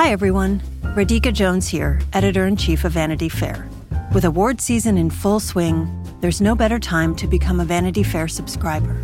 Hi, 0.00 0.12
everyone. 0.12 0.62
Radhika 0.96 1.30
Jones 1.30 1.68
here, 1.68 2.00
editor 2.14 2.46
in 2.46 2.56
chief 2.56 2.86
of 2.86 2.92
Vanity 2.92 3.28
Fair. 3.28 3.68
With 4.14 4.24
award 4.24 4.58
season 4.58 4.96
in 4.96 5.10
full 5.10 5.40
swing, 5.40 5.90
there's 6.22 6.40
no 6.40 6.54
better 6.54 6.78
time 6.78 7.14
to 7.16 7.26
become 7.26 7.60
a 7.60 7.66
Vanity 7.66 8.02
Fair 8.02 8.26
subscriber. 8.26 8.98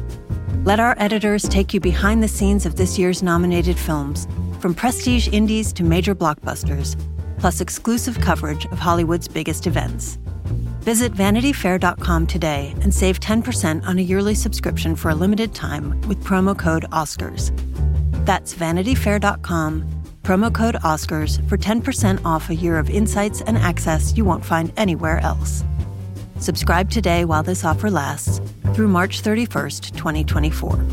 Let 0.64 0.80
our 0.80 0.96
editors 0.98 1.43
take 1.43 1.74
you 1.74 1.80
behind 1.80 2.22
the 2.22 2.29
scenes 2.29 2.64
of 2.64 2.77
this 2.77 2.98
year's 2.98 3.22
nominated 3.22 3.77
films, 3.79 4.27
from 4.59 4.74
prestige 4.74 5.28
indies 5.28 5.71
to 5.74 5.85
major 5.85 6.14
blockbusters, 6.14 6.97
plus 7.38 7.60
exclusive 7.60 8.19
coverage 8.19 8.65
of 8.65 8.78
Hollywood's 8.78 9.28
biggest 9.28 9.67
events. 9.67 10.17
Visit 10.81 11.13
vanityfair.com 11.13 12.26
today 12.26 12.74
and 12.81 12.94
save 12.94 13.21
10% 13.21 13.85
on 13.85 13.99
a 13.99 14.03
yearly 14.03 14.35
subscription 14.35 14.97
for 14.97 15.10
a 15.10 15.15
limited 15.15 15.54
time 15.54 16.01
with 16.09 16.24
promo 16.24 16.59
code 16.59 16.87
OSCARS. 16.91 17.52
That's 18.24 18.55
vanityfair.com, 18.55 19.95
promo 20.27 20.52
code 20.52 20.74
OSCARS 20.83 21.48
for 21.48 21.56
10% 21.56 22.20
off 22.24 22.50
a 22.50 22.55
year 22.55 22.80
of 22.80 22.91
insights 22.91 23.42
and 23.42 23.56
access 23.56 24.16
you 24.16 24.24
won't 24.24 24.45
find 24.45 24.73
anywhere 24.77 25.20
else. 25.20 25.62
Subscribe 26.41 26.91
today 26.91 27.24
while 27.24 27.45
this 27.45 27.64
offer 27.64 27.88
lasts 27.88 28.41
through 28.74 28.88
March 28.88 29.23
31st, 29.23 29.95
2024. 29.97 30.84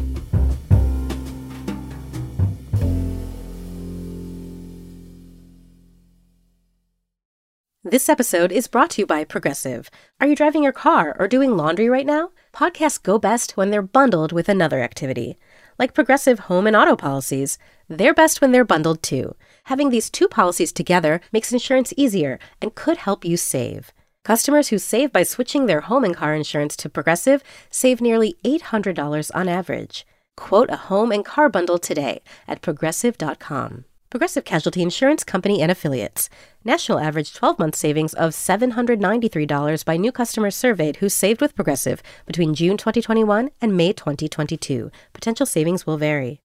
This 7.84 8.08
episode 8.08 8.52
is 8.52 8.68
brought 8.68 8.92
to 8.92 9.02
you 9.02 9.08
by 9.08 9.24
Progressive. 9.24 9.90
Are 10.22 10.28
you 10.28 10.36
driving 10.36 10.62
your 10.62 10.72
car 10.72 11.16
or 11.18 11.28
doing 11.28 11.58
laundry 11.58 11.90
right 11.90 12.06
now? 12.06 12.30
Podcasts 12.54 13.02
go 13.02 13.18
best 13.18 13.58
when 13.58 13.72
they're 13.72 13.82
bundled 13.82 14.32
with 14.32 14.48
another 14.48 14.80
activity. 14.82 15.40
Like 15.80 15.94
Progressive 15.94 16.40
home 16.40 16.68
and 16.68 16.76
auto 16.76 16.96
policies, 16.96 17.58
they're 17.90 18.14
best 18.14 18.42
when 18.42 18.52
they're 18.52 18.64
bundled 18.64 19.02
too. 19.02 19.36
Having 19.66 19.90
these 19.90 20.10
two 20.10 20.28
policies 20.28 20.72
together 20.72 21.22
makes 21.32 21.52
insurance 21.52 21.94
easier 21.98 22.40
and 22.62 22.76
could 22.76 22.98
help 22.98 23.26
you 23.26 23.38
save. 23.38 23.92
Customers 24.24 24.70
who 24.70 24.78
save 24.78 25.12
by 25.12 25.24
switching 25.24 25.66
their 25.66 25.82
home 25.82 26.04
and 26.04 26.16
car 26.16 26.34
insurance 26.34 26.76
to 26.78 26.90
Progressive 26.90 27.44
save 27.70 28.02
nearly 28.02 28.36
$800 28.46 29.32
on 29.36 29.48
average. 29.50 30.06
Quote 30.38 30.70
a 30.70 30.88
home 30.88 31.12
and 31.12 31.26
car 31.26 31.50
bundle 31.50 31.78
today 31.78 32.22
at 32.48 32.62
progressive.com. 32.62 33.86
Progressive 34.14 34.46
Casualty 34.46 34.84
Insurance 34.84 35.24
Company 35.24 35.60
and 35.60 35.72
Affiliates. 35.72 36.30
National 36.64 37.00
average 37.00 37.34
12 37.34 37.58
month 37.58 37.76
savings 37.76 38.14
of 38.14 38.30
$793 38.30 39.84
by 39.86 39.98
new 39.98 40.12
customers 40.12 40.56
surveyed 40.56 40.98
who 40.98 41.10
saved 41.10 41.42
with 41.42 41.56
Progressive 41.56 42.04
between 42.28 42.54
June 42.54 42.78
2021 42.78 43.50
and 43.60 43.76
May 43.76 43.92
2022. 43.92 44.92
Potential 45.14 45.48
savings 45.48 45.88
will 45.88 45.98
vary. 45.98 46.40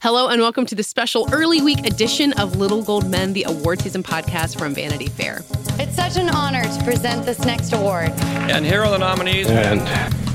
Hello, 0.00 0.28
and 0.28 0.40
welcome 0.40 0.64
to 0.64 0.74
the 0.74 0.82
special 0.82 1.28
early 1.34 1.60
week 1.60 1.86
edition 1.86 2.32
of 2.40 2.56
Little 2.56 2.82
Gold 2.82 3.06
Men, 3.10 3.34
the 3.34 3.44
award 3.46 3.82
season 3.82 4.02
podcast 4.02 4.58
from 4.58 4.74
Vanity 4.74 5.08
Fair. 5.08 5.40
It's 5.78 5.94
such 5.94 6.16
an 6.16 6.30
honor 6.30 6.62
to 6.62 6.82
present 6.82 7.26
this 7.26 7.40
next 7.44 7.74
award. 7.74 8.08
And 8.48 8.64
here 8.64 8.82
are 8.82 8.90
the 8.90 8.96
nominees. 8.96 9.50
And 9.50 10.31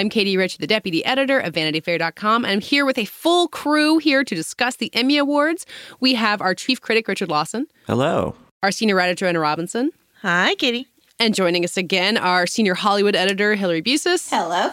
I'm 0.00 0.08
Katie 0.08 0.38
Rich, 0.38 0.56
the 0.56 0.66
deputy 0.66 1.04
editor 1.04 1.38
of 1.38 1.52
VanityFair.com. 1.52 2.46
And 2.46 2.52
I'm 2.52 2.62
here 2.62 2.86
with 2.86 2.96
a 2.96 3.04
full 3.04 3.48
crew 3.48 3.98
here 3.98 4.24
to 4.24 4.34
discuss 4.34 4.76
the 4.76 4.90
Emmy 4.94 5.18
Awards. 5.18 5.66
We 6.00 6.14
have 6.14 6.40
our 6.40 6.54
chief 6.54 6.80
critic, 6.80 7.06
Richard 7.06 7.28
Lawson. 7.28 7.66
Hello. 7.86 8.34
Our 8.62 8.72
senior 8.72 8.94
writer, 8.94 9.14
Joanna 9.14 9.40
Robinson. 9.40 9.90
Hi, 10.22 10.54
Katie. 10.54 10.88
And 11.18 11.34
joining 11.34 11.66
us 11.66 11.76
again, 11.76 12.16
our 12.16 12.46
senior 12.46 12.72
Hollywood 12.72 13.14
editor, 13.14 13.54
Hillary 13.54 13.82
Busis. 13.82 14.30
Hello. 14.30 14.72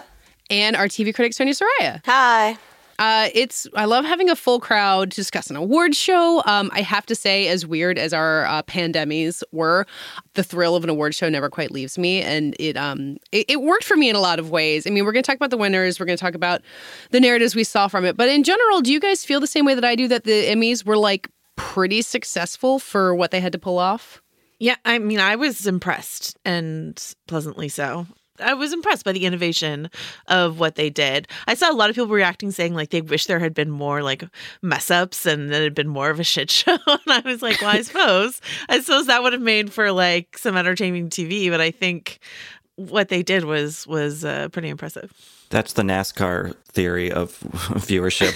And 0.50 0.78
our 0.78 0.88
TV 0.88 1.14
critic, 1.14 1.34
Sonia 1.34 1.56
Saraiya. 1.56 2.06
Hi. 2.06 2.58
Uh, 3.00 3.30
it's 3.34 3.68
I 3.76 3.86
love 3.86 4.06
having 4.06 4.30
a 4.30 4.36
full 4.36 4.60
crowd 4.60 5.12
to 5.12 5.16
discuss 5.16 5.50
an 5.50 5.56
award 5.56 5.96
show. 5.96 6.42
Um, 6.46 6.72
I 6.74 6.82
have 6.82 7.06
to 7.08 7.16
say, 7.16 7.48
as 7.48 7.66
weird 7.66 8.00
as 8.00 8.14
our 8.14 8.46
uh, 8.46 8.64
pandemies 8.64 9.44
were, 9.52 9.86
the 10.34 10.44
thrill 10.44 10.76
of 10.76 10.84
an 10.84 10.90
award 10.90 11.14
show 11.14 11.30
never 11.30 11.50
quite 11.50 11.72
leaves 11.72 11.98
me, 11.98 12.22
and 12.22 12.56
it 12.60 12.76
um 12.78 13.18
it, 13.32 13.46
it 13.50 13.62
worked 13.62 13.84
for 13.84 13.96
me 13.96 14.10
in 14.10 14.16
a 14.16 14.20
lot 14.20 14.40
of 14.40 14.50
ways. 14.50 14.88
I 14.88 14.90
mean, 14.90 15.06
we're 15.06 15.12
going 15.12 15.24
to 15.24 15.28
talk 15.28 15.36
about 15.36 15.52
the 15.52 15.58
winners, 15.58 16.00
we're 16.00 16.06
going 16.06 16.18
to 16.18 16.24
talk 16.24 16.36
about 16.36 16.62
the 17.12 17.20
narratives 17.20 17.56
we 17.56 17.64
saw 17.64 17.88
from 17.88 18.06
it, 18.06 18.18
but 18.18 18.30
in 18.30 18.44
general, 18.44 18.82
do 18.82 18.92
you 18.92 19.00
guys 19.00 19.24
feel 19.24 19.40
the 19.40 19.48
same 19.48 19.66
way 19.66 19.76
that 19.76 19.86
I 19.86 19.96
do 19.96 20.08
that 20.08 20.24
the 20.24 20.46
Emmys 20.48 20.86
were 20.86 20.98
like 20.98 21.30
pretty 21.56 22.02
successful 22.02 22.80
for 22.80 23.14
what 23.14 23.32
they 23.32 23.40
had 23.40 23.52
to 23.52 23.60
pull 23.60 23.78
off? 23.78 24.22
Yeah, 24.60 24.76
I 24.86 24.98
mean, 24.98 25.20
I 25.20 25.36
was 25.36 25.68
impressed 25.68 26.36
and 26.44 27.00
pleasantly 27.28 27.70
so. 27.70 28.08
I 28.40 28.54
was 28.54 28.74
impressed 28.74 29.06
by 29.06 29.12
the 29.12 29.26
innovation 29.26 29.90
of 30.28 30.60
what 30.60 30.76
they 30.76 30.90
did. 30.90 31.28
I 31.48 31.54
saw 31.54 31.72
a 31.72 31.74
lot 31.74 31.90
of 31.90 31.96
people 31.96 32.10
reacting 32.10 32.52
saying 32.52 32.74
like 32.74 32.90
they 32.90 33.02
wish 33.02 33.26
there 33.26 33.40
had 33.40 33.54
been 33.54 33.70
more 33.70 34.04
like 34.04 34.24
mess 34.62 34.92
ups 34.92 35.26
and 35.26 35.50
that 35.52 35.62
it 35.62 35.66
had 35.66 35.76
been 35.76 35.88
more 35.88 36.10
of 36.10 36.20
a 36.20 36.24
shit 36.24 36.52
show. 36.52 36.78
and 36.88 37.02
I 37.08 37.22
was 37.26 37.42
like, 37.42 37.62
well, 37.62 37.72
I 37.72 37.82
suppose, 37.84 38.42
I 38.70 38.80
suppose 38.80 39.08
that 39.08 39.24
would 39.24 39.34
have 39.34 39.42
made 39.42 39.72
for 39.72 39.92
like 39.92 40.38
some 40.38 40.58
entertaining 40.58 41.10
TV. 41.10 41.50
But 41.50 41.62
I 41.62 41.72
think 41.72 42.20
what 42.76 43.10
they 43.10 43.24
did 43.24 43.44
was 43.44 43.86
was 43.88 44.24
uh, 44.24 44.50
pretty 44.50 44.70
impressive. 44.70 45.12
That's 45.50 45.74
the 45.74 45.82
NASCAR 45.82 46.56
theory 46.66 47.12
of 47.12 47.40
viewership. 47.80 48.34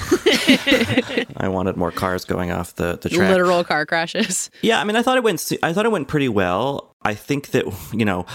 I 1.37 1.49
wanted 1.49 1.75
more 1.75 1.91
cars 1.91 2.23
going 2.23 2.51
off 2.51 2.75
the, 2.75 2.97
the 2.97 3.09
track. 3.09 3.29
Literal 3.29 3.63
car 3.65 3.85
crashes. 3.85 4.49
Yeah, 4.61 4.79
I 4.79 4.85
mean, 4.85 4.95
I 4.95 5.03
thought 5.03 5.17
it 5.17 5.23
went. 5.23 5.51
I 5.61 5.73
thought 5.73 5.85
it 5.85 5.91
went 5.91 6.07
pretty 6.07 6.29
well. 6.29 6.90
I 7.03 7.15
think 7.15 7.51
that 7.51 7.65
you 7.93 8.05
know, 8.05 8.25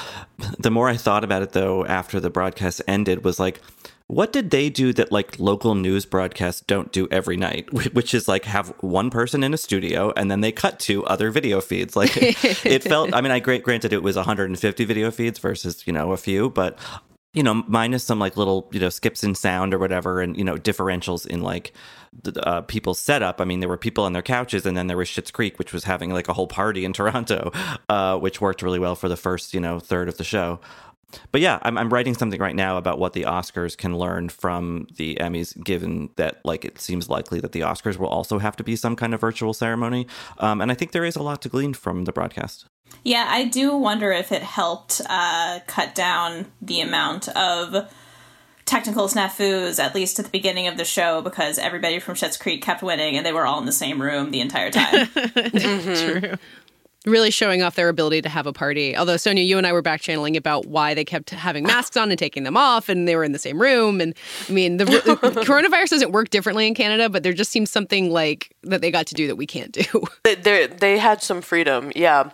the 0.58 0.70
more 0.70 0.88
I 0.88 0.96
thought 0.96 1.24
about 1.24 1.42
it, 1.42 1.52
though, 1.52 1.84
after 1.86 2.20
the 2.20 2.30
broadcast 2.30 2.82
ended, 2.86 3.24
was 3.24 3.38
like, 3.38 3.60
what 4.08 4.32
did 4.32 4.50
they 4.50 4.70
do 4.70 4.92
that 4.92 5.10
like 5.10 5.38
local 5.40 5.74
news 5.74 6.06
broadcasts 6.06 6.60
don't 6.60 6.92
do 6.92 7.08
every 7.10 7.36
night? 7.36 7.72
Which 7.72 8.14
is 8.14 8.28
like 8.28 8.44
have 8.44 8.68
one 8.80 9.10
person 9.10 9.42
in 9.42 9.52
a 9.52 9.58
studio 9.58 10.12
and 10.16 10.30
then 10.30 10.42
they 10.42 10.52
cut 10.52 10.78
to 10.80 11.04
other 11.06 11.30
video 11.30 11.60
feeds. 11.60 11.96
Like 11.96 12.16
it 12.64 12.84
felt. 12.84 13.12
I 13.14 13.20
mean, 13.20 13.32
I 13.32 13.40
granted 13.40 13.92
it 13.92 14.02
was 14.02 14.16
150 14.16 14.84
video 14.84 15.10
feeds 15.10 15.38
versus 15.38 15.86
you 15.86 15.92
know 15.92 16.12
a 16.12 16.16
few, 16.16 16.50
but 16.50 16.78
you 17.36 17.42
know, 17.42 17.64
minus 17.66 18.02
some 18.02 18.18
like 18.18 18.36
little, 18.36 18.66
you 18.72 18.80
know, 18.80 18.88
skips 18.88 19.22
in 19.22 19.34
sound 19.34 19.74
or 19.74 19.78
whatever, 19.78 20.20
and 20.20 20.36
you 20.38 20.44
know, 20.44 20.54
differentials 20.54 21.26
in 21.26 21.42
like 21.42 21.72
uh, 22.42 22.62
people's 22.62 22.98
setup. 22.98 23.40
I 23.40 23.44
mean, 23.44 23.60
there 23.60 23.68
were 23.68 23.76
people 23.76 24.04
on 24.04 24.12
their 24.12 24.22
couches, 24.22 24.66
and 24.66 24.76
then 24.76 24.86
there 24.86 24.96
was 24.96 25.08
Schitt's 25.08 25.30
Creek, 25.30 25.58
which 25.58 25.72
was 25.72 25.84
having 25.84 26.12
like 26.12 26.28
a 26.28 26.32
whole 26.32 26.46
party 26.46 26.84
in 26.84 26.92
Toronto, 26.94 27.52
uh, 27.88 28.18
which 28.18 28.40
worked 28.40 28.62
really 28.62 28.78
well 28.78 28.94
for 28.94 29.08
the 29.08 29.16
first, 29.16 29.54
you 29.54 29.60
know, 29.60 29.80
third 29.80 30.08
of 30.08 30.16
the 30.16 30.24
show. 30.24 30.60
But 31.30 31.40
yeah, 31.40 31.58
I'm, 31.62 31.78
I'm 31.78 31.92
writing 31.92 32.14
something 32.14 32.40
right 32.40 32.54
now 32.54 32.76
about 32.76 32.98
what 32.98 33.12
the 33.12 33.22
Oscars 33.22 33.76
can 33.76 33.96
learn 33.96 34.28
from 34.28 34.88
the 34.96 35.16
Emmys, 35.20 35.62
given 35.62 36.10
that 36.16 36.40
like 36.44 36.64
it 36.64 36.80
seems 36.80 37.08
likely 37.08 37.40
that 37.40 37.52
the 37.52 37.60
Oscars 37.60 37.96
will 37.96 38.08
also 38.08 38.38
have 38.38 38.56
to 38.56 38.64
be 38.64 38.76
some 38.76 38.96
kind 38.96 39.14
of 39.14 39.20
virtual 39.20 39.54
ceremony, 39.54 40.06
um, 40.38 40.60
and 40.60 40.70
I 40.70 40.74
think 40.74 40.92
there 40.92 41.04
is 41.04 41.16
a 41.16 41.22
lot 41.22 41.42
to 41.42 41.48
glean 41.48 41.74
from 41.74 42.04
the 42.04 42.12
broadcast. 42.12 42.66
Yeah, 43.04 43.26
I 43.28 43.44
do 43.44 43.76
wonder 43.76 44.12
if 44.12 44.32
it 44.32 44.42
helped 44.42 45.00
uh, 45.08 45.60
cut 45.66 45.94
down 45.94 46.46
the 46.60 46.80
amount 46.80 47.28
of 47.28 47.88
technical 48.66 49.08
snafus, 49.08 49.78
at 49.78 49.94
least 49.94 50.18
at 50.18 50.26
the 50.26 50.30
beginning 50.30 50.66
of 50.66 50.76
the 50.76 50.84
show, 50.84 51.22
because 51.22 51.58
everybody 51.58 51.98
from 51.98 52.16
Schitt's 52.16 52.36
Creek 52.36 52.62
kept 52.62 52.82
winning 52.82 53.16
and 53.16 53.24
they 53.24 53.32
were 53.32 53.46
all 53.46 53.58
in 53.58 53.64
the 53.64 53.72
same 53.72 54.02
room 54.02 54.32
the 54.32 54.40
entire 54.40 54.70
time. 54.70 55.06
mm-hmm. 55.06 56.20
True. 56.26 56.34
Really 57.06 57.30
showing 57.30 57.62
off 57.62 57.76
their 57.76 57.88
ability 57.88 58.22
to 58.22 58.28
have 58.28 58.48
a 58.48 58.52
party. 58.52 58.96
Although, 58.96 59.16
Sonia, 59.16 59.44
you 59.44 59.58
and 59.58 59.66
I 59.66 59.72
were 59.72 59.80
back 59.80 60.00
channeling 60.00 60.36
about 60.36 60.66
why 60.66 60.92
they 60.92 61.04
kept 61.04 61.30
having 61.30 61.62
masks 61.62 61.96
on 61.96 62.10
and 62.10 62.18
taking 62.18 62.42
them 62.42 62.56
off, 62.56 62.88
and 62.88 63.06
they 63.06 63.14
were 63.14 63.22
in 63.22 63.30
the 63.30 63.38
same 63.38 63.62
room. 63.62 64.00
And 64.00 64.12
I 64.48 64.52
mean, 64.52 64.78
the, 64.78 64.86
the 64.86 64.90
coronavirus 65.44 65.90
doesn't 65.90 66.10
work 66.10 66.30
differently 66.30 66.66
in 66.66 66.74
Canada, 66.74 67.08
but 67.08 67.22
there 67.22 67.32
just 67.32 67.52
seems 67.52 67.70
something 67.70 68.10
like 68.10 68.52
that 68.64 68.80
they 68.80 68.90
got 68.90 69.06
to 69.06 69.14
do 69.14 69.28
that 69.28 69.36
we 69.36 69.46
can't 69.46 69.70
do. 69.70 69.84
They, 70.24 70.66
they 70.66 70.98
had 70.98 71.22
some 71.22 71.42
freedom, 71.42 71.92
yeah 71.94 72.30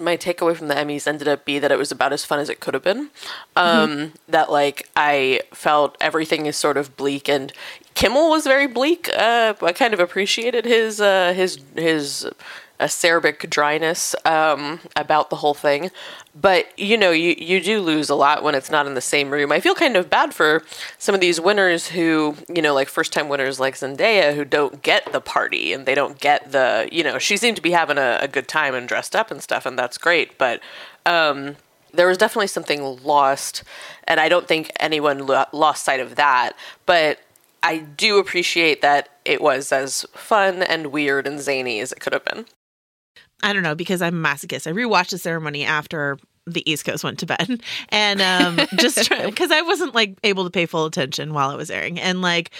my 0.00 0.16
takeaway 0.16 0.56
from 0.56 0.68
the 0.68 0.74
Emmys 0.74 1.06
ended 1.06 1.28
up 1.28 1.44
be 1.44 1.58
that 1.58 1.72
it 1.72 1.78
was 1.78 1.90
about 1.90 2.12
as 2.12 2.24
fun 2.24 2.38
as 2.38 2.48
it 2.48 2.60
could 2.60 2.74
have 2.74 2.82
been. 2.82 3.10
Um, 3.56 3.88
mm-hmm. 3.88 4.14
That 4.28 4.50
like 4.50 4.88
I 4.96 5.40
felt 5.52 5.96
everything 6.00 6.46
is 6.46 6.56
sort 6.56 6.76
of 6.76 6.96
bleak, 6.96 7.28
and 7.28 7.52
Kimmel 7.94 8.30
was 8.30 8.44
very 8.44 8.66
bleak. 8.66 9.08
Uh, 9.16 9.54
I 9.60 9.72
kind 9.72 9.94
of 9.94 10.00
appreciated 10.00 10.64
his 10.64 11.00
uh, 11.00 11.32
his 11.34 11.58
his 11.74 12.28
acerbic 12.80 13.50
dryness 13.50 14.14
um, 14.24 14.80
about 14.94 15.30
the 15.30 15.36
whole 15.36 15.54
thing. 15.54 15.90
But 16.34 16.66
you 16.78 16.96
know, 16.96 17.10
you 17.10 17.34
you 17.36 17.60
do 17.60 17.80
lose 17.80 18.08
a 18.08 18.14
lot 18.14 18.42
when 18.42 18.54
it's 18.54 18.70
not 18.70 18.86
in 18.86 18.94
the 18.94 19.00
same 19.00 19.30
room. 19.30 19.50
I 19.50 19.60
feel 19.60 19.74
kind 19.74 19.96
of 19.96 20.08
bad 20.08 20.32
for 20.34 20.62
some 20.98 21.14
of 21.14 21.20
these 21.20 21.40
winners 21.40 21.88
who, 21.88 22.36
you 22.48 22.62
know, 22.62 22.74
like 22.74 22.88
first 22.88 23.12
time 23.12 23.28
winners 23.28 23.58
like 23.58 23.74
Zendaya 23.74 24.34
who 24.34 24.44
don't 24.44 24.82
get 24.82 25.12
the 25.12 25.20
party 25.20 25.72
and 25.72 25.86
they 25.86 25.94
don't 25.94 26.20
get 26.20 26.52
the, 26.52 26.88
you 26.92 27.02
know, 27.02 27.18
she 27.18 27.36
seemed 27.36 27.56
to 27.56 27.62
be 27.62 27.72
having 27.72 27.98
a, 27.98 28.18
a 28.20 28.28
good 28.28 28.46
time 28.46 28.74
and 28.74 28.86
dressed 28.86 29.16
up 29.16 29.30
and 29.30 29.42
stuff, 29.42 29.66
and 29.66 29.78
that's 29.78 29.98
great. 29.98 30.38
But 30.38 30.60
um, 31.06 31.56
there 31.92 32.06
was 32.06 32.18
definitely 32.18 32.46
something 32.46 33.02
lost, 33.02 33.64
and 34.04 34.20
I 34.20 34.28
don't 34.28 34.46
think 34.46 34.70
anyone 34.78 35.26
lo- 35.26 35.46
lost 35.52 35.84
sight 35.84 36.00
of 36.00 36.14
that. 36.16 36.52
But 36.86 37.18
I 37.62 37.78
do 37.78 38.18
appreciate 38.18 38.82
that 38.82 39.08
it 39.24 39.40
was 39.40 39.72
as 39.72 40.02
fun 40.12 40.62
and 40.62 40.88
weird 40.88 41.26
and 41.26 41.40
zany 41.40 41.80
as 41.80 41.90
it 41.90 42.00
could 42.00 42.12
have 42.12 42.24
been. 42.24 42.46
I 43.42 43.52
don't 43.52 43.62
know 43.62 43.74
because 43.74 44.02
I'm 44.02 44.24
a 44.24 44.28
masochist. 44.28 44.66
I 44.66 44.72
rewatched 44.72 45.10
the 45.10 45.18
ceremony 45.18 45.64
after 45.64 46.18
the 46.46 46.68
East 46.70 46.84
Coast 46.84 47.04
went 47.04 47.18
to 47.20 47.26
bed, 47.26 47.62
and 47.90 48.20
um, 48.20 48.66
just 48.76 49.10
because 49.10 49.50
I 49.52 49.62
wasn't 49.62 49.94
like 49.94 50.18
able 50.24 50.44
to 50.44 50.50
pay 50.50 50.66
full 50.66 50.86
attention 50.86 51.34
while 51.34 51.50
it 51.50 51.56
was 51.56 51.70
airing, 51.70 52.00
and 52.00 52.22
like 52.22 52.50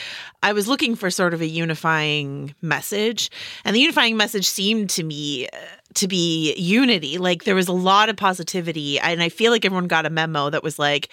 I 0.43 0.53
was 0.53 0.69
looking 0.69 0.95
for 0.95 1.11
sort 1.11 1.35
of 1.35 1.41
a 1.41 1.47
unifying 1.47 2.55
message, 2.63 3.31
and 3.65 3.75
the 3.75 3.81
unifying 3.81 4.17
message 4.17 4.47
seemed 4.47 4.91
to 4.91 5.03
me 5.03 5.49
to 5.95 6.07
be 6.07 6.55
unity. 6.57 7.19
Like 7.19 7.45
there 7.45 7.55
was 7.55 7.69
a 7.69 7.73
lot 7.73 8.09
of 8.09 8.17
positivity. 8.17 9.01
And 9.01 9.23
I 9.23 9.29
feel 9.29 9.51
like 9.51 9.65
everyone 9.65 9.89
got 9.89 10.07
a 10.07 10.11
memo 10.11 10.51
that 10.51 10.63
was 10.63 10.79
like, 10.79 11.09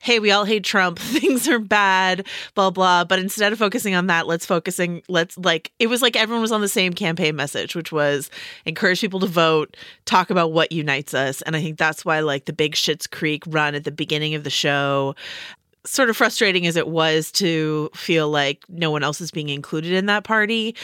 hey, 0.00 0.18
we 0.18 0.30
all 0.30 0.44
hate 0.44 0.64
Trump. 0.64 0.98
Things 1.00 1.46
are 1.48 1.58
bad, 1.58 2.26
blah, 2.54 2.70
blah. 2.70 3.04
But 3.04 3.18
instead 3.18 3.52
of 3.52 3.58
focusing 3.58 3.94
on 3.94 4.06
that, 4.08 4.26
let's 4.26 4.46
focusing, 4.46 5.02
let's 5.08 5.36
like, 5.38 5.72
it 5.78 5.88
was 5.88 6.02
like 6.02 6.16
everyone 6.16 6.42
was 6.42 6.52
on 6.52 6.62
the 6.62 6.68
same 6.68 6.92
campaign 6.92 7.36
message, 7.36 7.76
which 7.76 7.92
was 7.92 8.30
encourage 8.64 9.00
people 9.00 9.20
to 9.20 9.26
vote, 9.26 9.76
talk 10.04 10.30
about 10.30 10.52
what 10.52 10.72
unites 10.72 11.14
us. 11.14 11.42
And 11.42 11.54
I 11.54 11.60
think 11.60 11.78
that's 11.78 12.04
why 12.04 12.20
like 12.20 12.46
the 12.46 12.52
big 12.52 12.74
Schitt's 12.74 13.06
Creek 13.06 13.44
run 13.46 13.74
at 13.74 13.84
the 13.84 13.92
beginning 13.92 14.34
of 14.34 14.44
the 14.44 14.50
show 14.50 15.14
sort 15.86 16.08
of 16.08 16.16
frustrating 16.16 16.66
as 16.66 16.76
it 16.76 16.88
was 16.88 17.30
to 17.30 17.90
feel 17.94 18.30
like 18.30 18.64
no 18.68 18.90
one 18.90 19.02
else 19.02 19.20
is 19.20 19.30
being 19.30 19.50
included 19.50 19.92
in 19.92 20.06
that 20.06 20.24
party. 20.24 20.74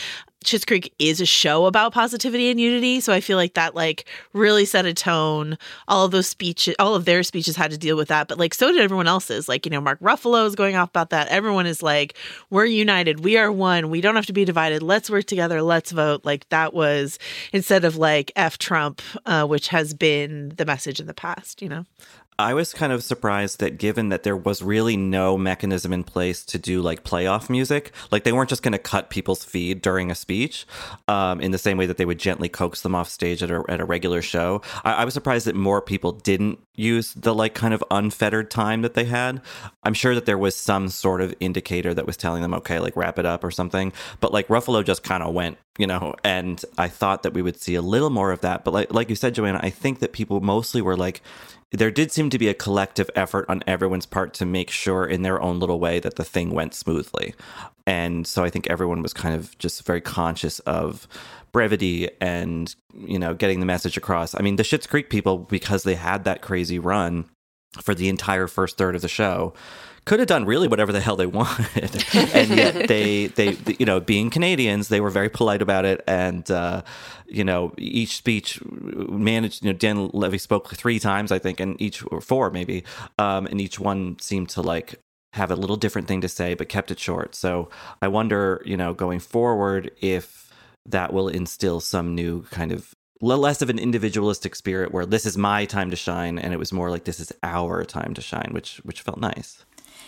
Schitt's 0.43 0.65
Creek 0.65 0.95
is 0.99 1.21
a 1.21 1.27
show 1.27 1.67
about 1.67 1.93
positivity 1.93 2.51
and 2.51 2.59
unity, 2.59 3.01
so 3.01 3.13
I 3.13 3.21
feel 3.21 3.37
like 3.37 3.55
that 3.55 3.75
like 3.75 4.07
really 4.33 4.65
set 4.65 4.87
a 4.87 4.95
tone. 4.95 5.59
All 5.87 6.07
of 6.07 6.13
those 6.13 6.29
speeches, 6.29 6.75
all 6.79 6.95
of 6.95 7.05
their 7.05 7.23
speeches 7.23 7.57
had 7.57 7.71
to 7.73 7.79
deal 7.79 7.97
with 7.97 8.09
that, 8.09 8.29
but 8.29 8.39
like 8.39 8.55
so 8.55 8.73
did 8.73 8.81
everyone 8.81 9.07
else's. 9.07 9.49
Like 9.49 9.67
you 9.67 9.71
know, 9.71 9.83
Mark 9.83 10.01
Ruffalo 10.01 10.47
is 10.47 10.55
going 10.55 10.77
off 10.77 10.89
about 10.89 11.11
that. 11.11 11.29
Everyone 11.29 11.67
is 11.67 11.83
like, 11.83 12.15
"We're 12.49 12.65
united. 12.65 13.21
We 13.21 13.37
are 13.37 13.53
one. 13.53 13.91
We 13.91 14.01
don't 14.01 14.17
have 14.17 14.27
to 14.27 14.33
be 14.33 14.47
divided. 14.47 14.83
Let's 14.83 15.11
work 15.11 15.27
together. 15.27 15.61
Let's 15.61 15.91
vote." 15.91 16.25
Like 16.25 16.49
that 16.49 16.73
was 16.73 17.19
instead 17.53 17.85
of 17.85 17.97
like 17.97 18.33
"f 18.35 18.57
Trump," 18.57 19.03
uh, 19.27 19.47
which 19.47 19.69
has 19.69 19.93
been 19.93 20.55
the 20.57 20.65
message 20.65 21.01
in 21.01 21.07
the 21.07 21.15
past. 21.15 21.61
You 21.61 21.69
know. 21.69 21.87
I 22.41 22.55
was 22.55 22.73
kind 22.73 22.91
of 22.91 23.03
surprised 23.03 23.61
that 23.61 23.77
given 23.77 24.09
that 24.09 24.23
there 24.23 24.37
was 24.37 24.63
really 24.63 24.97
no 24.97 25.37
mechanism 25.37 25.93
in 25.93 26.05
place 26.05 26.43
to 26.47 26.59
do 26.59 26.81
like 26.81 27.05
playoff 27.05 27.51
music, 27.51 27.93
like 28.11 28.25
they 28.25 28.33
weren't 28.33 28.49
just 28.49 28.63
going 28.63 28.73
to 28.73 28.79
cut 28.79 29.11
people's 29.11 29.45
feed 29.45 29.83
during 29.83 30.11
a 30.11 30.15
speech 30.15 30.67
um, 31.07 31.43
in 31.43 31.51
the 31.51 31.59
same 31.59 31.77
way 31.77 31.85
that 31.85 31.99
they 31.99 32.07
would 32.07 32.19
gently 32.19 32.49
coax 32.49 32.81
them 32.81 32.95
off 32.95 33.11
stage 33.11 33.43
at 33.43 33.51
a, 33.51 33.63
at 33.69 33.81
a 33.81 33.85
regular 33.85 34.23
show. 34.23 34.63
I, 34.85 34.95
I 34.95 35.05
was 35.05 35.13
surprised 35.13 35.47
that 35.49 35.55
more 35.55 35.83
people 35.83 36.13
didn't 36.13 36.59
use 36.75 37.13
the 37.13 37.35
like 37.35 37.53
kind 37.53 37.75
of 37.75 37.85
unfettered 37.91 38.51
time 38.51 38.81
that 38.83 38.95
they 38.95 39.05
had. 39.05 39.43
I'm 39.83 39.95
sure 39.95 40.15
that 40.15 40.25
there 40.25 40.39
was 40.39 40.57
some 40.57 40.89
sort 40.89 41.21
of 41.21 41.35
indicator 41.41 41.93
that 41.93 42.07
was 42.07 42.17
telling 42.17 42.41
them, 42.41 42.55
okay, 42.55 42.81
like 42.81 42.97
wrap 42.97 43.19
it 43.19 43.27
up 43.27 43.45
or 43.45 43.51
something. 43.51 43.93
But 44.19 44.33
like 44.33 44.49
Ruffalo 44.49 44.83
just 44.83 45.03
kind 45.03 45.23
of 45.23 45.35
went 45.35 45.59
you 45.79 45.87
know 45.87 46.15
and 46.25 46.65
i 46.79 46.89
thought 46.89 47.23
that 47.23 47.33
we 47.33 47.41
would 47.41 47.59
see 47.59 47.77
a 47.77 47.81
little 47.81 48.11
more 48.11 48.33
of 48.33 48.41
that 48.41 48.65
but 48.65 48.75
like 48.75 48.93
like 48.93 49.09
you 49.09 49.15
said 49.15 49.37
joanna 49.37 49.61
i 49.63 49.71
think 49.71 50.01
that 50.01 50.13
people 50.13 50.41
mostly 50.41 50.83
were 50.83 50.97
like 50.97 51.23
there 51.73 51.91
did 51.91 52.11
seem 52.11 52.31
to 52.31 52.39
be 52.39 52.49
a 52.49 52.55
collective 52.55 53.11
effort 53.15 53.47
on 53.49 53.63
everyone's 53.67 54.07
part 54.07 54.35
to 54.35 54.45
make 54.45 54.71
sure 54.71 55.05
in 55.05 55.23
their 55.23 55.41
own 55.41 55.61
little 55.61 55.79
way 55.79 56.01
that 56.01 56.17
the 56.17 56.25
thing 56.25 56.51
went 56.51 56.75
smoothly. 56.75 57.35
And 57.87 58.27
so 58.27 58.43
I 58.43 58.51
think 58.51 58.69
everyone 58.69 59.03
was 59.03 59.13
kind 59.13 59.35
of 59.35 59.57
just 59.59 59.87
very 59.87 60.01
conscious 60.01 60.59
of 60.61 61.07
brevity 61.53 62.11
and, 62.21 62.75
you 62.95 63.19
know, 63.19 63.35
getting 63.35 63.61
the 63.61 63.67
message 63.67 63.97
across. 63.97 64.35
I 64.35 64.43
mean, 64.43 64.57
the 64.57 64.63
Schitt's 64.63 64.87
Creek 64.87 65.11
people, 65.11 65.39
because 65.39 65.85
they 65.85 65.95
had 65.95 66.25
that 66.25 66.43
crazy 66.43 66.79
run 66.79 67.29
for 67.81 67.95
the 67.95 68.09
entire 68.09 68.49
first 68.49 68.77
third 68.77 68.97
of 68.97 69.03
the 69.03 69.09
show, 69.09 69.55
could 70.05 70.19
have 70.19 70.29
done 70.29 70.45
really 70.45 70.69
whatever 70.69 70.93
the 70.93 71.01
hell 71.01 71.17
they 71.17 71.27
wanted, 71.41 72.05
and 72.15 72.51
yet 72.51 72.89
they, 72.89 73.27
they, 73.29 73.57
you 73.79 73.87
know, 73.87 74.01
being 74.01 74.31
Canadians, 74.31 74.89
they 74.89 75.01
were 75.01 75.11
very 75.11 75.29
polite 75.29 75.63
about 75.63 75.85
it, 75.85 76.03
and 76.07 76.51
uh, 76.51 76.83
you 77.27 77.45
know, 77.45 77.73
each 77.79 78.17
speech 78.17 78.61
managed. 78.65 79.65
You 79.65 79.73
know, 79.73 79.79
Dan 79.79 80.11
Levy 80.13 80.39
spoke 80.39 80.75
three 80.75 80.99
times, 80.99 81.33
I 81.33 81.39
think, 81.39 81.61
and 81.61 81.81
each 81.81 82.03
or 82.11 82.21
four 82.21 82.51
maybe, 82.51 82.85
um, 83.19 83.47
and 83.47 83.61
each 83.61 83.79
one 83.79 84.19
seemed 84.21 84.49
to 84.51 84.63
like 84.63 84.97
have 85.33 85.51
a 85.51 85.57
little 85.57 85.77
different 85.77 86.09
thing 86.09 86.21
to 86.23 86.29
say, 86.29 86.55
but 86.55 86.69
kept 86.69 86.91
it 86.91 86.99
short. 86.99 87.35
So 87.35 87.71
I 88.03 88.09
wonder, 88.09 88.63
you 88.65 88.77
know, 88.77 88.95
going 88.95 89.21
forward, 89.21 89.93
if 90.01 90.51
that 90.87 91.13
will 91.13 91.29
instill 91.29 91.81
some 91.81 92.15
new 92.15 92.43
kind 92.51 92.73
of 92.73 92.95
less 93.21 93.61
of 93.61 93.69
an 93.69 93.79
individualistic 93.79 94.55
spirit 94.55 94.93
where 94.93 95.05
this 95.05 95.27
is 95.27 95.37
my 95.37 95.67
time 95.67 95.91
to 95.91 95.97
shine 95.97 96.39
and 96.39 96.55
it 96.55 96.59
was 96.59 96.73
more 96.73 96.91
like 96.91 97.05
this 97.05 97.21
is 97.21 97.33
our 97.43 97.85
time 97.85 98.15
to 98.15 98.23
shine 98.23 98.49
which 98.53 98.79
which 98.79 99.03
felt 99.03 99.21
nice 99.21 99.65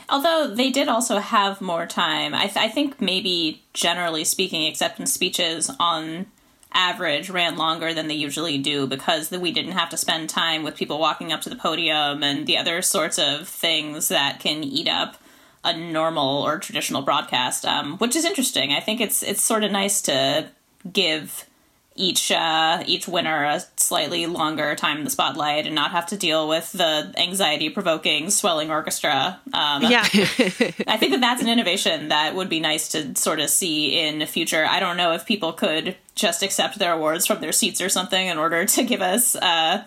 Although 0.08 0.54
they 0.54 0.70
did 0.70 0.88
also 0.88 1.18
have 1.18 1.60
more 1.60 1.86
time. 1.86 2.34
I, 2.34 2.46
th- 2.46 2.56
I 2.56 2.68
think 2.68 3.00
maybe 3.00 3.62
generally 3.74 4.24
speaking, 4.24 4.66
acceptance 4.66 5.12
speeches 5.12 5.70
on 5.80 6.26
average 6.74 7.30
ran 7.30 7.56
longer 7.56 7.92
than 7.92 8.08
they 8.08 8.14
usually 8.14 8.58
do 8.58 8.86
because 8.86 9.28
the, 9.28 9.38
we 9.38 9.52
didn't 9.52 9.72
have 9.72 9.90
to 9.90 9.96
spend 9.96 10.28
time 10.28 10.62
with 10.62 10.76
people 10.76 10.98
walking 10.98 11.32
up 11.32 11.40
to 11.42 11.50
the 11.50 11.56
podium 11.56 12.22
and 12.22 12.46
the 12.46 12.56
other 12.56 12.82
sorts 12.82 13.18
of 13.18 13.46
things 13.48 14.08
that 14.08 14.40
can 14.40 14.64
eat 14.64 14.88
up 14.88 15.16
a 15.64 15.76
normal 15.76 16.42
or 16.42 16.58
traditional 16.58 17.02
broadcast, 17.02 17.64
um, 17.64 17.98
which 17.98 18.16
is 18.16 18.24
interesting. 18.24 18.72
I 18.72 18.80
think 18.80 19.00
it's 19.00 19.22
it's 19.22 19.42
sort 19.42 19.64
of 19.64 19.70
nice 19.70 20.02
to 20.02 20.48
give 20.90 21.46
each 21.94 22.30
uh, 22.30 22.82
each 22.86 23.06
winner 23.06 23.44
a 23.44 23.60
slightly 23.76 24.26
longer 24.26 24.74
time 24.74 24.98
in 24.98 25.04
the 25.04 25.10
spotlight 25.10 25.66
and 25.66 25.74
not 25.74 25.90
have 25.90 26.06
to 26.06 26.16
deal 26.16 26.48
with 26.48 26.72
the 26.72 27.12
anxiety 27.16 27.68
provoking 27.68 28.30
swelling 28.30 28.70
orchestra. 28.70 29.40
Um, 29.52 29.82
yeah, 29.82 30.02
I 30.12 30.96
think 30.96 31.12
that 31.12 31.20
that's 31.20 31.42
an 31.42 31.48
innovation 31.48 32.08
that 32.08 32.34
would 32.34 32.48
be 32.48 32.60
nice 32.60 32.88
to 32.90 33.14
sort 33.14 33.40
of 33.40 33.50
see 33.50 33.98
in 34.00 34.20
the 34.20 34.26
future. 34.26 34.66
I 34.68 34.80
don't 34.80 34.96
know 34.96 35.12
if 35.12 35.26
people 35.26 35.52
could 35.52 35.96
just 36.14 36.42
accept 36.42 36.78
their 36.78 36.92
awards 36.92 37.26
from 37.26 37.40
their 37.40 37.52
seats 37.52 37.80
or 37.80 37.88
something 37.88 38.26
in 38.26 38.38
order 38.38 38.64
to 38.64 38.84
give 38.84 39.02
us 39.02 39.36
uh, 39.36 39.84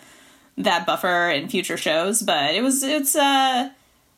that 0.57 0.85
buffer 0.85 1.29
in 1.29 1.49
future 1.49 1.77
shows, 1.77 2.21
but 2.21 2.53
it 2.53 2.61
was 2.61 2.83
it's 2.83 3.15
uh, 3.15 3.69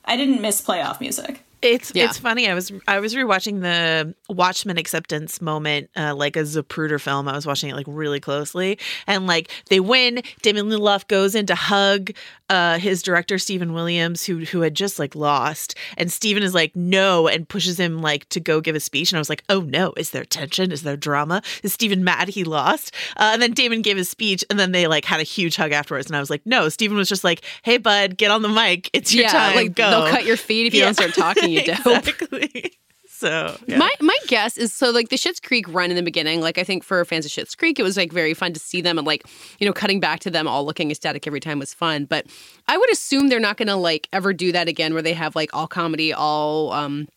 I 0.05 0.17
didn't 0.17 0.41
miss 0.41 0.61
playoff 0.61 0.99
music. 0.99 1.41
It's 1.61 1.91
yeah. 1.95 2.05
it's 2.05 2.19
funny. 2.19 2.47
I 2.47 2.53
was 2.53 2.71
I 2.87 2.99
was 2.99 3.15
rewatching 3.15 3.61
the 3.61 4.13
Watchmen 4.29 4.77
acceptance 4.77 5.41
moment, 5.41 5.89
uh, 5.95 6.13
like 6.13 6.35
a 6.35 6.41
Zapruder 6.41 7.01
film. 7.01 7.27
I 7.27 7.33
was 7.33 7.47
watching 7.47 7.69
it 7.69 7.75
like 7.75 7.87
really 7.89 8.19
closely, 8.19 8.77
and 9.07 9.25
like 9.25 9.49
they 9.69 9.79
win. 9.79 10.21
Damon 10.43 10.67
Lindelof 10.67 11.07
goes 11.07 11.33
in 11.33 11.47
to 11.47 11.55
hug 11.55 12.11
uh, 12.49 12.77
his 12.77 13.01
director 13.01 13.39
Stephen 13.39 13.73
Williams, 13.73 14.23
who 14.23 14.45
who 14.45 14.61
had 14.61 14.75
just 14.75 14.99
like 14.99 15.15
lost, 15.15 15.73
and 15.97 16.11
Stephen 16.11 16.43
is 16.43 16.53
like 16.53 16.75
no, 16.75 17.27
and 17.27 17.49
pushes 17.49 17.79
him 17.79 17.99
like 17.99 18.29
to 18.29 18.39
go 18.39 18.61
give 18.61 18.75
a 18.75 18.79
speech. 18.79 19.11
And 19.11 19.17
I 19.17 19.19
was 19.19 19.29
like, 19.29 19.43
oh 19.49 19.61
no, 19.61 19.93
is 19.97 20.11
there 20.11 20.25
tension? 20.25 20.71
Is 20.71 20.83
there 20.83 20.95
drama? 20.95 21.41
Is 21.63 21.73
Stephen 21.73 22.03
mad 22.03 22.27
he 22.27 22.43
lost? 22.43 22.93
Uh, 23.17 23.31
and 23.33 23.41
then 23.41 23.53
Damon 23.53 23.81
gave 23.81 23.97
his 23.97 24.09
speech, 24.09 24.45
and 24.51 24.59
then 24.59 24.73
they 24.73 24.85
like 24.85 25.05
had 25.05 25.19
a 25.19 25.23
huge 25.23 25.55
hug 25.55 25.71
afterwards. 25.71 26.05
And 26.05 26.15
I 26.15 26.19
was 26.19 26.29
like, 26.29 26.45
no, 26.45 26.69
Stephen 26.69 26.97
was 26.97 27.09
just 27.09 27.23
like, 27.23 27.41
hey 27.63 27.77
bud, 27.77 28.15
get 28.15 28.29
on 28.29 28.43
the 28.43 28.49
mic. 28.49 28.91
It's 28.93 29.11
your 29.13 29.23
yeah, 29.23 29.31
time. 29.31 29.55
Like 29.55 29.73
go. 29.73 29.89
they'll 29.89 30.11
cut 30.11 30.25
your 30.25 30.37
feet 30.37 30.67
if 30.67 30.73
you 30.75 30.81
yeah. 30.81 30.85
don't 30.85 30.93
start 30.93 31.13
talking 31.15 31.46
you 31.51 31.63
dope. 31.83 32.07
Exactly. 32.07 32.77
So 33.09 33.57
yeah. 33.65 33.77
my 33.77 33.91
my 33.99 34.17
guess 34.27 34.59
is 34.59 34.71
so 34.71 34.91
like 34.91 35.09
the 35.09 35.15
Schitt's 35.15 35.39
Creek 35.39 35.67
run 35.69 35.89
in 35.89 35.95
the 35.95 36.03
beginning, 36.03 36.39
like 36.39 36.59
I 36.59 36.63
think 36.63 36.83
for 36.83 37.03
fans 37.03 37.25
of 37.25 37.31
Schitt's 37.31 37.55
Creek, 37.55 37.79
it 37.79 37.83
was 37.83 37.97
like 37.97 38.13
very 38.13 38.35
fun 38.35 38.53
to 38.53 38.59
see 38.59 38.79
them 38.79 38.99
and 38.99 39.07
like 39.07 39.25
you 39.59 39.65
know 39.65 39.73
cutting 39.73 39.99
back 39.99 40.19
to 40.19 40.29
them 40.29 40.47
all 40.47 40.63
looking 40.65 40.91
ecstatic 40.91 41.25
every 41.25 41.39
time 41.39 41.57
was 41.57 41.73
fun. 41.73 42.05
But 42.05 42.27
I 42.67 42.77
would 42.77 42.91
assume 42.91 43.29
they're 43.29 43.39
not 43.39 43.57
going 43.57 43.69
to 43.69 43.75
like 43.75 44.07
ever 44.13 44.33
do 44.33 44.51
that 44.51 44.67
again, 44.67 44.93
where 44.93 45.01
they 45.01 45.13
have 45.13 45.35
like 45.35 45.49
all 45.51 45.67
comedy, 45.67 46.13
all 46.13 46.71
um 46.73 47.07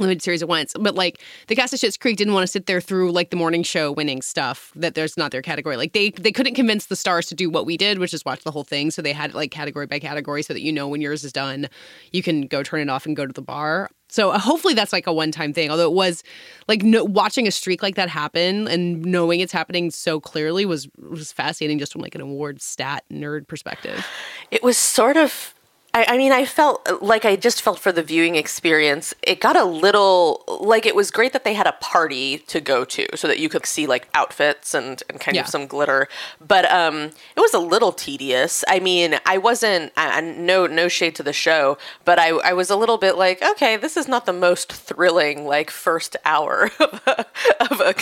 limited 0.00 0.22
series 0.22 0.42
at 0.42 0.48
once. 0.48 0.74
But 0.78 0.94
like 0.94 1.20
the 1.46 1.56
cast 1.56 1.72
of 1.72 1.80
Schitt's 1.80 1.96
Creek 1.96 2.16
didn't 2.16 2.34
want 2.34 2.44
to 2.44 2.48
sit 2.48 2.66
there 2.66 2.80
through 2.80 3.12
like 3.12 3.30
the 3.30 3.36
morning 3.36 3.62
show 3.62 3.92
winning 3.92 4.22
stuff 4.22 4.72
that 4.76 4.94
there's 4.94 5.16
not 5.16 5.30
their 5.30 5.42
category. 5.42 5.76
Like 5.76 5.92
they 5.92 6.10
they 6.10 6.32
couldn't 6.32 6.54
convince 6.54 6.86
the 6.86 6.96
stars 6.96 7.26
to 7.26 7.34
do 7.34 7.50
what 7.50 7.66
we 7.66 7.76
did, 7.76 7.98
which 7.98 8.14
is 8.14 8.24
watch 8.24 8.42
the 8.42 8.50
whole 8.50 8.64
thing. 8.64 8.90
So 8.90 9.02
they 9.02 9.12
had 9.12 9.30
it 9.30 9.36
like 9.36 9.50
category 9.50 9.86
by 9.86 9.98
category 9.98 10.42
so 10.42 10.52
that 10.52 10.62
you 10.62 10.72
know 10.72 10.88
when 10.88 11.00
yours 11.00 11.24
is 11.24 11.32
done, 11.32 11.68
you 12.12 12.22
can 12.22 12.42
go 12.42 12.62
turn 12.62 12.80
it 12.80 12.88
off 12.90 13.06
and 13.06 13.16
go 13.16 13.26
to 13.26 13.32
the 13.32 13.42
bar. 13.42 13.90
So 14.08 14.30
uh, 14.30 14.38
hopefully 14.38 14.74
that's 14.74 14.92
like 14.92 15.06
a 15.06 15.12
one 15.12 15.30
time 15.30 15.52
thing. 15.52 15.70
Although 15.70 15.90
it 15.90 15.94
was 15.94 16.22
like 16.68 16.82
no, 16.82 17.04
watching 17.04 17.46
a 17.46 17.50
streak 17.50 17.82
like 17.82 17.94
that 17.94 18.08
happen 18.08 18.68
and 18.68 19.04
knowing 19.04 19.40
it's 19.40 19.52
happening 19.52 19.90
so 19.90 20.20
clearly 20.20 20.64
was 20.64 20.88
was 20.98 21.32
fascinating 21.32 21.78
just 21.78 21.92
from 21.92 22.02
like 22.02 22.14
an 22.14 22.20
award 22.20 22.60
stat 22.60 23.04
nerd 23.10 23.46
perspective. 23.46 24.06
It 24.50 24.62
was 24.62 24.76
sort 24.76 25.16
of 25.16 25.54
I, 25.92 26.04
I, 26.10 26.18
mean, 26.18 26.30
I 26.30 26.44
felt 26.44 27.02
like 27.02 27.24
I 27.24 27.34
just 27.34 27.62
felt 27.62 27.80
for 27.80 27.90
the 27.90 28.02
viewing 28.02 28.36
experience. 28.36 29.12
It 29.22 29.40
got 29.40 29.56
a 29.56 29.64
little 29.64 30.44
like 30.60 30.86
it 30.86 30.94
was 30.94 31.10
great 31.10 31.32
that 31.32 31.42
they 31.42 31.54
had 31.54 31.66
a 31.66 31.72
party 31.72 32.38
to 32.38 32.60
go 32.60 32.84
to 32.84 33.06
so 33.16 33.26
that 33.26 33.40
you 33.40 33.48
could 33.48 33.66
see 33.66 33.86
like 33.86 34.08
outfits 34.14 34.72
and, 34.72 35.02
and 35.08 35.20
kind 35.20 35.34
yeah. 35.34 35.42
of 35.42 35.48
some 35.48 35.66
glitter. 35.66 36.08
But 36.46 36.70
um, 36.70 36.96
it 37.36 37.40
was 37.40 37.54
a 37.54 37.58
little 37.58 37.92
tedious. 37.92 38.64
I 38.68 38.78
mean, 38.78 39.18
I 39.26 39.38
wasn't, 39.38 39.92
I, 39.96 40.20
no, 40.20 40.66
no 40.66 40.86
shade 40.86 41.16
to 41.16 41.24
the 41.24 41.32
show, 41.32 41.76
but 42.04 42.18
I, 42.20 42.28
I 42.28 42.52
was 42.52 42.70
a 42.70 42.76
little 42.76 42.98
bit 42.98 43.16
like, 43.16 43.42
okay, 43.42 43.76
this 43.76 43.96
is 43.96 44.06
not 44.06 44.26
the 44.26 44.32
most 44.32 44.72
thrilling 44.72 45.44
like 45.44 45.70
first 45.70 46.16
hour 46.24 46.70
of 46.80 47.02
a, 47.06 47.26
of 47.68 47.80
a 47.80 47.94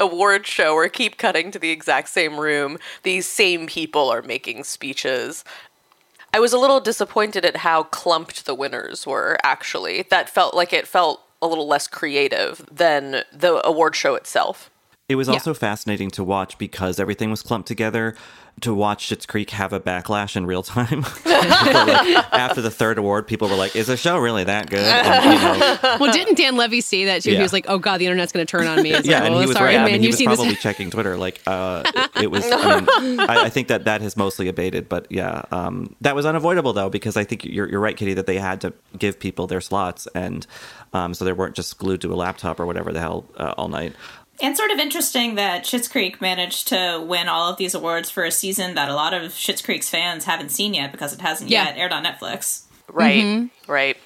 award 0.00 0.46
show 0.46 0.74
where 0.74 0.88
keep 0.88 1.16
cutting 1.16 1.52
to 1.52 1.58
the 1.60 1.70
exact 1.70 2.08
same 2.08 2.40
room. 2.40 2.78
These 3.04 3.26
same 3.26 3.68
people 3.68 4.08
are 4.10 4.22
making 4.22 4.64
speeches. 4.64 5.44
I 6.32 6.40
was 6.40 6.52
a 6.52 6.58
little 6.58 6.80
disappointed 6.80 7.44
at 7.44 7.58
how 7.58 7.84
clumped 7.84 8.44
the 8.44 8.54
winners 8.54 9.06
were, 9.06 9.38
actually. 9.42 10.02
That 10.10 10.28
felt 10.28 10.54
like 10.54 10.72
it 10.72 10.86
felt 10.86 11.22
a 11.40 11.46
little 11.46 11.66
less 11.66 11.86
creative 11.86 12.64
than 12.70 13.22
the 13.32 13.66
award 13.66 13.96
show 13.96 14.14
itself. 14.14 14.70
It 15.08 15.14
was 15.14 15.28
also 15.28 15.50
yeah. 15.50 15.58
fascinating 15.58 16.10
to 16.12 16.24
watch 16.24 16.58
because 16.58 16.98
everything 16.98 17.30
was 17.30 17.40
clumped 17.40 17.68
together 17.68 18.16
to 18.62 18.74
watch 18.74 19.08
Schitt's 19.08 19.26
Creek 19.26 19.50
have 19.50 19.72
a 19.72 19.78
backlash 19.78 20.34
in 20.34 20.46
real 20.46 20.64
time. 20.64 21.02
like, 21.24 21.26
after 22.32 22.60
the 22.60 22.72
third 22.72 22.98
award, 22.98 23.28
people 23.28 23.48
were 23.48 23.54
like, 23.54 23.76
"Is 23.76 23.86
the 23.86 23.96
show 23.96 24.18
really 24.18 24.42
that 24.42 24.68
good?" 24.68 24.80
And, 24.80 25.24
you 25.24 25.58
know, 25.82 25.96
well, 26.00 26.12
didn't 26.12 26.36
Dan 26.36 26.56
Levy 26.56 26.80
say 26.80 27.04
that 27.04 27.22
too? 27.22 27.30
Yeah. 27.30 27.36
He 27.36 27.42
was 27.42 27.52
like, 27.52 27.66
"Oh 27.68 27.78
God, 27.78 27.98
the 27.98 28.06
internet's 28.06 28.32
going 28.32 28.44
to 28.44 28.50
turn 28.50 28.66
on 28.66 28.82
me." 28.82 28.90
yeah, 28.90 28.96
like, 28.96 29.06
and 29.06 29.34
oh, 29.34 29.40
he 29.40 29.46
was 29.46 29.56
sorry, 29.56 29.76
right. 29.76 29.84
man. 29.84 29.88
I 29.88 29.92
mean, 29.92 30.00
he 30.00 30.08
was 30.08 30.22
probably 30.22 30.48
this? 30.48 30.60
checking 30.60 30.90
Twitter. 30.90 31.16
Like, 31.16 31.40
uh, 31.46 31.84
it, 31.86 32.24
it 32.24 32.30
was. 32.32 32.44
I, 32.50 32.80
mean, 32.80 33.20
I, 33.20 33.44
I, 33.44 33.48
think 33.48 33.68
that 33.68 33.84
that 33.84 34.00
has 34.00 34.16
mostly 34.16 34.48
abated, 34.48 34.88
but 34.88 35.06
yeah, 35.10 35.42
um, 35.52 35.94
that 36.00 36.16
was 36.16 36.26
unavoidable 36.26 36.72
though 36.72 36.90
because 36.90 37.16
I 37.16 37.22
think 37.22 37.44
you're 37.44 37.68
you're 37.68 37.80
right, 37.80 37.96
Kitty, 37.96 38.14
that 38.14 38.26
they 38.26 38.38
had 38.38 38.60
to 38.62 38.72
give 38.98 39.20
people 39.20 39.46
their 39.46 39.60
slots, 39.60 40.08
and 40.16 40.46
um, 40.94 41.14
so 41.14 41.24
they 41.24 41.32
weren't 41.32 41.54
just 41.54 41.78
glued 41.78 42.00
to 42.00 42.12
a 42.12 42.16
laptop 42.16 42.58
or 42.58 42.66
whatever 42.66 42.92
the 42.92 43.00
hell 43.00 43.26
uh, 43.36 43.54
all 43.56 43.68
night. 43.68 43.94
And 44.40 44.56
sort 44.56 44.70
of 44.70 44.78
interesting 44.78 45.36
that 45.36 45.64
Schitt's 45.64 45.88
Creek 45.88 46.20
managed 46.20 46.68
to 46.68 47.02
win 47.06 47.28
all 47.28 47.50
of 47.50 47.56
these 47.56 47.74
awards 47.74 48.10
for 48.10 48.24
a 48.24 48.30
season 48.30 48.74
that 48.74 48.88
a 48.88 48.94
lot 48.94 49.14
of 49.14 49.32
Schitt's 49.32 49.62
Creek's 49.62 49.88
fans 49.88 50.24
haven't 50.24 50.50
seen 50.50 50.74
yet 50.74 50.92
because 50.92 51.12
it 51.12 51.20
hasn't 51.20 51.50
yeah. 51.50 51.64
yet 51.64 51.78
aired 51.78 51.92
on 51.92 52.04
Netflix. 52.04 52.62
Right, 52.88 53.24
mm-hmm. 53.24 53.70
right. 53.70 53.96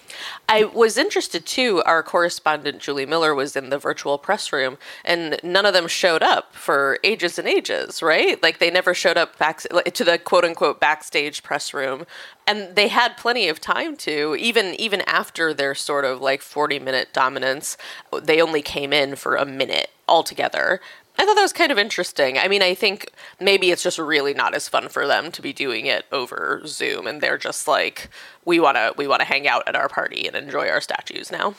I 0.48 0.64
was 0.64 0.96
interested 0.96 1.44
too. 1.44 1.82
Our 1.84 2.02
correspondent 2.02 2.80
Julie 2.80 3.04
Miller 3.04 3.34
was 3.34 3.54
in 3.54 3.68
the 3.68 3.78
virtual 3.78 4.16
press 4.16 4.52
room, 4.52 4.78
and 5.04 5.38
none 5.42 5.66
of 5.66 5.74
them 5.74 5.86
showed 5.86 6.22
up 6.22 6.54
for 6.54 6.98
ages 7.04 7.38
and 7.38 7.46
ages. 7.46 8.02
Right, 8.02 8.42
like 8.42 8.58
they 8.58 8.70
never 8.70 8.94
showed 8.94 9.18
up 9.18 9.38
back 9.38 9.58
to 9.60 10.04
the 10.04 10.18
quote 10.18 10.44
unquote 10.44 10.80
backstage 10.80 11.42
press 11.42 11.74
room, 11.74 12.06
and 12.46 12.74
they 12.74 12.88
had 12.88 13.18
plenty 13.18 13.48
of 13.48 13.60
time 13.60 13.96
to. 13.98 14.34
Even 14.38 14.74
even 14.80 15.02
after 15.02 15.52
their 15.52 15.74
sort 15.74 16.06
of 16.06 16.22
like 16.22 16.40
forty 16.40 16.78
minute 16.78 17.12
dominance, 17.12 17.76
they 18.22 18.40
only 18.40 18.62
came 18.62 18.94
in 18.94 19.14
for 19.14 19.36
a 19.36 19.44
minute 19.44 19.90
altogether. 20.10 20.80
I 21.18 21.24
thought 21.24 21.34
that 21.34 21.42
was 21.42 21.52
kind 21.52 21.72
of 21.72 21.78
interesting. 21.78 22.38
I 22.38 22.48
mean, 22.48 22.62
I 22.62 22.74
think 22.74 23.10
maybe 23.38 23.70
it's 23.70 23.82
just 23.82 23.98
really 23.98 24.32
not 24.32 24.54
as 24.54 24.68
fun 24.68 24.88
for 24.88 25.06
them 25.06 25.30
to 25.32 25.42
be 25.42 25.52
doing 25.52 25.86
it 25.86 26.06
over 26.12 26.62
Zoom, 26.66 27.06
and 27.06 27.20
they're 27.20 27.38
just 27.38 27.68
like, 27.68 28.08
we 28.44 28.58
want 28.60 28.76
to 28.76 28.94
we 28.96 29.06
want 29.06 29.20
to 29.20 29.26
hang 29.26 29.46
out 29.46 29.64
at 29.66 29.76
our 29.76 29.88
party 29.88 30.26
and 30.26 30.36
enjoy 30.36 30.68
our 30.68 30.80
statues 30.80 31.30
now. 31.30 31.54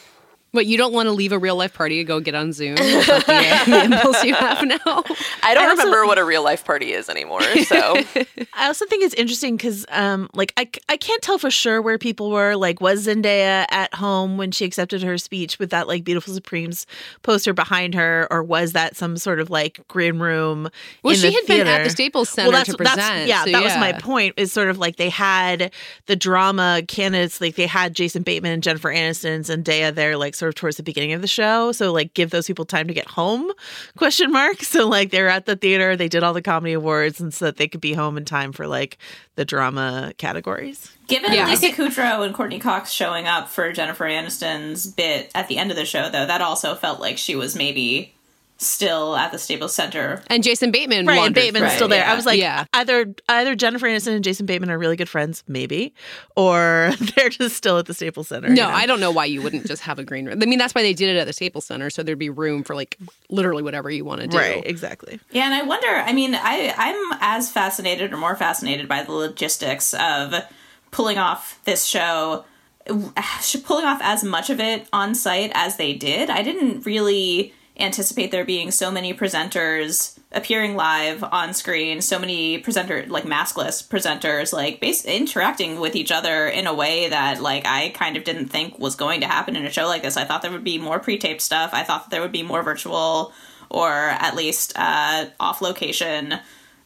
But 0.54 0.66
you 0.66 0.78
don't 0.78 0.92
want 0.92 1.08
to 1.08 1.12
leave 1.12 1.32
a 1.32 1.40
real 1.40 1.56
life 1.56 1.74
party 1.74 1.98
to 1.98 2.04
go 2.04 2.20
get 2.20 2.36
on 2.36 2.52
Zoom? 2.52 2.76
the, 2.76 3.64
the 3.68 3.84
impulse 3.86 4.22
you 4.24 4.34
have 4.34 4.66
now. 4.66 4.78
I 5.44 5.54
don't 5.54 5.64
I 5.64 5.70
also, 5.70 5.84
remember 5.86 6.06
what 6.06 6.18
a 6.18 6.26
real 6.26 6.44
life 6.44 6.66
party 6.66 6.92
is 6.92 7.08
anymore. 7.08 7.42
So 7.42 7.96
I 8.54 8.68
also 8.68 8.86
think 8.86 9.04
it's 9.04 9.14
interesting 9.14 9.56
because, 9.56 9.86
um, 9.90 10.30
like, 10.34 10.52
I, 10.58 10.70
I 10.90 10.98
can't 10.98 11.22
tell 11.22 11.38
for 11.38 11.50
sure 11.50 11.82
where 11.82 11.98
people 11.98 12.32
were. 12.32 12.56
Like, 12.56 12.82
was 12.82 13.08
Zendaya 13.08 13.66
at 13.70 13.94
home 13.94 14.38
when 14.38 14.52
she 14.52 14.66
accepted 14.66 15.04
her 15.04 15.18
speech 15.18 15.58
with 15.58 15.70
that 15.70 15.88
like 15.88 16.04
beautiful 16.04 16.34
Supremes 16.34 16.86
poster 17.24 17.54
behind 17.54 17.96
her, 17.96 18.28
or 18.30 18.44
was 18.44 18.74
that 18.74 18.98
some 18.98 19.16
sort 19.18 19.40
of 19.40 19.50
like 19.50 19.80
green 19.88 20.20
room? 20.20 20.70
Well, 21.02 21.16
she 21.16 21.32
had 21.32 21.46
theater? 21.46 21.64
been 21.64 21.68
at 21.68 21.84
the 21.86 21.90
Staples 21.90 22.28
Center 22.28 22.50
well, 22.50 22.58
that's, 22.58 22.72
to 22.72 22.78
present. 22.78 22.98
That's, 22.98 23.30
yeah, 23.30 23.46
so 23.46 23.52
that 23.52 23.62
yeah. 23.62 23.68
was 23.68 23.78
my 23.78 23.94
point. 23.94 24.34
Is 24.36 24.52
sort 24.52 24.70
of 24.70 24.80
like 24.80 24.98
they 24.98 25.10
had 25.10 25.72
the 26.08 26.18
drama 26.18 26.82
candidates, 26.88 27.40
like 27.40 27.56
they 27.56 27.68
had 27.68 27.94
Jason 27.94 28.24
Bateman 28.24 28.52
and 28.52 28.64
Jennifer 28.64 28.90
Aniston, 28.90 29.36
and 29.36 29.46
Zendaya 29.46 29.96
there, 29.96 30.18
like 30.18 30.36
sort 30.42 30.50
of 30.50 30.56
towards 30.56 30.78
the 30.78 30.84
beginning 30.84 31.14
of 31.14 31.22
the 31.22 31.28
show. 31.28 31.72
So 31.72 31.94
like 31.94 32.16
give 32.16 32.32
those 32.32 32.48
people 32.48 32.66
time 32.66 32.88
to 32.88 32.94
get 32.96 33.08
home? 33.08 33.52
Question 33.96 34.32
mark. 34.32 34.58
So 34.72 34.88
like 34.88 35.12
they're 35.12 35.28
at 35.28 35.48
the 35.48 35.58
theater, 35.58 35.98
they 35.98 36.08
did 36.08 36.24
all 36.24 36.34
the 36.34 36.42
comedy 36.42 36.72
awards 36.72 37.20
and 37.20 37.34
so 37.34 37.46
that 37.46 37.58
they 37.58 37.68
could 37.68 37.82
be 37.82 37.92
home 37.92 38.16
in 38.18 38.24
time 38.24 38.54
for 38.54 38.68
like 38.68 38.98
the 39.36 39.44
drama 39.44 40.14
categories. 40.18 40.96
Given 41.08 41.34
yeah. 41.34 41.48
Lisa 41.48 41.70
Kudrow 41.70 42.26
and 42.26 42.34
Courteney 42.34 42.60
Cox 42.60 42.90
showing 42.90 43.28
up 43.28 43.50
for 43.50 43.74
Jennifer 43.74 44.06
Aniston's 44.06 44.88
bit 44.88 45.30
at 45.36 45.50
the 45.50 45.58
end 45.58 45.72
of 45.72 45.78
the 45.78 45.84
show 45.84 46.10
though, 46.10 46.26
that 46.26 46.42
also 46.42 46.74
felt 46.74 47.02
like 47.02 47.18
she 47.18 47.36
was 47.36 47.54
maybe 47.54 48.16
still 48.62 49.16
at 49.16 49.32
the 49.32 49.40
Staples 49.40 49.74
Center. 49.74 50.24
And 50.28 50.44
Jason 50.44 50.72
Bateman, 50.72 51.06
right? 51.06 51.26
And 51.26 51.36
Bateman's 51.36 51.64
right, 51.64 51.76
still 51.76 51.88
there. 51.88 52.04
Yeah. 52.04 52.12
I 52.12 52.16
was 52.16 52.26
like, 52.26 52.40
yeah. 52.40 52.66
either 52.74 53.14
either 53.28 53.56
Jennifer 53.56 53.88
Aniston 53.88 54.16
and 54.16 54.24
Jason 54.24 54.46
Bateman 54.46 54.70
are 54.70 54.78
really 54.78 54.96
good 54.96 55.10
friends, 55.10 55.44
maybe, 55.48 55.94
or 56.36 56.92
they're 57.16 57.30
just 57.30 57.56
still 57.56 57.80
at 57.80 57.88
the 57.88 57.94
Staples 57.94 58.28
Center. 58.28 58.50
No, 58.50 58.54
you 58.54 58.62
know? 58.62 58.70
I 58.70 58.86
don't 58.86 59.00
know 59.00 59.12
why 59.12 59.26
you 59.26 59.42
wouldn't 59.42 59.66
just 59.66 59.82
have 59.84 60.00
a 60.00 60.04
green 60.04 60.26
room. 60.26 60.40
I 60.42 60.46
mean, 60.46 60.60
that's 60.60 60.76
why 60.76 60.84
they 60.84 60.94
did 60.94 61.16
it 61.16 61.20
at 61.20 61.28
the 61.28 61.34
Staples 61.34 61.66
Center, 61.66 61.90
so 61.90 62.04
there'd 62.04 62.20
be 62.20 62.30
room 62.30 62.64
for 62.64 62.76
like 62.76 62.98
literally 63.30 63.64
whatever 63.64 63.90
you 63.90 64.06
want 64.06 64.22
to 64.22 64.28
do. 64.28 64.38
Right, 64.38 64.66
exactly. 64.66 65.20
Yeah, 65.32 65.46
and 65.46 65.54
I 65.54 65.64
wonder. 65.64 65.88
I 65.88 66.14
mean, 66.14 66.36
I 66.36 66.74
I'm 66.78 67.18
as 67.22 67.52
fascinated 67.52 68.14
or 68.14 68.18
more 68.18 68.36
fascinated 68.36 68.88
by 68.88 69.04
the 69.04 69.12
logistics 69.12 69.94
of 69.96 70.36
pulling 70.92 71.18
off 71.18 71.60
this 71.66 71.86
show 71.86 72.46
pulling 73.64 73.86
off 73.86 74.00
as 74.02 74.24
much 74.24 74.50
of 74.50 74.60
it 74.60 74.88
on 74.94 75.16
site 75.16 75.52
as 75.54 75.78
they 75.78 75.94
did. 75.94 76.30
I 76.30 76.42
didn't 76.44 76.86
really 76.86 77.54
anticipate 77.82 78.32
there 78.32 78.46
being 78.46 78.72
so 78.72 78.92
many 78.92 79.14
presenters 79.14 80.18
appearing 80.32 80.76
live 80.76 81.24
on 81.24 81.54
screen, 81.54 82.02
so 82.02 82.18
many 82.18 82.58
presenter 82.58 83.06
like 83.08 83.26
maskless 83.26 83.86
presenters 83.88 84.54
like 84.54 84.80
base 84.80 85.04
interacting 85.04 85.80
with 85.80 85.96
each 85.96 86.12
other 86.12 86.48
in 86.48 86.68
a 86.68 86.74
way 86.74 87.10
that 87.10 87.42
like 87.42 87.66
I 87.66 87.90
kind 87.90 88.16
of 88.16 88.24
didn't 88.24 88.48
think 88.48 88.80
was 88.80 88.96
going 88.96 89.22
to 89.22 89.28
happen 89.28 89.56
in 89.56 89.66
a 89.66 89.72
show 89.72 89.88
like 89.88 90.04
this. 90.04 90.18
I 90.18 90.24
thought 90.24 90.42
there 90.42 90.52
would 90.52 90.64
be 90.64 90.78
more 90.78 91.00
pre-taped 91.00 91.42
stuff. 91.42 91.72
I 91.74 91.84
thought 91.84 92.10
there 92.10 92.22
would 92.22 92.32
be 92.32 92.44
more 92.44 92.64
virtual 92.64 93.34
or 93.70 93.90
at 93.92 94.36
least 94.36 94.74
uh, 94.76 95.26
off 95.40 95.62
location 95.62 96.40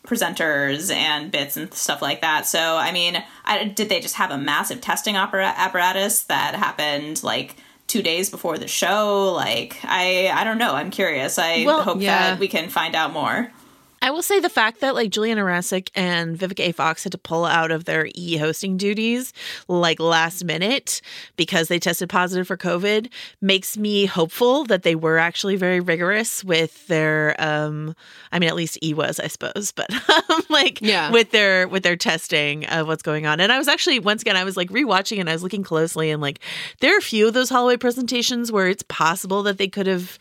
presenters 0.05 0.93
and 0.93 1.31
bits 1.31 1.57
and 1.57 1.73
stuff 1.73 2.01
like 2.01 2.21
that. 2.21 2.45
So, 2.45 2.77
I 2.77 2.91
mean, 2.91 3.23
I, 3.43 3.65
did 3.65 3.89
they 3.89 3.99
just 3.99 4.15
have 4.15 4.31
a 4.31 4.37
massive 4.37 4.81
testing 4.81 5.17
opera- 5.17 5.53
apparatus 5.57 6.23
that 6.23 6.55
happened 6.55 7.23
like 7.23 7.55
two 7.87 8.01
days 8.01 8.29
before 8.29 8.57
the 8.57 8.67
show. 8.67 9.31
Like 9.33 9.77
I 9.83 10.31
I 10.33 10.43
don't 10.43 10.57
know. 10.57 10.73
I'm 10.73 10.91
curious. 10.91 11.37
I 11.37 11.63
well, 11.65 11.81
hope 11.81 12.01
yeah. 12.01 12.31
that 12.31 12.39
we 12.39 12.47
can 12.47 12.69
find 12.69 12.95
out 12.95 13.13
more. 13.13 13.51
I 14.05 14.11
will 14.11 14.21
say 14.21 14.39
the 14.39 14.49
fact 14.49 14.81
that 14.81 14.93
like 14.93 15.09
Giuliana 15.09 15.43
Rancic 15.43 15.89
and 15.95 16.37
Vivica 16.37 16.69
A. 16.69 16.71
Fox 16.73 17.03
had 17.03 17.11
to 17.13 17.17
pull 17.17 17.43
out 17.43 17.71
of 17.71 17.85
their 17.85 18.07
e 18.13 18.37
hosting 18.37 18.77
duties 18.77 19.33
like 19.67 19.99
last 19.99 20.45
minute 20.45 21.01
because 21.37 21.69
they 21.69 21.79
tested 21.79 22.07
positive 22.07 22.45
for 22.45 22.55
COVID 22.55 23.09
makes 23.41 23.79
me 23.79 24.05
hopeful 24.05 24.63
that 24.65 24.83
they 24.83 24.93
were 24.93 25.17
actually 25.17 25.55
very 25.55 25.79
rigorous 25.79 26.43
with 26.43 26.85
their 26.85 27.35
um 27.41 27.95
I 28.31 28.37
mean 28.37 28.47
at 28.47 28.55
least 28.55 28.77
E 28.83 28.93
was 28.93 29.19
I 29.19 29.25
suppose, 29.25 29.73
but 29.75 29.91
um, 30.29 30.43
like 30.51 30.81
yeah. 30.83 31.09
with 31.09 31.31
their 31.31 31.67
with 31.67 31.81
their 31.81 31.95
testing 31.95 32.67
of 32.67 32.85
what's 32.85 33.01
going 33.01 33.25
on. 33.25 33.39
And 33.39 33.51
I 33.51 33.57
was 33.57 33.67
actually 33.67 33.97
once 33.97 34.21
again 34.21 34.35
I 34.35 34.43
was 34.43 34.55
like 34.55 34.69
rewatching 34.69 35.19
and 35.19 35.27
I 35.27 35.33
was 35.33 35.41
looking 35.41 35.63
closely 35.63 36.11
and 36.11 36.21
like 36.21 36.41
there 36.79 36.93
are 36.93 36.99
a 36.99 37.01
few 37.01 37.27
of 37.27 37.33
those 37.33 37.49
hallway 37.49 37.75
presentations 37.75 38.51
where 38.51 38.67
it's 38.67 38.83
possible 38.87 39.41
that 39.41 39.57
they 39.57 39.67
could 39.67 39.87
have 39.87 40.19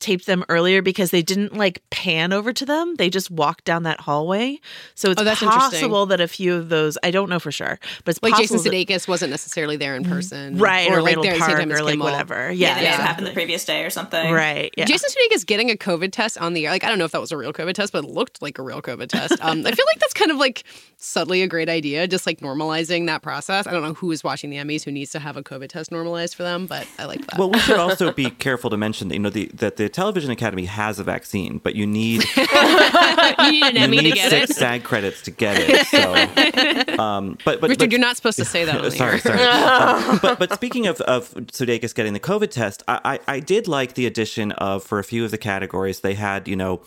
taped 0.00 0.26
them 0.26 0.44
earlier 0.48 0.80
because 0.82 1.10
they 1.10 1.22
didn't 1.22 1.56
like 1.56 1.82
pan 1.90 2.32
over 2.32 2.52
to 2.52 2.64
them. 2.64 2.94
They 2.96 3.10
just 3.10 3.30
walked 3.30 3.64
down 3.64 3.82
that 3.82 4.00
hallway. 4.00 4.60
So 4.94 5.10
it's 5.10 5.20
oh, 5.20 5.34
possible 5.34 6.06
that 6.06 6.20
a 6.20 6.28
few 6.28 6.54
of 6.54 6.68
those, 6.68 6.96
I 7.02 7.10
don't 7.10 7.28
know 7.28 7.38
for 7.38 7.50
sure, 7.50 7.78
but 8.04 8.14
it's 8.14 8.22
like 8.22 8.36
Jason 8.36 8.58
that, 8.58 8.70
Sudeikis 8.70 9.08
wasn't 9.08 9.30
necessarily 9.30 9.76
there 9.76 9.96
in 9.96 10.04
person, 10.04 10.58
right? 10.58 10.90
Or, 10.90 10.98
or 10.98 11.02
like 11.02 11.20
there 11.20 11.38
Park 11.38 11.66
or 11.66 11.82
like 11.82 11.98
whatever. 11.98 12.50
Yeah, 12.52 12.76
yeah, 12.76 12.82
yeah. 12.82 12.96
happened 12.96 13.26
the 13.26 13.32
previous 13.32 13.64
day 13.64 13.84
or 13.84 13.90
something, 13.90 14.32
right? 14.32 14.72
Yeah. 14.76 14.84
Jason 14.84 15.10
Sudeikis 15.10 15.44
getting 15.46 15.70
a 15.70 15.76
COVID 15.76 16.12
test 16.12 16.38
on 16.38 16.54
the 16.54 16.66
air. 16.66 16.72
Like 16.72 16.84
I 16.84 16.88
don't 16.88 16.98
know 16.98 17.04
if 17.04 17.12
that 17.12 17.20
was 17.20 17.32
a 17.32 17.36
real 17.36 17.52
COVID 17.52 17.74
test, 17.74 17.92
but 17.92 18.04
it 18.04 18.10
looked 18.10 18.40
like 18.40 18.58
a 18.58 18.62
real 18.62 18.82
COVID 18.82 19.08
test. 19.08 19.34
Um, 19.48 19.64
I 19.66 19.70
feel 19.70 19.86
like 19.86 20.00
that's 20.00 20.12
kind 20.12 20.30
of 20.30 20.36
like 20.36 20.64
subtly 20.98 21.42
a 21.42 21.46
great 21.46 21.70
idea, 21.70 22.06
just 22.06 22.26
like 22.26 22.40
normalizing 22.40 23.06
that 23.06 23.22
process. 23.22 23.66
I 23.66 23.70
don't 23.70 23.82
know 23.82 23.94
who 23.94 24.10
is 24.10 24.22
watching 24.22 24.50
the 24.50 24.56
Emmys 24.56 24.84
who 24.84 24.90
needs 24.90 25.12
to 25.12 25.20
have 25.20 25.36
a 25.36 25.42
COVID 25.42 25.68
test 25.68 25.90
normalized 25.90 26.34
for 26.34 26.42
them, 26.42 26.66
but 26.66 26.86
I 26.98 27.06
like 27.06 27.24
that. 27.26 27.38
Well, 27.38 27.50
we 27.50 27.58
should 27.60 27.78
also 27.78 28.12
be 28.12 28.30
careful 28.30 28.68
to 28.68 28.76
mention 28.76 29.08
that 29.08 29.14
you 29.14 29.20
know 29.20 29.30
the 29.30 29.46
that 29.54 29.76
the 29.76 29.87
Television 29.88 30.30
Academy 30.30 30.64
has 30.64 30.98
a 30.98 31.04
vaccine, 31.04 31.58
but 31.58 31.74
you 31.74 31.86
need 31.86 32.24
you 32.36 32.42
need 33.52 33.64
an 33.64 33.76
Emmy 33.76 33.96
you 33.96 34.02
need 34.02 34.10
to 34.10 34.16
get 34.16 34.30
six 34.30 34.50
it. 34.50 34.56
SAG 34.56 34.84
credits 34.84 35.22
to 35.22 35.30
get 35.30 35.56
it. 35.58 35.86
So, 35.86 36.98
um, 37.02 37.38
but 37.44 37.60
but 37.60 37.70
Richard, 37.70 37.78
but, 37.80 37.90
you're 37.92 38.00
not 38.00 38.16
supposed 38.16 38.38
to 38.38 38.44
say 38.44 38.64
that. 38.64 38.92
Sorry, 38.92 39.18
sorry. 39.20 39.40
um, 39.40 40.18
but 40.22 40.38
but 40.38 40.52
speaking 40.54 40.86
of 40.86 41.00
of 41.02 41.32
Sudeikis 41.34 41.94
getting 41.94 42.12
the 42.12 42.20
COVID 42.20 42.50
test, 42.50 42.82
I, 42.88 43.00
I 43.28 43.34
I 43.36 43.40
did 43.40 43.68
like 43.68 43.94
the 43.94 44.06
addition 44.06 44.52
of 44.52 44.82
for 44.84 44.98
a 44.98 45.04
few 45.04 45.24
of 45.24 45.30
the 45.30 45.38
categories 45.38 46.00
they 46.00 46.14
had 46.14 46.48
you 46.48 46.56
know 46.56 46.80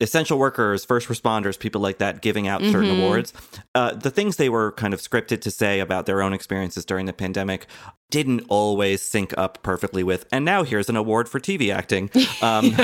essential 0.00 0.38
workers, 0.38 0.84
first 0.84 1.08
responders, 1.08 1.58
people 1.58 1.80
like 1.80 1.98
that 1.98 2.22
giving 2.22 2.46
out 2.46 2.60
certain 2.62 2.84
Mhm. 2.84 2.98
awards. 3.02 3.32
Uh, 3.74 3.92
the 3.94 4.10
things 4.12 4.36
they 4.36 4.48
were 4.48 4.70
kind 4.72 4.94
of 4.94 5.00
scripted 5.00 5.40
to 5.40 5.50
say 5.50 5.80
about 5.80 6.06
their 6.06 6.22
own 6.22 6.32
experiences 6.32 6.84
during 6.84 7.06
the 7.06 7.12
pandemic 7.12 7.66
didn't 8.10 8.42
always 8.48 9.02
sync 9.02 9.36
up 9.36 9.62
perfectly 9.62 10.02
with. 10.02 10.26
And 10.32 10.44
now 10.44 10.62
here's 10.62 10.88
an 10.88 10.96
award 10.96 11.28
for 11.28 11.38
TV 11.38 11.74
acting, 11.74 12.10
um, 12.42 12.74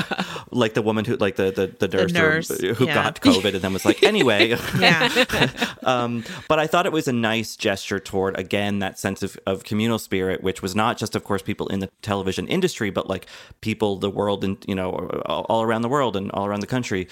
like 0.50 0.74
the 0.74 0.82
woman 0.82 1.04
who, 1.04 1.16
like 1.16 1.36
the 1.36 1.50
the, 1.50 1.86
the 1.86 1.96
nurse, 1.96 2.12
or- 2.12 2.14
nurse, 2.14 2.60
who 2.78 2.86
yeah. 2.86 2.94
got 2.94 3.20
COVID 3.20 3.54
and 3.54 3.62
then 3.62 3.72
was 3.72 3.84
like, 3.84 4.02
anyway. 4.02 4.56
Um, 5.84 6.24
but 6.48 6.58
I 6.58 6.66
thought 6.66 6.86
it 6.86 6.92
was 6.92 7.08
a 7.08 7.12
nice 7.12 7.56
gesture 7.56 7.98
toward 8.00 8.38
again 8.38 8.78
that 8.78 8.98
sense 8.98 9.22
of, 9.22 9.38
of 9.46 9.64
communal 9.64 9.98
spirit, 9.98 10.42
which 10.42 10.62
was 10.62 10.74
not 10.74 10.96
just, 10.96 11.14
of 11.14 11.24
course, 11.24 11.42
people 11.42 11.68
in 11.68 11.80
the 11.80 11.90
television 12.00 12.48
industry, 12.48 12.88
but 12.88 13.06
like 13.06 13.26
people, 13.60 13.96
the 13.96 14.08
world, 14.08 14.44
and 14.44 14.64
you 14.66 14.74
know, 14.74 14.90
all 15.26 15.62
around 15.62 15.82
the 15.82 15.88
world 15.88 16.16
and 16.16 16.30
all 16.32 16.46
around 16.46 16.60
the 16.60 16.66
country. 16.66 17.08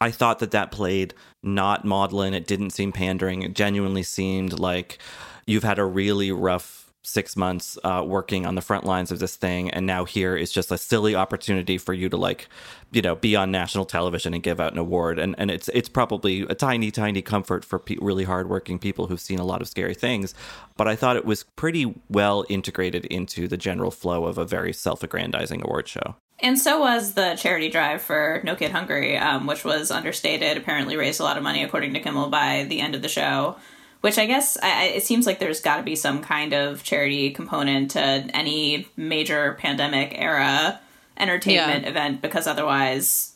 I 0.00 0.10
thought 0.10 0.38
that 0.40 0.50
that 0.50 0.70
played 0.70 1.14
not 1.42 1.84
maudlin. 1.84 2.34
It 2.34 2.46
didn't 2.46 2.70
seem 2.70 2.92
pandering. 2.92 3.42
It 3.42 3.54
genuinely 3.54 4.02
seemed 4.02 4.58
like 4.58 4.98
you've 5.46 5.64
had 5.64 5.78
a 5.78 5.84
really 5.84 6.30
rough 6.32 6.79
six 7.02 7.36
months 7.36 7.78
uh, 7.82 8.04
working 8.06 8.44
on 8.44 8.54
the 8.54 8.60
front 8.60 8.84
lines 8.84 9.10
of 9.10 9.18
this 9.18 9.36
thing, 9.36 9.70
and 9.70 9.86
now 9.86 10.04
here 10.04 10.36
is 10.36 10.52
just 10.52 10.70
a 10.70 10.78
silly 10.78 11.14
opportunity 11.14 11.78
for 11.78 11.94
you 11.94 12.08
to 12.08 12.16
like, 12.16 12.48
you 12.92 13.00
know, 13.02 13.14
be 13.14 13.34
on 13.36 13.50
national 13.50 13.86
television 13.86 14.34
and 14.34 14.42
give 14.42 14.60
out 14.60 14.72
an 14.72 14.78
award. 14.78 15.18
And 15.18 15.34
and 15.38 15.50
it's 15.50 15.68
it's 15.70 15.88
probably 15.88 16.42
a 16.42 16.54
tiny 16.54 16.90
tiny 16.90 17.22
comfort 17.22 17.64
for 17.64 17.78
pe- 17.78 17.96
really 18.00 18.24
hardworking 18.24 18.78
people 18.78 19.06
who've 19.06 19.20
seen 19.20 19.38
a 19.38 19.44
lot 19.44 19.62
of 19.62 19.68
scary 19.68 19.94
things. 19.94 20.34
But 20.76 20.88
I 20.88 20.96
thought 20.96 21.16
it 21.16 21.24
was 21.24 21.44
pretty 21.56 21.94
well 22.08 22.44
integrated 22.48 23.04
into 23.06 23.48
the 23.48 23.56
general 23.56 23.90
flow 23.90 24.26
of 24.26 24.38
a 24.38 24.44
very 24.44 24.72
self-aggrandizing 24.72 25.62
award 25.62 25.88
show. 25.88 26.16
And 26.42 26.58
so 26.58 26.80
was 26.80 27.12
the 27.12 27.36
charity 27.38 27.68
drive 27.68 28.00
for 28.00 28.40
No 28.44 28.56
Kid 28.56 28.70
Hungry, 28.70 29.18
um, 29.18 29.46
which 29.46 29.62
was 29.62 29.90
understated, 29.90 30.56
apparently 30.56 30.96
raised 30.96 31.20
a 31.20 31.22
lot 31.22 31.36
of 31.36 31.42
money, 31.42 31.62
according 31.62 31.92
to 31.92 32.00
Kimmel, 32.00 32.30
by 32.30 32.64
the 32.68 32.80
end 32.80 32.94
of 32.94 33.02
the 33.02 33.08
show. 33.08 33.56
Which 34.00 34.18
I 34.18 34.24
guess 34.26 34.56
I, 34.62 34.84
it 34.84 35.02
seems 35.04 35.26
like 35.26 35.38
there's 35.40 35.60
got 35.60 35.76
to 35.76 35.82
be 35.82 35.94
some 35.94 36.22
kind 36.22 36.54
of 36.54 36.82
charity 36.82 37.30
component 37.30 37.90
to 37.92 38.00
any 38.00 38.88
major 38.96 39.54
pandemic 39.60 40.14
era 40.18 40.80
entertainment 41.18 41.82
Yeah. 41.84 41.90
event, 41.90 42.22
because 42.22 42.46
otherwise 42.46 43.34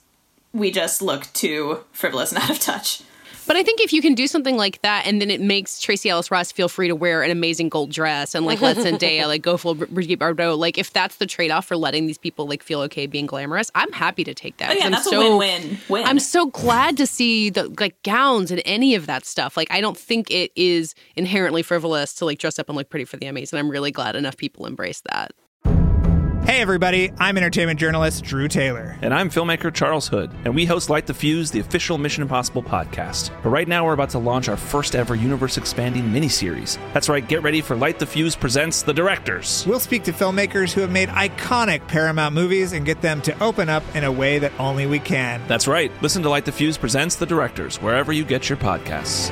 we 0.54 0.71
just 0.71 1.02
look 1.02 1.30
too 1.35 1.80
frivolous 1.92 2.33
and 2.33 2.42
out 2.42 2.49
of 2.50 2.59
touch. 2.59 3.02
But 3.46 3.56
I 3.56 3.62
think 3.62 3.80
if 3.80 3.92
you 3.92 4.00
can 4.00 4.14
do 4.14 4.26
something 4.26 4.56
like 4.56 4.80
that, 4.82 5.06
and 5.06 5.20
then 5.20 5.30
it 5.30 5.40
makes 5.40 5.78
Tracee 5.80 6.08
Ellis 6.08 6.30
Ross 6.30 6.50
feel 6.50 6.68
free 6.68 6.88
to 6.88 6.94
wear 6.94 7.22
an 7.22 7.30
amazing 7.30 7.68
gold 7.68 7.90
dress, 7.90 8.34
and 8.34 8.46
like 8.46 8.60
let 8.60 8.76
Zendaya 8.76 9.26
like 9.26 9.42
go 9.42 9.56
full 9.56 9.74
Brigitte 9.74 10.18
Bardot, 10.18 10.58
like 10.58 10.78
if 10.78 10.92
that's 10.92 11.16
the 11.16 11.26
trade 11.26 11.50
off 11.50 11.66
for 11.66 11.76
letting 11.76 12.06
these 12.06 12.18
people 12.18 12.46
like 12.46 12.62
feel 12.62 12.80
okay 12.82 13.06
being 13.06 13.26
glamorous, 13.26 13.70
I'm 13.74 13.92
happy 13.92 14.24
to 14.24 14.34
take 14.34 14.56
that. 14.58 14.70
Oh, 14.70 14.74
yeah, 14.74 14.86
I'm 14.86 14.92
that's 14.92 15.06
a 15.06 15.10
so- 15.10 15.18
win-win 15.38 15.78
win. 15.88 16.04
I'm 16.06 16.18
so 16.18 16.46
glad 16.46 16.96
to 16.96 17.06
see 17.06 17.50
the 17.50 17.68
like 17.78 18.02
gowns 18.02 18.50
and 18.50 18.62
any 18.64 18.94
of 18.94 19.06
that 19.06 19.24
stuff. 19.26 19.56
Like 19.56 19.70
I 19.70 19.80
don't 19.80 19.96
think 19.98 20.30
it 20.30 20.50
is 20.56 20.94
inherently 21.16 21.62
frivolous 21.62 22.14
to 22.14 22.24
like 22.24 22.38
dress 22.38 22.58
up 22.58 22.68
and 22.68 22.76
look 22.76 22.88
pretty 22.88 23.04
for 23.04 23.16
the 23.16 23.26
Emmys, 23.26 23.52
and 23.52 23.58
I'm 23.58 23.70
really 23.70 23.90
glad 23.90 24.16
enough 24.16 24.36
people 24.36 24.66
embrace 24.66 25.02
that. 25.10 25.32
Hey, 26.44 26.60
everybody, 26.60 27.10
I'm 27.18 27.38
entertainment 27.38 27.80
journalist 27.80 28.22
Drew 28.22 28.48
Taylor. 28.48 28.98
And 29.00 29.14
I'm 29.14 29.30
filmmaker 29.30 29.72
Charles 29.72 30.08
Hood, 30.08 30.30
and 30.44 30.54
we 30.54 30.66
host 30.66 30.90
Light 30.90 31.06
the 31.06 31.14
Fuse, 31.14 31.50
the 31.50 31.60
official 31.60 31.96
Mission 31.96 32.20
Impossible 32.20 32.62
podcast. 32.62 33.30
But 33.42 33.48
right 33.48 33.66
now, 33.66 33.86
we're 33.86 33.94
about 33.94 34.10
to 34.10 34.18
launch 34.18 34.50
our 34.50 34.56
first 34.58 34.94
ever 34.94 35.14
universe 35.14 35.56
expanding 35.56 36.04
miniseries. 36.04 36.76
That's 36.92 37.08
right, 37.08 37.26
get 37.26 37.42
ready 37.42 37.62
for 37.62 37.76
Light 37.76 37.98
the 37.98 38.04
Fuse 38.04 38.36
presents 38.36 38.82
The 38.82 38.92
Directors. 38.92 39.64
We'll 39.66 39.80
speak 39.80 40.04
to 40.04 40.12
filmmakers 40.12 40.72
who 40.72 40.82
have 40.82 40.92
made 40.92 41.08
iconic 41.08 41.88
Paramount 41.88 42.34
movies 42.34 42.74
and 42.74 42.84
get 42.84 43.00
them 43.00 43.22
to 43.22 43.42
open 43.42 43.70
up 43.70 43.82
in 43.94 44.04
a 44.04 44.12
way 44.12 44.38
that 44.38 44.52
only 44.60 44.84
we 44.84 44.98
can. 44.98 45.40
That's 45.48 45.66
right, 45.66 45.90
listen 46.02 46.22
to 46.24 46.28
Light 46.28 46.44
the 46.44 46.52
Fuse 46.52 46.76
presents 46.76 47.16
The 47.16 47.24
Directors 47.24 47.80
wherever 47.80 48.12
you 48.12 48.22
get 48.22 48.50
your 48.50 48.58
podcasts. 48.58 49.30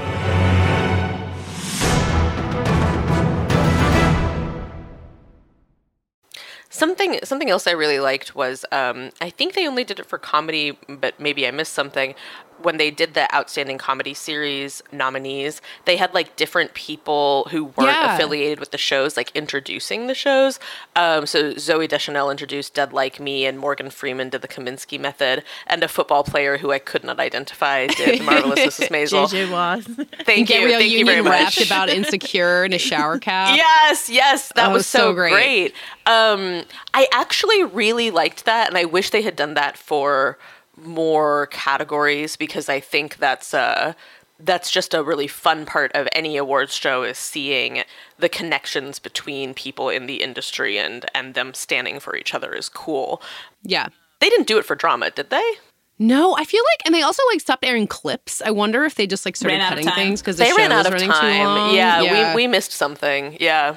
Something 6.75 7.19
something 7.23 7.50
else 7.50 7.67
I 7.67 7.73
really 7.73 8.00
liked 8.00 8.35
was 8.35 8.64
um, 8.73 9.11
I 9.21 9.29
think 9.29 9.52
they 9.52 9.69
only 9.69 9.85
did 9.85 10.00
it 10.00 10.07
for 10.07 10.17
comedy, 10.17 10.79
but 10.88 11.21
maybe 11.21 11.47
I 11.47 11.50
missed 11.50 11.75
something. 11.75 12.14
When 12.62 12.76
they 12.76 12.90
did 12.90 13.14
the 13.14 13.33
Outstanding 13.35 13.78
Comedy 13.78 14.14
Series 14.14 14.83
nominees, 14.92 15.61
they 15.85 15.97
had 15.97 16.12
like 16.14 16.37
different 16.37 16.75
people 16.75 17.49
who 17.50 17.64
weren't 17.64 17.88
Yeah. 17.90 18.14
affiliated 18.14 18.61
with 18.61 18.71
the 18.71 18.78
shows, 18.78 19.16
like 19.16 19.31
introducing 19.35 20.07
the 20.07 20.14
shows. 20.14 20.59
Um, 20.97 21.26
so 21.26 21.52
Zooey 21.54 21.88
Deschanel 21.88 22.31
introduced 22.31 22.75
Dead 22.75 22.92
Like 22.92 23.19
Me, 23.21 23.47
and 23.47 23.59
Morgan 23.59 23.90
Freeman 23.90 24.28
did 24.28 24.42
the 24.42 24.49
Kominsky 24.49 24.99
Method, 24.99 25.42
and 25.66 25.83
a 25.83 25.88
football 25.88 26.25
player 26.25 26.59
who 26.59 26.73
I 26.73 26.78
could 26.78 27.04
not 27.04 27.19
identify 27.21 27.87
did 27.97 28.23
Marvelous 28.23 28.61
Mrs. 28.61 28.88
Maisel. 28.88 29.26
JJ 29.28 29.50
was. 29.50 29.85
Thank 30.25 30.49
you, 30.50 30.57
Gabrielle 30.57 30.78
thank 30.81 30.90
you 30.92 30.99
Union 30.99 31.07
very 31.07 31.23
much. 31.23 31.33
rapped 31.59 31.61
about 31.66 31.88
insecure 31.88 32.64
in 32.64 32.73
a 32.73 32.78
shower 32.78 33.19
cap. 33.19 33.57
Yes, 33.57 34.09
yes, 34.09 34.53
that 34.55 34.68
Oh, 34.70 34.72
was 34.75 34.87
so, 34.87 34.98
so 34.98 35.12
great. 35.14 35.33
great. 35.33 35.75
Um, 36.07 36.64
I 36.94 37.07
actually 37.12 37.62
really 37.64 38.11
liked 38.11 38.44
that, 38.44 38.68
and 38.68 38.77
I 38.79 38.85
wish 38.85 39.11
they 39.11 39.22
had 39.22 39.37
done 39.37 39.55
that 39.55 39.77
for 39.77 40.38
more 40.76 41.46
categories 41.48 42.37
because 42.37 42.68
I 42.68 42.80
think 42.80 43.16
that's 43.16 43.52
uh 43.54 43.92
that's 44.40 44.70
just 44.72 44.92
a 44.92 45.04
really 45.04 45.28
fun 45.28 45.64
part 45.66 45.92
of 45.94 46.08
any 46.12 46.37
awards 46.37 46.74
show 46.74 47.04
is 47.04 47.16
seeing 47.18 47.85
the 48.18 48.28
connections 48.28 48.98
between 48.98 49.54
people 49.54 49.88
in 49.88 50.06
the 50.06 50.22
industry 50.22 50.78
and 50.78 51.04
and 51.14 51.35
them 51.35 51.54
standing 51.54 52.00
for 52.00 52.16
each 52.16 52.35
other 52.35 52.52
is 52.52 52.68
cool. 52.68 53.22
Yeah. 53.62 53.88
They 54.20 54.28
didn't 54.28 54.46
do 54.46 54.58
it 54.58 54.64
for 54.64 54.74
drama, 54.74 55.11
did 55.11 55.30
they? 55.30 55.52
No, 55.98 56.35
I 56.35 56.44
feel 56.44 56.62
like, 56.72 56.85
and 56.87 56.94
they 56.94 57.02
also 57.02 57.22
like 57.30 57.40
stopped 57.40 57.64
airing 57.64 57.87
clips. 57.87 58.42
I 58.42 58.50
wonder 58.50 58.85
if 58.85 58.96
they 58.96 59.06
just 59.06 59.24
like 59.24 59.37
started 59.37 59.58
Ran 59.58 59.68
cutting 59.68 59.88
things 59.90 60.20
because 60.20 60.37
the 60.37 60.44
They 60.44 60.50
show 60.50 60.56
ran 60.56 60.72
out 60.72 60.78
was 60.78 60.87
of 60.88 60.92
running 60.94 61.08
too 61.08 61.14
time. 61.14 61.44
long. 61.44 61.74
Yeah, 61.74 62.32
we 62.35 62.42
we 62.42 62.46
missed 62.48 62.72
something. 62.72 63.37
Yeah. 63.38 63.76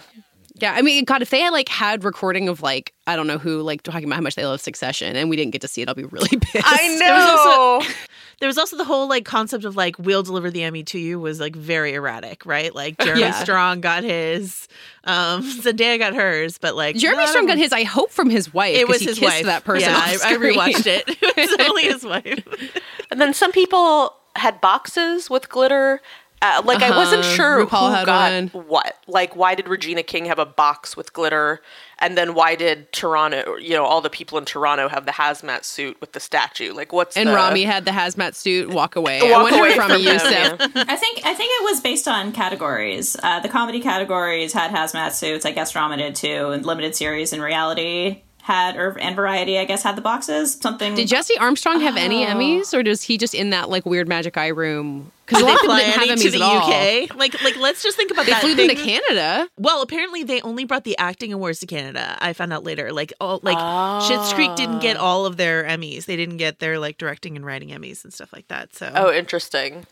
Yeah, 0.58 0.74
I 0.74 0.82
mean, 0.82 1.04
God, 1.04 1.22
if 1.22 1.30
they 1.32 1.42
had 1.42 1.52
like 1.52 1.68
had 1.68 2.04
recording 2.06 2.48
of 2.48 2.62
like 2.62 2.94
I 3.08 3.16
don't 3.18 3.28
know 3.28 3.38
who 3.38 3.62
like 3.62 3.84
talking 3.84 4.06
about 4.06 4.16
how 4.16 4.22
much 4.22 4.36
they 4.36 4.46
love 4.46 4.62
Succession, 4.62 5.16
and 5.16 5.30
we 5.30 5.36
didn't 5.36 5.52
get 5.52 5.62
to 5.62 5.68
see 5.68 5.82
it, 5.82 5.90
I'll 5.90 5.96
be 5.96 6.06
really 6.06 6.30
pissed. 6.42 6.66
I 6.66 6.98
There 6.98 7.14
was 7.14 7.24
know. 7.26 7.42
also 7.82 7.94
there 8.40 8.48
was 8.48 8.58
also 8.58 8.78
the 8.78 8.86
whole 8.86 9.10
like 9.10 9.26
concept 9.26 9.66
of 9.66 9.76
like 9.76 10.00
we'll 10.00 10.24
deliver 10.24 10.50
the 10.50 10.64
Emmy 10.64 10.84
to 10.86 10.98
you 11.00 11.20
was 11.20 11.40
like 11.42 11.56
very 11.56 11.94
erratic, 11.94 12.46
right? 12.46 12.74
Like 12.74 12.98
Jeremy 13.00 13.22
Yeah. 13.22 13.32
Strong 13.44 13.82
got 13.82 14.04
his, 14.04 14.68
um, 15.04 15.42
Zendaya 15.62 16.00
got 16.00 16.14
hers, 16.16 16.58
but 16.58 16.76
like 16.76 16.96
Jeremy 16.96 17.24
none 17.24 17.28
Strong 17.28 17.48
got 17.48 17.58
his. 17.58 17.74
I 17.74 17.84
hope 17.84 18.12
from 18.12 18.30
his 18.30 18.54
wife. 18.54 18.78
It 18.78 18.88
was 18.88 19.00
he 19.02 19.08
his 19.08 19.20
wife. 19.20 19.46
That 19.46 19.66
person. 19.66 19.90
Yeah, 19.90 19.98
off 19.98 20.24
I, 20.26 20.36
I 20.36 20.38
rewatched 20.38 20.88
it. 20.88 21.04
It 21.22 21.36
was 21.36 21.68
only 21.68 21.84
his 21.84 22.06
wife. 22.06 22.82
And 23.12 23.20
then 23.20 23.34
some 23.34 23.52
people 23.52 24.14
had 24.38 24.60
boxes 24.62 25.30
with 25.30 25.50
glitter. 25.50 26.02
Uh, 26.42 26.62
like 26.66 26.84
I 26.84 26.96
wasn't 26.96 27.22
Uh-huh. 27.24 27.36
sure 27.36 27.66
RuPaul 27.66 27.98
who 28.00 28.06
got 28.06 28.32
one. 28.54 28.66
what. 28.68 28.98
Like 29.08 29.36
why 29.36 29.56
did 29.56 29.68
Regina 29.68 30.04
King 30.04 30.26
have 30.26 30.38
a 30.38 30.46
box 30.46 30.96
with 30.96 31.12
glitter, 31.14 31.62
and 31.98 32.18
then 32.18 32.34
why 32.36 32.56
did 32.56 32.92
Toronto? 32.92 33.56
You 33.56 33.72
know, 33.72 33.86
all 33.86 34.02
the 34.02 34.10
people 34.10 34.38
in 34.38 34.46
Toronto 34.46 34.88
have 34.90 35.06
the 35.06 35.14
hazmat 35.14 35.64
suit 35.64 36.00
with 36.02 36.12
the 36.12 36.20
statue. 36.20 36.74
Like 36.74 36.92
what's 36.94 37.16
And 37.18 37.30
the, 37.30 37.34
Rami 37.34 37.64
had 37.64 37.86
the 37.86 37.92
hazmat 37.92 38.36
suit. 38.36 38.70
Walk 38.70 38.96
away. 38.96 39.22
I 39.22 39.32
Walk 39.32 39.44
wonder 39.44 39.60
away 39.60 39.70
if 39.70 39.78
Rami 39.78 39.94
from 39.94 40.02
him, 40.04 40.14
used 40.14 40.26
yeah. 40.26 40.58
I 40.60 40.96
think 40.98 41.22
I 41.26 41.34
think 41.34 41.52
it 41.62 41.64
was 41.64 41.82
based 41.82 42.08
on 42.08 42.32
categories. 42.32 43.16
Uh, 43.24 43.40
the 43.40 43.50
comedy 43.50 43.80
categories 43.80 44.54
had 44.54 44.72
hazmat 44.72 45.14
suits. 45.14 45.46
I 45.46 45.52
guess 45.52 45.72
drama 45.72 45.98
did 45.98 46.16
too, 46.16 46.50
and 46.50 46.66
limited 46.66 46.96
series 46.96 47.34
and 47.34 47.42
reality 47.42 48.22
had, 48.44 48.76
or 48.76 48.96
and 49.00 49.16
variety. 49.16 49.58
I 49.58 49.66
guess 49.66 49.82
had 49.82 49.96
the 49.96 50.02
boxes. 50.02 50.60
Something. 50.62 50.94
Did 50.96 51.08
Jesse 51.08 51.38
Armstrong 51.40 51.80
have 51.80 51.98
any 51.98 52.24
Oh. 52.26 52.30
Emmys, 52.30 52.74
or 52.74 52.84
does 52.84 53.02
he 53.04 53.18
just 53.18 53.34
in 53.34 53.50
that 53.52 53.70
like 53.70 53.86
weird 53.86 54.08
magic 54.08 54.38
eye 54.38 54.50
room? 54.50 55.12
Because 55.26 55.42
a 55.42 55.46
lot 55.46 55.54
of 55.56 55.62
they 55.62 55.62
people 55.62 55.76
fly 55.76 55.80
didn't 55.80 55.94
have 56.10 56.18
Emmys 56.18 56.22
to 56.24 56.32
the 56.32 56.38
at 56.38 56.42
all. 56.44 56.70
UK? 57.10 57.16
Like, 57.18 57.44
like 57.44 57.58
let's 57.58 57.82
just 57.82 57.98
think 57.98 58.12
about 58.12 58.26
They 58.26 58.32
that. 58.34 58.42
flew 58.42 58.54
them 58.56 58.68
to. 58.70 58.76
Canada. 58.76 59.50
Well, 59.58 59.82
apparently 59.82 60.24
they 60.24 60.40
only 60.42 60.66
brought 60.66 60.84
the 60.84 60.98
acting 60.98 61.34
awards 61.34 61.60
to 61.62 61.66
Canada. 61.66 62.16
I 62.22 62.34
found 62.34 62.54
out 62.54 62.64
later. 62.64 62.92
Like 62.94 63.12
all 63.20 63.40
like 63.42 63.58
Schitt's 63.58 64.34
Creek 64.34 64.54
didn't 64.56 64.80
get 64.80 64.98
all 64.98 65.26
of 65.26 65.38
their 65.38 65.64
Emmys. 65.64 66.06
They 66.06 66.16
didn't 66.16 66.38
get 66.38 66.60
their 66.60 66.78
like 66.80 66.98
directing 66.98 67.36
and 67.36 67.46
writing 67.46 67.70
Emmys 67.70 68.04
and 68.04 68.14
stuff 68.14 68.32
like 68.34 68.48
that. 68.50 68.76
So 68.76 68.92
Oh, 68.96 69.12
interesting. 69.12 69.86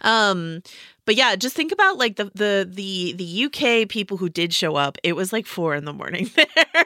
um 0.00 0.62
but 1.06 1.14
yeah, 1.16 1.34
just 1.34 1.56
think 1.56 1.72
about 1.72 1.96
like 1.98 2.16
the 2.16 2.24
the 2.34 2.68
the 2.70 3.12
the 3.14 3.44
UK 3.46 3.88
people 3.88 4.16
who 4.16 4.28
did 4.28 4.52
show 4.54 4.76
up. 4.76 4.96
It 5.02 5.14
was 5.14 5.32
like 5.32 5.46
four 5.46 5.74
in 5.74 5.84
the 5.84 5.92
morning 5.92 6.30
there, 6.36 6.84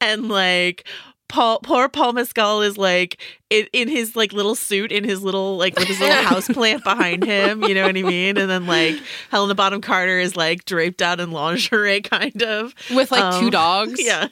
and 0.00 0.28
like 0.28 0.86
Paul 1.30 1.60
poor 1.60 1.88
Paul 1.88 2.12
Mescal 2.12 2.60
is 2.62 2.76
like 2.76 3.18
in, 3.50 3.66
in 3.72 3.88
his 3.88 4.16
like 4.16 4.32
little 4.32 4.54
suit 4.54 4.90
in 4.90 5.04
his 5.04 5.22
little 5.22 5.56
like 5.56 5.78
with 5.78 5.86
his 5.88 6.00
little 6.00 6.22
house 6.24 6.48
plant 6.48 6.82
behind 6.84 7.24
him. 7.24 7.62
You 7.62 7.74
know 7.74 7.86
what 7.86 7.96
I 7.96 8.02
mean? 8.02 8.36
And 8.36 8.50
then 8.50 8.66
like 8.66 8.96
Helena 9.30 9.54
Bonham 9.54 9.80
Carter 9.80 10.18
is 10.18 10.36
like 10.36 10.64
draped 10.64 11.00
out 11.00 11.20
in 11.20 11.30
lingerie, 11.30 12.00
kind 12.02 12.42
of 12.42 12.74
With, 12.90 13.10
like, 13.12 13.38
two 13.38 13.46
Um, 13.46 13.50
dogs? 13.50 14.04
Yeah. 14.04 14.28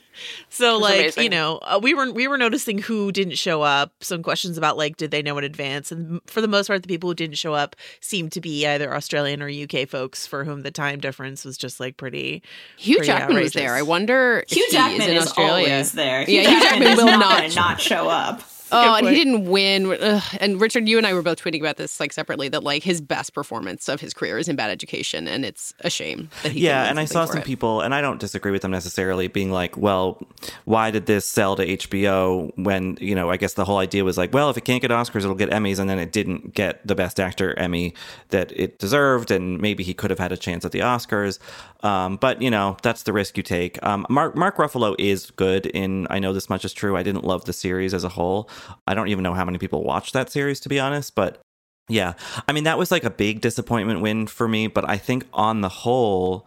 So 0.48 0.81
That's 0.81 1.16
like 1.16 1.24
you 1.24 1.31
know 1.31 1.59
uh, 1.62 1.78
we 1.83 1.94
were 1.94 2.11
we 2.12 2.28
were 2.28 2.38
noticing 2.38 2.78
who 2.78 3.12
didn't 3.12 3.37
show 3.38 3.62
up. 3.62 3.92
Some 4.00 4.22
questions 4.22 4.59
about 4.59 4.76
like 4.76 4.96
did 4.96 5.11
they 5.11 5.22
know 5.22 5.37
in 5.38 5.44
advance, 5.44 5.92
and 5.92 6.20
for 6.26 6.40
the 6.40 6.48
most 6.48 6.68
part, 6.68 6.83
the 6.83 6.88
people 6.88 7.11
who 7.11 7.14
didn't 7.14 7.38
show 7.38 7.54
up 7.54 7.76
seemed 8.00 8.33
to 8.33 8.40
be 8.40 8.66
either 8.66 8.94
Australian 8.94 9.42
or 9.42 9.48
UK 9.48 9.88
folks 9.88 10.26
for 10.26 10.44
whom 10.44 10.62
the 10.62 10.70
time 10.70 11.00
difference 11.00 11.44
was 11.44 11.57
just 11.59 11.81
like 11.81 11.96
pretty. 11.96 12.42
Hugh 12.76 12.96
pretty 12.96 13.07
Jackman 13.12 13.42
was 13.42 13.52
there. 13.52 13.74
I 13.74 13.83
wonder. 13.83 14.44
if 14.48 14.57
Hugh 14.57 14.66
he 14.66 14.72
Jackman 14.72 15.00
is 15.02 15.09
in 15.09 15.16
is 15.16 15.26
Australia. 15.26 15.72
always 15.72 15.92
there. 15.92 16.24
Yeah, 16.28 16.42
hugh 16.48 16.61
jackman 16.62 16.96
will 16.96 17.07
not, 17.07 17.42
not. 17.44 17.54
not 17.57 17.81
show 17.81 18.09
up. 18.09 18.42
Oh, 18.72 18.94
and 18.94 19.09
he 19.09 19.14
didn't 19.14 19.46
win. 19.46 19.90
Ugh. 19.92 20.22
And 20.40 20.61
Richard, 20.61 20.88
you 20.88 20.98
and 20.98 21.07
I 21.07 21.14
were 21.14 21.22
both 21.22 21.42
tweeting 21.42 21.61
about 21.61 21.76
this 21.76 22.00
like 22.00 22.12
separately. 22.12 22.48
That 22.48 22.62
like 22.62 22.83
his 22.83 23.00
best 23.00 23.33
performance 23.35 23.88
of 23.88 24.00
his 24.00 24.14
career 24.14 24.38
is 24.38 24.48
in 24.48 24.57
Bad 24.57 24.70
Education, 24.70 25.28
and 25.28 25.44
it's 25.44 25.74
a 25.81 25.90
shame 25.90 26.31
that 26.42 26.52
he. 26.52 26.61
Yeah, 26.61 26.85
and 26.85 26.98
I 26.98 27.04
saw 27.04 27.24
some 27.24 27.38
it. 27.38 27.44
people, 27.44 27.81
and 27.81 27.94
I 27.94 28.00
don't 28.00 28.20
disagree 28.20 28.52
with 28.52 28.62
them 28.62 28.70
necessarily, 28.70 29.28
being 29.28 29.50
like, 29.50 29.76
"Well, 29.76 30.20
why 30.64 30.90
did 30.90 31.07
this 31.07 31.26
sell 31.26 31.57
to 31.57 31.66
HBO 31.66 32.52
when 32.57 32.96
you 33.00 33.14
know? 33.14 33.31
I 33.31 33.37
guess 33.37 33.54
the 33.54 33.64
whole 33.64 33.78
idea 33.78 34.04
was 34.04 34.18
like, 34.18 34.33
well, 34.33 34.50
if 34.50 34.57
it 34.57 34.64
can't 34.64 34.83
get 34.83 34.90
Oscars, 34.90 35.18
it'll 35.18 35.35
get 35.35 35.50
Emmys, 35.50 35.78
and 35.78 35.88
then 35.88 35.98
it 35.98 36.12
didn't 36.12 36.54
get 36.54 36.87
the 36.87 36.94
Best 36.94 37.20
Actor 37.20 37.59
Emmy 37.59 37.94
that 38.31 38.52
it 38.54 38.78
deserved, 38.78 39.31
and 39.31 39.61
maybe 39.61 39.83
he 39.83 39.94
could 39.94 40.11
have 40.11 40.18
had 40.18 40.33
a 40.33 40.37
chance 40.37 40.64
at 40.64 40.72
the 40.72 40.81
Oscars. 40.81 41.38
Um, 41.83 42.16
but 42.16 42.42
you 42.42 42.50
know, 42.50 42.76
that's 42.83 43.04
the 43.04 43.12
risk 43.12 43.37
you 43.37 43.42
take. 43.42 43.81
Um, 43.85 44.07
Mark 44.09 44.35
Mark 44.35 44.57
Ruffalo 44.57 44.94
is 44.98 45.31
good 45.31 45.66
in. 45.66 46.07
I 46.11 46.18
know 46.18 46.33
this 46.33 46.50
much 46.50 46.64
is 46.64 46.72
true. 46.72 46.96
I 46.96 47.02
didn't 47.02 47.24
love 47.24 47.44
the 47.44 47.52
series 47.52 47.94
as 47.94 48.04
a 48.04 48.09
whole. 48.09 48.50
I 48.87 48.94
don't 48.94 49.09
even 49.09 49.23
know 49.23 49.35
how 49.35 49.44
many 49.44 49.59
people 49.59 49.85
watched 49.85 50.12
that 50.14 50.31
series 50.31 50.61
to 50.61 50.68
be 50.68 50.81
honest, 50.81 51.14
but 51.14 51.40
yeah, 51.88 52.14
I 52.47 52.53
mean 52.53 52.64
that 52.64 52.79
was 52.79 52.90
like 52.90 53.05
a 53.05 53.11
big 53.11 53.40
disappointment 53.40 54.01
win 54.01 54.27
for 54.27 54.47
me. 54.47 54.66
But 54.66 54.88
I 54.88 54.99
think 54.99 55.27
on 55.33 55.62
the 55.62 55.68
whole 55.68 56.47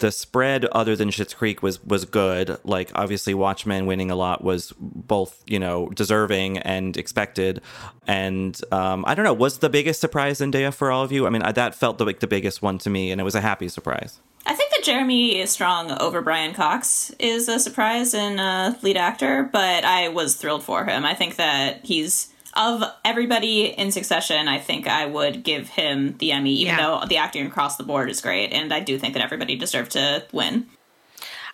the 0.00 0.10
spread 0.10 0.64
other 0.66 0.96
than 0.96 1.10
Schitt's 1.10 1.34
Creek 1.34 1.62
was 1.62 1.82
was 1.84 2.04
good. 2.04 2.58
Like 2.64 2.90
obviously 2.94 3.34
Watchmen 3.34 3.86
winning 3.86 4.10
a 4.10 4.16
lot 4.16 4.42
was 4.42 4.72
both, 4.78 5.42
you 5.46 5.58
know, 5.58 5.88
deserving 5.90 6.58
and 6.58 6.96
expected. 6.96 7.60
And 8.06 8.58
um, 8.72 9.04
I 9.06 9.14
don't 9.14 9.24
know, 9.24 9.34
was 9.34 9.58
the 9.58 9.70
biggest 9.70 10.00
surprise 10.00 10.40
in 10.40 10.50
Zendaya 10.50 10.74
for 10.74 10.90
all 10.90 11.04
of 11.04 11.12
you? 11.12 11.26
I 11.26 11.30
mean, 11.30 11.42
I, 11.42 11.52
that 11.52 11.74
felt 11.74 11.98
the, 11.98 12.04
like 12.04 12.20
the 12.20 12.26
biggest 12.26 12.62
one 12.62 12.78
to 12.78 12.90
me 12.90 13.12
and 13.12 13.20
it 13.20 13.24
was 13.24 13.34
a 13.34 13.40
happy 13.40 13.68
surprise. 13.68 14.18
I 14.46 14.54
think 14.54 14.70
that 14.72 14.84
Jeremy 14.84 15.44
Strong 15.46 15.92
over 15.92 16.22
Brian 16.22 16.54
Cox 16.54 17.10
is 17.18 17.48
a 17.48 17.58
surprise 17.58 18.14
in 18.14 18.40
uh, 18.40 18.76
lead 18.82 18.96
actor, 18.96 19.48
but 19.52 19.84
I 19.84 20.08
was 20.08 20.36
thrilled 20.36 20.64
for 20.64 20.84
him. 20.84 21.04
I 21.04 21.14
think 21.14 21.36
that 21.36 21.84
he's 21.84 22.32
of 22.54 22.82
everybody 23.04 23.66
in 23.66 23.92
succession, 23.92 24.48
I 24.48 24.58
think 24.58 24.88
I 24.88 25.06
would 25.06 25.44
give 25.44 25.68
him 25.68 26.16
the 26.18 26.32
Emmy, 26.32 26.52
even 26.54 26.76
yeah. 26.76 27.00
though 27.00 27.06
the 27.06 27.18
acting 27.18 27.46
across 27.46 27.76
the 27.76 27.84
board 27.84 28.10
is 28.10 28.20
great, 28.20 28.52
and 28.52 28.72
I 28.72 28.80
do 28.80 28.98
think 28.98 29.14
that 29.14 29.22
everybody 29.22 29.56
deserved 29.56 29.92
to 29.92 30.24
win. 30.32 30.66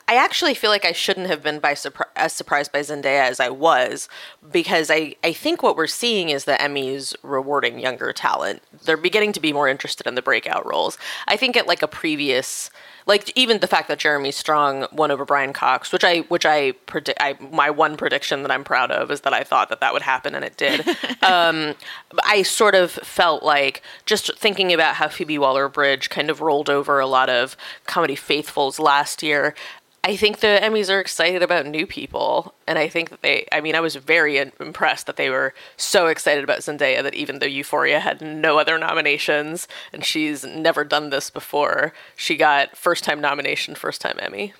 I 0.08 0.16
actually 0.16 0.54
feel 0.54 0.70
like 0.70 0.84
I 0.84 0.92
shouldn't 0.92 1.28
have 1.28 1.42
been 1.42 1.58
by 1.60 1.74
surpri- 1.74 2.06
as 2.16 2.32
surprised 2.32 2.72
by 2.72 2.80
Zendaya 2.80 3.28
as 3.28 3.40
I 3.40 3.50
was 3.50 4.08
because 4.52 4.90
I, 4.90 5.16
I 5.22 5.32
think 5.32 5.62
what 5.62 5.76
we're 5.76 5.86
seeing 5.86 6.30
is 6.30 6.44
that 6.44 6.56
the 6.56 6.64
Emmys 6.64 7.14
rewarding 7.22 7.78
younger 7.78 8.12
talent. 8.12 8.62
They're 8.84 8.96
beginning 8.96 9.32
to 9.32 9.40
be 9.40 9.52
more 9.52 9.68
interested 9.68 10.06
in 10.06 10.14
the 10.14 10.22
breakout 10.22 10.66
roles. 10.66 10.98
I 11.26 11.36
think 11.36 11.56
at 11.56 11.66
like 11.66 11.82
a 11.82 11.88
previous 11.88 12.70
like 13.06 13.30
even 13.36 13.60
the 13.60 13.68
fact 13.68 13.86
that 13.86 14.00
Jeremy 14.00 14.32
Strong 14.32 14.88
won 14.90 15.12
over 15.12 15.24
Brian 15.24 15.52
Cox, 15.52 15.92
which 15.92 16.02
I 16.02 16.20
which 16.22 16.44
I 16.44 16.72
predict, 16.72 17.20
I 17.22 17.36
my 17.52 17.70
one 17.70 17.96
prediction 17.96 18.42
that 18.42 18.50
I'm 18.50 18.64
proud 18.64 18.90
of 18.90 19.12
is 19.12 19.20
that 19.20 19.32
I 19.32 19.44
thought 19.44 19.68
that 19.68 19.80
that 19.80 19.92
would 19.92 20.02
happen 20.02 20.34
and 20.34 20.44
it 20.44 20.56
did. 20.56 20.84
um, 21.22 21.74
I 22.24 22.42
sort 22.42 22.74
of 22.74 22.90
felt 22.90 23.44
like 23.44 23.82
just 24.06 24.36
thinking 24.36 24.72
about 24.72 24.96
how 24.96 25.06
Phoebe 25.08 25.38
Waller-Bridge 25.38 26.10
kind 26.10 26.30
of 26.30 26.40
rolled 26.40 26.68
over 26.68 26.98
a 26.98 27.06
lot 27.06 27.30
of 27.30 27.56
comedy 27.86 28.16
faithfuls 28.16 28.80
last 28.80 29.22
year. 29.22 29.54
I 30.06 30.14
think 30.14 30.38
the 30.38 30.60
Emmys 30.62 30.88
are 30.88 31.00
excited 31.00 31.42
about 31.42 31.66
new 31.66 31.84
people, 31.84 32.54
and 32.64 32.78
I 32.78 32.86
think 32.86 33.10
that 33.10 33.22
they. 33.22 33.44
I 33.50 33.60
mean, 33.60 33.74
I 33.74 33.80
was 33.80 33.96
very 33.96 34.38
impressed 34.38 35.06
that 35.06 35.16
they 35.16 35.30
were 35.30 35.52
so 35.76 36.06
excited 36.06 36.44
about 36.44 36.60
Zendaya 36.60 37.02
that 37.02 37.16
even 37.16 37.40
though 37.40 37.46
Euphoria 37.46 37.98
had 37.98 38.20
no 38.20 38.60
other 38.60 38.78
nominations 38.78 39.66
and 39.92 40.04
she's 40.04 40.44
never 40.44 40.84
done 40.84 41.10
this 41.10 41.28
before, 41.28 41.92
she 42.14 42.36
got 42.36 42.76
first 42.76 43.02
time 43.02 43.20
nomination, 43.20 43.74
first 43.74 44.00
time 44.00 44.16
Emmy. 44.20 44.54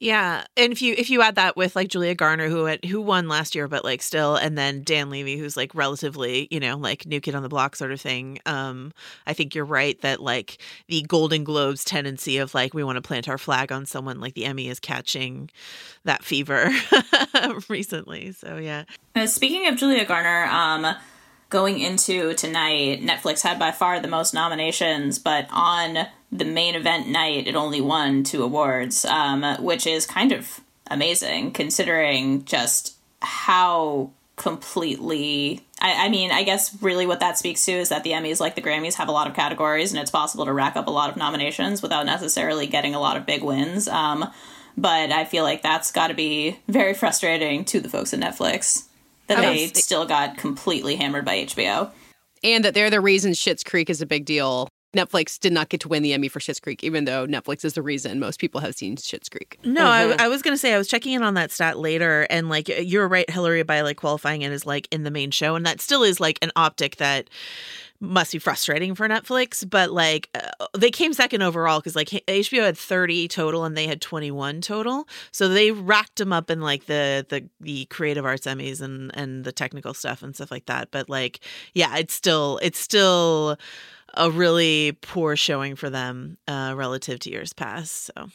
Yeah, 0.00 0.44
and 0.56 0.72
if 0.72 0.82
you 0.82 0.94
if 0.98 1.08
you 1.08 1.22
add 1.22 1.36
that 1.36 1.56
with 1.56 1.76
like 1.76 1.88
Julia 1.88 2.16
Garner 2.16 2.48
who 2.48 2.64
had, 2.64 2.84
who 2.84 3.00
won 3.00 3.28
last 3.28 3.54
year, 3.54 3.68
but 3.68 3.84
like 3.84 4.02
still, 4.02 4.34
and 4.34 4.58
then 4.58 4.82
Dan 4.82 5.08
Levy 5.08 5.38
who's 5.38 5.56
like 5.56 5.72
relatively 5.74 6.48
you 6.50 6.58
know 6.58 6.76
like 6.76 7.06
new 7.06 7.20
kid 7.20 7.36
on 7.36 7.44
the 7.44 7.48
block 7.48 7.76
sort 7.76 7.92
of 7.92 8.00
thing. 8.00 8.40
Um, 8.44 8.92
I 9.26 9.34
think 9.34 9.54
you're 9.54 9.64
right 9.64 10.00
that 10.00 10.20
like 10.20 10.58
the 10.88 11.02
Golden 11.02 11.44
Globes 11.44 11.84
tendency 11.84 12.38
of 12.38 12.54
like 12.54 12.74
we 12.74 12.82
want 12.82 12.96
to 12.96 13.02
plant 13.02 13.28
our 13.28 13.38
flag 13.38 13.70
on 13.70 13.86
someone 13.86 14.20
like 14.20 14.34
the 14.34 14.46
Emmy 14.46 14.68
is 14.68 14.80
catching 14.80 15.48
that 16.02 16.24
fever 16.24 16.70
recently. 17.68 18.32
So 18.32 18.56
yeah. 18.56 18.84
Uh, 19.14 19.28
speaking 19.28 19.68
of 19.68 19.76
Julia 19.76 20.04
Garner, 20.04 20.46
um, 20.46 20.96
going 21.50 21.78
into 21.78 22.34
tonight, 22.34 23.02
Netflix 23.02 23.42
had 23.42 23.58
by 23.58 23.70
far 23.70 24.00
the 24.00 24.08
most 24.08 24.34
nominations, 24.34 25.18
but 25.18 25.46
on 25.50 26.06
the 26.32 26.44
main 26.44 26.74
event 26.74 27.08
night, 27.08 27.46
it 27.46 27.54
only 27.54 27.80
won 27.80 28.24
two 28.24 28.42
awards, 28.42 29.04
um, 29.04 29.42
which 29.62 29.86
is 29.86 30.06
kind 30.06 30.32
of 30.32 30.60
amazing 30.90 31.52
considering 31.52 32.44
just 32.44 32.96
how 33.22 34.10
completely 34.36 35.64
I, 35.80 36.06
I, 36.06 36.08
mean 36.08 36.32
i 36.32 36.42
guess 36.42 36.76
really 36.82 37.06
what 37.06 37.20
that 37.20 37.38
speaks 37.38 37.64
to 37.66 37.72
is 37.72 37.90
that 37.90 38.02
the 38.02 38.10
emmys 38.10 38.40
like 38.40 38.56
the 38.56 38.60
grammys 38.60 38.94
have 38.94 39.08
a 39.08 39.12
lot 39.12 39.28
of 39.28 39.34
categories 39.34 39.92
and 39.92 40.00
it's 40.00 40.10
possible 40.10 40.44
to 40.44 40.52
rack 40.52 40.76
up 40.76 40.88
a 40.88 40.90
lot 40.90 41.08
of 41.08 41.16
nominations 41.16 41.82
without 41.82 42.04
necessarily 42.04 42.66
getting 42.66 42.94
a 42.94 43.00
lot 43.00 43.16
of 43.16 43.26
big 43.26 43.44
wins 43.44 43.86
um, 43.86 44.28
but 44.76 45.12
i 45.12 45.24
feel 45.24 45.44
like 45.44 45.62
that's 45.62 45.92
got 45.92 46.08
to 46.08 46.14
be 46.14 46.58
very 46.68 46.94
frustrating 46.94 47.64
to 47.64 47.78
the 47.78 47.88
folks 47.88 48.12
at 48.12 48.18
netflix 48.18 48.86
that 49.26 49.40
they 49.40 49.68
still 49.68 50.06
got 50.06 50.36
completely 50.36 50.96
hammered 50.96 51.24
by 51.24 51.44
hbo 51.44 51.90
and 52.42 52.64
that 52.64 52.74
they're 52.74 52.90
the 52.90 53.00
reason 53.00 53.32
Schitt's 53.32 53.64
Creek 53.64 53.88
is 53.88 54.02
a 54.02 54.06
big 54.06 54.26
deal 54.26 54.68
Netflix 54.94 55.38
did 55.38 55.52
not 55.52 55.68
get 55.68 55.80
to 55.80 55.88
win 55.88 56.02
the 56.02 56.12
Emmy 56.12 56.28
for 56.28 56.38
Schitt's 56.38 56.60
Creek, 56.60 56.82
even 56.82 57.04
though 57.04 57.26
Netflix 57.26 57.64
is 57.64 57.74
the 57.74 57.82
reason 57.82 58.18
most 58.18 58.40
people 58.40 58.60
have 58.60 58.74
seen 58.74 58.96
Schitt's 58.96 59.28
Creek. 59.28 59.58
No, 59.64 59.82
mm-hmm. 59.82 60.20
I, 60.20 60.24
I, 60.24 60.28
was 60.28 60.40
going 60.40 60.54
to 60.54 60.58
say 60.58 60.72
I 60.72 60.78
was 60.78 60.88
checking 60.88 61.12
in 61.12 61.22
on 61.22 61.34
that 61.34 61.50
stat 61.50 61.78
later, 61.78 62.26
and 62.30 62.48
like 62.48 62.68
you're 62.68 63.08
right, 63.08 63.28
Hillary, 63.28 63.62
by 63.62 63.82
like 63.82 63.96
qualifying 63.96 64.42
it 64.42 64.52
as 64.52 64.64
like 64.64 64.88
in 64.90 65.02
the 65.02 65.10
main 65.10 65.30
show, 65.30 65.56
and 65.56 65.66
that 65.66 65.80
still 65.80 66.02
is 66.02 66.20
like 66.20 66.38
an 66.42 66.52
optic 66.56 66.96
that 66.96 67.28
must 68.00 68.32
be 68.32 68.38
frustrating 68.38 68.94
for 68.94 69.08
Netflix, 69.08 69.68
but 69.68 69.90
like 69.90 70.28
uh, 70.34 70.66
they 70.76 70.90
came 70.90 71.12
second 71.12 71.42
overall 71.42 71.80
because 71.80 71.96
like 71.96 72.08
HBO 72.08 72.64
had 72.64 72.76
30 72.76 73.28
total 73.28 73.64
and 73.64 73.76
they 73.76 73.86
had 73.86 74.00
21 74.00 74.60
total. 74.60 75.08
So 75.32 75.48
they 75.48 75.70
racked 75.70 76.16
them 76.16 76.32
up 76.32 76.50
in 76.50 76.60
like 76.60 76.86
the 76.86 77.26
the 77.28 77.48
the 77.60 77.86
creative 77.86 78.24
arts 78.24 78.46
Emmys 78.46 78.80
and 78.80 79.10
and 79.14 79.44
the 79.44 79.52
technical 79.52 79.94
stuff 79.94 80.22
and 80.22 80.34
stuff 80.34 80.50
like 80.50 80.66
that. 80.66 80.90
But 80.90 81.08
like 81.08 81.40
yeah, 81.72 81.96
it's 81.96 82.14
still 82.14 82.58
it's 82.62 82.78
still 82.78 83.56
a 84.14 84.30
really 84.30 84.96
poor 85.00 85.36
showing 85.36 85.76
for 85.76 85.90
them 85.90 86.38
uh, 86.46 86.74
relative 86.76 87.18
to 87.20 87.30
years 87.30 87.52
past. 87.52 88.10
So. 88.14 88.28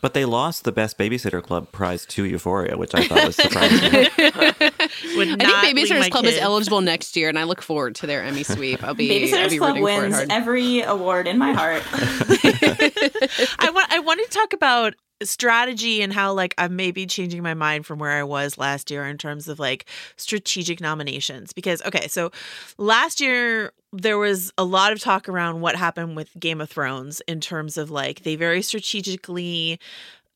But 0.00 0.14
they 0.14 0.24
lost 0.24 0.64
the 0.64 0.72
Best 0.72 0.96
Babysitter 0.98 1.42
Club 1.42 1.70
prize 1.72 2.06
to 2.06 2.24
Euphoria, 2.24 2.76
which 2.76 2.94
I 2.94 3.06
thought 3.06 3.26
was 3.26 3.36
surprising. 3.36 3.78
I 3.92 4.70
think 4.70 5.40
Babysitters 5.40 6.10
Club 6.10 6.24
is 6.24 6.38
eligible 6.38 6.80
next 6.80 7.16
year, 7.16 7.28
and 7.28 7.38
I 7.38 7.44
look 7.44 7.60
forward 7.62 7.94
to 7.96 8.06
their 8.06 8.22
Emmy 8.22 8.42
sweep. 8.42 8.82
I'll 8.82 8.94
be 8.94 9.08
Babysitters 9.08 9.42
I'll 9.42 9.50
be 9.50 9.58
Club 9.58 9.78
wins 9.78 10.16
every 10.30 10.80
award 10.82 11.26
in 11.26 11.38
my 11.38 11.52
heart. 11.52 11.82
I 11.92 13.70
want. 13.72 13.92
I 13.92 13.98
wanted 13.98 14.30
to 14.30 14.30
talk 14.30 14.52
about 14.52 14.94
strategy 15.22 16.02
and 16.02 16.12
how 16.12 16.32
like 16.32 16.54
I'm 16.58 16.76
maybe 16.76 17.06
changing 17.06 17.42
my 17.42 17.54
mind 17.54 17.86
from 17.86 17.98
where 17.98 18.10
I 18.10 18.22
was 18.22 18.58
last 18.58 18.90
year 18.90 19.06
in 19.06 19.18
terms 19.18 19.48
of 19.48 19.58
like 19.58 19.86
strategic 20.16 20.80
nominations 20.80 21.52
because 21.52 21.82
okay 21.82 22.08
so 22.08 22.30
last 22.78 23.20
year 23.20 23.72
there 23.92 24.18
was 24.18 24.52
a 24.56 24.64
lot 24.64 24.92
of 24.92 25.00
talk 25.00 25.28
around 25.28 25.60
what 25.60 25.76
happened 25.76 26.16
with 26.16 26.30
Game 26.38 26.60
of 26.60 26.70
Thrones 26.70 27.20
in 27.26 27.40
terms 27.40 27.76
of 27.76 27.90
like 27.90 28.22
they 28.22 28.36
very 28.36 28.62
strategically 28.62 29.78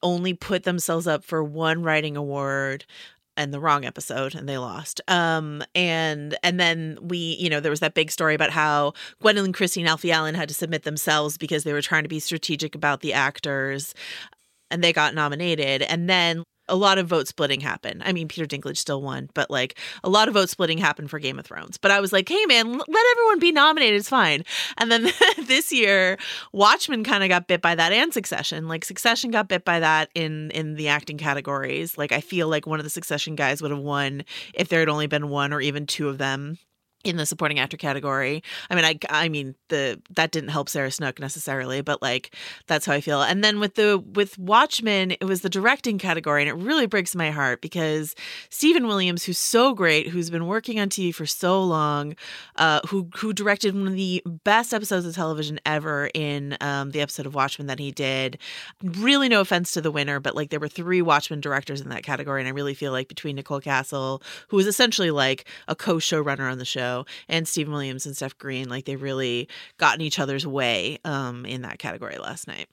only 0.03 0.35
put 0.35 0.64
themselves 0.64 1.07
up 1.07 1.25
for 1.25 1.42
one 1.42 1.83
writing 1.83 2.16
award 2.16 2.85
and 3.37 3.53
the 3.53 3.61
wrong 3.61 3.85
episode 3.85 4.35
and 4.35 4.49
they 4.49 4.59
lost. 4.59 5.01
Um 5.09 5.62
and 5.75 6.37
and 6.42 6.61
then 6.61 6.99
we 7.01 7.16
you 7.16 7.49
know 7.49 7.61
there 7.61 7.70
was 7.70 7.81
that 7.81 7.94
big 7.94 8.11
story 8.11 8.35
about 8.35 8.51
how 8.51 8.92
gwendoline 9.23 9.55
christie 9.55 9.81
and 9.81 9.88
alfie 9.88 10.12
allen 10.12 10.35
had 10.35 10.49
to 10.49 10.55
submit 10.55 10.83
themselves 10.83 11.38
because 11.38 11.64
they 11.64 11.73
were 11.73 11.83
trying 11.83 12.03
to 12.03 12.09
be 12.09 12.20
strategic 12.20 12.75
about 12.75 13.01
the 13.01 13.12
actors 13.12 13.94
and 14.70 14.83
they 14.83 14.92
got 14.92 15.14
nominated. 15.14 15.83
And 15.83 16.09
then 16.09 16.44
a 16.68 16.77
lot 16.77 16.98
of 16.98 17.07
vote 17.07 17.29
splitting 17.29 17.61
happened. 17.61 18.03
I 18.05 18.12
mean, 18.12 18.29
Peter 18.29 18.46
Dinklage 18.46 18.79
still 18.79 19.03
won, 19.03 19.29
but 19.35 19.50
like 19.50 19.79
a 20.03 20.09
lot 20.09 20.29
of 20.29 20.35
vote 20.35 20.48
splitting 20.48 20.79
happened 20.79 21.11
for 21.11 21.18
Game 21.18 21.38
of 21.38 21.44
Thrones. 21.44 21.77
But 21.77 21.90
I 21.90 22.00
was 22.00 22.12
like, 22.12 22.29
hey, 22.29 22.46
man, 22.46 22.72
let 22.72 23.07
everyone 23.12 23.38
be 23.38 23.53
nominated. 23.53 24.00
It's 24.00 24.09
fine. 24.09 24.44
And 24.79 24.90
then 24.90 25.11
this 25.46 25.72
year, 25.72 26.16
Watchmen 26.53 27.05
kind 27.05 27.22
of 27.22 27.29
got 27.29 27.48
bit 27.48 27.61
by 27.61 27.74
that 27.74 27.92
and 27.92 28.12
Succession. 28.14 28.68
Like 28.68 28.85
Succession 28.85 29.31
got 29.31 29.48
bit 29.48 29.64
by 29.64 29.81
that 29.81 30.11
in 30.14 30.50
in 30.53 30.74
the 30.74 30.88
acting 30.88 31.18
categories. 31.18 31.98
Like 31.98 32.12
I 32.12 32.20
feel 32.20 32.48
like 32.48 32.66
one 32.66 32.81
of 32.81 32.85
the 32.85 32.90
Succession 32.90 33.35
guys 33.35 33.61
would 33.61 33.70
have 33.70 33.81
won 33.81 34.24
if 34.55 34.68
there 34.68 34.81
had 34.81 34.88
only 34.88 35.07
been 35.07 35.29
one 35.29 35.53
or 35.53 35.61
even 35.61 35.87
two 35.87 36.09
of 36.09 36.18
them 36.18 36.59
in 37.05 37.17
the 37.17 37.27
supporting 37.27 37.59
actor 37.59 37.77
category. 37.77 38.43
I 38.71 38.75
mean, 38.75 38.85
I 38.85 38.99
I 39.11 39.29
mean 39.29 39.55
the 39.69 40.01
that 40.11 40.31
didn't 40.31 40.49
help 40.49 40.69
Sarah 40.69 40.90
Snook 40.90 41.21
necessarily, 41.21 41.83
but 41.83 42.01
like 42.01 42.35
that's 42.67 42.87
how 42.87 42.95
I 42.95 43.01
feel. 43.01 43.23
And 43.23 43.45
then 43.45 43.61
with 43.61 43.75
the 43.75 44.03
with 44.14 44.38
Watchmen, 44.38 45.12
it 45.12 45.25
was 45.25 45.43
the 45.43 45.51
directing 45.51 45.99
category, 45.99 46.43
and 46.43 46.49
it 46.49 46.64
really 46.64 46.87
breaks 46.87 47.14
my 47.14 47.31
heart 47.31 47.61
because 47.61 48.14
Stephen 48.49 48.87
Williams, 48.87 49.25
who's 49.25 49.38
so 49.38 49.75
great, 49.75 50.09
who's 50.09 50.31
been 50.31 50.47
working 50.47 50.81
on 50.81 50.88
TV 50.88 51.14
for 51.14 51.27
so 51.27 51.62
long, 51.62 52.17
uh, 52.57 52.81
who 52.88 53.09
who 53.17 53.33
directed 53.33 53.75
one 53.75 53.87
of 53.87 53.95
the 53.95 54.23
best 54.45 54.73
episodes 54.73 55.05
of 55.05 55.14
television 55.14 55.61
ever 55.67 56.11
in 56.14 56.57
um, 56.62 56.90
the 56.90 57.03
episode 57.03 57.27
of 57.27 57.35
Watchmen 57.35 57.67
that 57.67 57.79
he 57.79 57.93
did. 57.93 58.38
Really, 58.83 59.29
no 59.29 59.43
offense 59.43 59.73
to 59.73 59.83
the 59.83 59.90
winner, 59.90 60.21
but 60.21 60.35
like 60.35 60.49
there 60.49 60.61
were 60.61 60.69
three 60.69 61.03
Watchmen 61.03 61.40
directors 61.40 61.83
in 61.83 61.90
that 61.90 62.03
category, 62.03 62.40
and 62.40 62.49
I 62.49 62.53
really 62.53 62.75
feel 62.75 62.93
like 62.93 63.09
between 63.09 63.37
Nicole 63.37 63.61
Kassell, 63.61 64.23
who 64.49 64.57
was 64.57 64.67
essentially 64.67 65.11
like 65.11 65.45
a 65.69 65.77
co-showrunner 65.77 66.51
on 66.51 66.59
the 66.59 66.64
show 66.64 66.93
and 67.28 67.48
Stephen 67.48 67.72
Williams 67.72 68.07
and 68.07 68.16
Steph 68.16 68.38
Green, 68.38 68.68
like 68.68 68.85
they 68.85 68.96
really 68.96 69.48
got 69.78 69.96
in 69.96 70.00
each 70.00 70.18
other's 70.18 70.46
way 70.46 70.98
um, 71.04 71.44
in 71.44 71.62
that 71.62 71.78
category 71.78 72.18
last 72.18 72.46
night. 72.46 72.68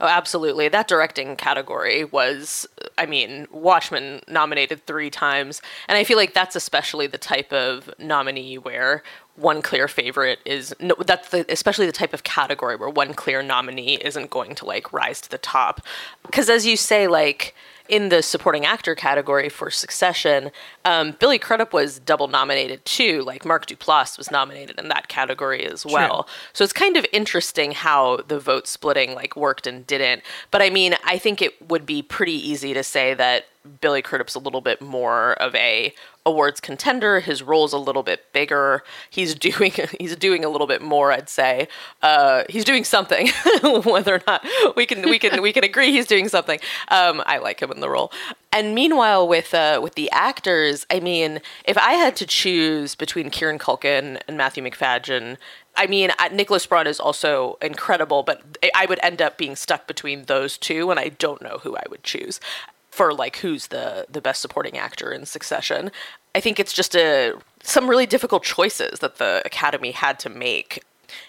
Oh, 0.00 0.06
absolutely. 0.06 0.68
That 0.68 0.88
directing 0.88 1.36
category 1.36 2.04
was, 2.04 2.66
I 2.96 3.04
mean, 3.04 3.46
Watchmen 3.52 4.22
nominated 4.28 4.86
three 4.86 5.10
times. 5.10 5.60
And 5.88 5.98
I 5.98 6.04
feel 6.04 6.16
like 6.16 6.32
that's 6.32 6.56
especially 6.56 7.06
the 7.06 7.18
type 7.18 7.52
of 7.52 7.90
nominee 7.98 8.56
where 8.56 9.02
one 9.36 9.60
clear 9.60 9.88
favorite 9.88 10.38
is 10.46 10.74
no, 10.80 10.94
that's 11.06 11.28
the, 11.28 11.44
especially 11.50 11.84
the 11.84 11.92
type 11.92 12.14
of 12.14 12.22
category 12.22 12.76
where 12.76 12.88
one 12.88 13.12
clear 13.12 13.42
nominee 13.42 13.96
isn't 13.96 14.30
going 14.30 14.54
to 14.54 14.64
like 14.64 14.90
rise 14.90 15.20
to 15.20 15.30
the 15.30 15.38
top. 15.38 15.82
Because 16.24 16.48
as 16.48 16.64
you 16.64 16.78
say, 16.78 17.06
like, 17.06 17.54
in 17.90 18.08
the 18.08 18.22
supporting 18.22 18.64
actor 18.64 18.94
category 18.94 19.48
for 19.48 19.70
Succession, 19.70 20.50
um, 20.84 21.16
Billy 21.18 21.38
Crudup 21.38 21.72
was 21.72 21.98
double 21.98 22.28
nominated 22.28 22.84
too. 22.84 23.22
Like 23.22 23.44
Mark 23.44 23.66
Duplass 23.66 24.16
was 24.16 24.30
nominated 24.30 24.78
in 24.78 24.88
that 24.88 25.08
category 25.08 25.66
as 25.66 25.84
well. 25.84 26.28
So 26.52 26.62
it's 26.62 26.72
kind 26.72 26.96
of 26.96 27.04
interesting 27.12 27.72
how 27.72 28.18
the 28.28 28.38
vote 28.38 28.68
splitting 28.68 29.14
like 29.14 29.36
worked 29.36 29.66
and 29.66 29.86
didn't. 29.86 30.22
But 30.50 30.62
I 30.62 30.70
mean, 30.70 30.94
I 31.04 31.18
think 31.18 31.42
it 31.42 31.68
would 31.68 31.84
be 31.84 32.00
pretty 32.00 32.32
easy 32.32 32.72
to 32.74 32.84
say 32.84 33.12
that 33.14 33.46
Billy 33.80 34.00
Crudup's 34.00 34.34
a 34.34 34.38
little 34.38 34.60
bit 34.62 34.80
more 34.80 35.32
of 35.34 35.54
a 35.54 35.92
awards 36.26 36.60
contender. 36.60 37.20
His 37.20 37.42
role's 37.42 37.72
a 37.72 37.78
little 37.78 38.02
bit 38.02 38.32
bigger. 38.32 38.82
He's 39.08 39.34
doing 39.50 39.72
he's 39.98 40.16
doing 40.16 40.44
a 40.44 40.48
little 40.48 40.66
bit 40.66 40.82
more, 40.82 41.12
I'd 41.12 41.28
say. 41.28 41.68
Uh, 42.02 42.44
he's 42.48 42.64
doing 42.64 42.84
something, 42.84 43.28
whether 43.62 44.16
or 44.16 44.22
not 44.26 44.46
we 44.76 44.86
can 44.86 45.02
we 45.02 45.18
can 45.18 45.40
we 45.42 45.52
can 45.52 45.64
agree 45.64 45.90
he's 45.90 46.06
doing 46.06 46.28
something. 46.28 46.60
Um, 46.88 47.22
I 47.26 47.38
like 47.38 47.60
him 47.60 47.70
in 47.70 47.80
the 47.80 47.90
role. 47.90 48.12
And 48.52 48.74
meanwhile, 48.74 49.26
with 49.26 49.54
uh, 49.54 49.80
with 49.82 49.94
the 49.94 50.10
actors, 50.10 50.86
I 50.90 51.00
mean, 51.00 51.40
if 51.64 51.78
I 51.78 51.92
had 51.92 52.16
to 52.16 52.26
choose 52.26 52.94
between 52.94 53.30
Kieran 53.30 53.58
Culkin 53.58 54.20
and 54.26 54.36
Matthew 54.36 54.62
Macfadyen. 54.62 55.36
I 55.76 55.86
mean, 55.86 56.10
Nicholas 56.32 56.66
Braun 56.66 56.88
is 56.88 56.98
also 56.98 57.56
incredible, 57.62 58.24
but 58.24 58.58
I 58.74 58.86
would 58.86 58.98
end 59.04 59.22
up 59.22 59.38
being 59.38 59.54
stuck 59.54 59.86
between 59.86 60.24
those 60.24 60.58
two, 60.58 60.90
and 60.90 60.98
I 60.98 61.10
don't 61.10 61.40
know 61.40 61.60
who 61.62 61.76
I 61.76 61.84
would 61.88 62.02
choose 62.02 62.40
for 62.90 63.12
like 63.12 63.36
who's 63.36 63.68
the 63.68 64.06
the 64.10 64.20
best 64.20 64.40
supporting 64.40 64.76
actor 64.76 65.12
in 65.12 65.26
Succession. 65.26 65.90
I 66.34 66.40
think 66.40 66.60
it's 66.60 66.72
just 66.72 66.94
a 66.94 67.34
some 67.62 67.88
really 67.88 68.06
difficult 68.06 68.42
choices 68.42 69.00
that 69.00 69.16
the 69.18 69.42
Academy 69.44 69.90
had 69.92 70.18
to 70.20 70.28
make. 70.28 70.82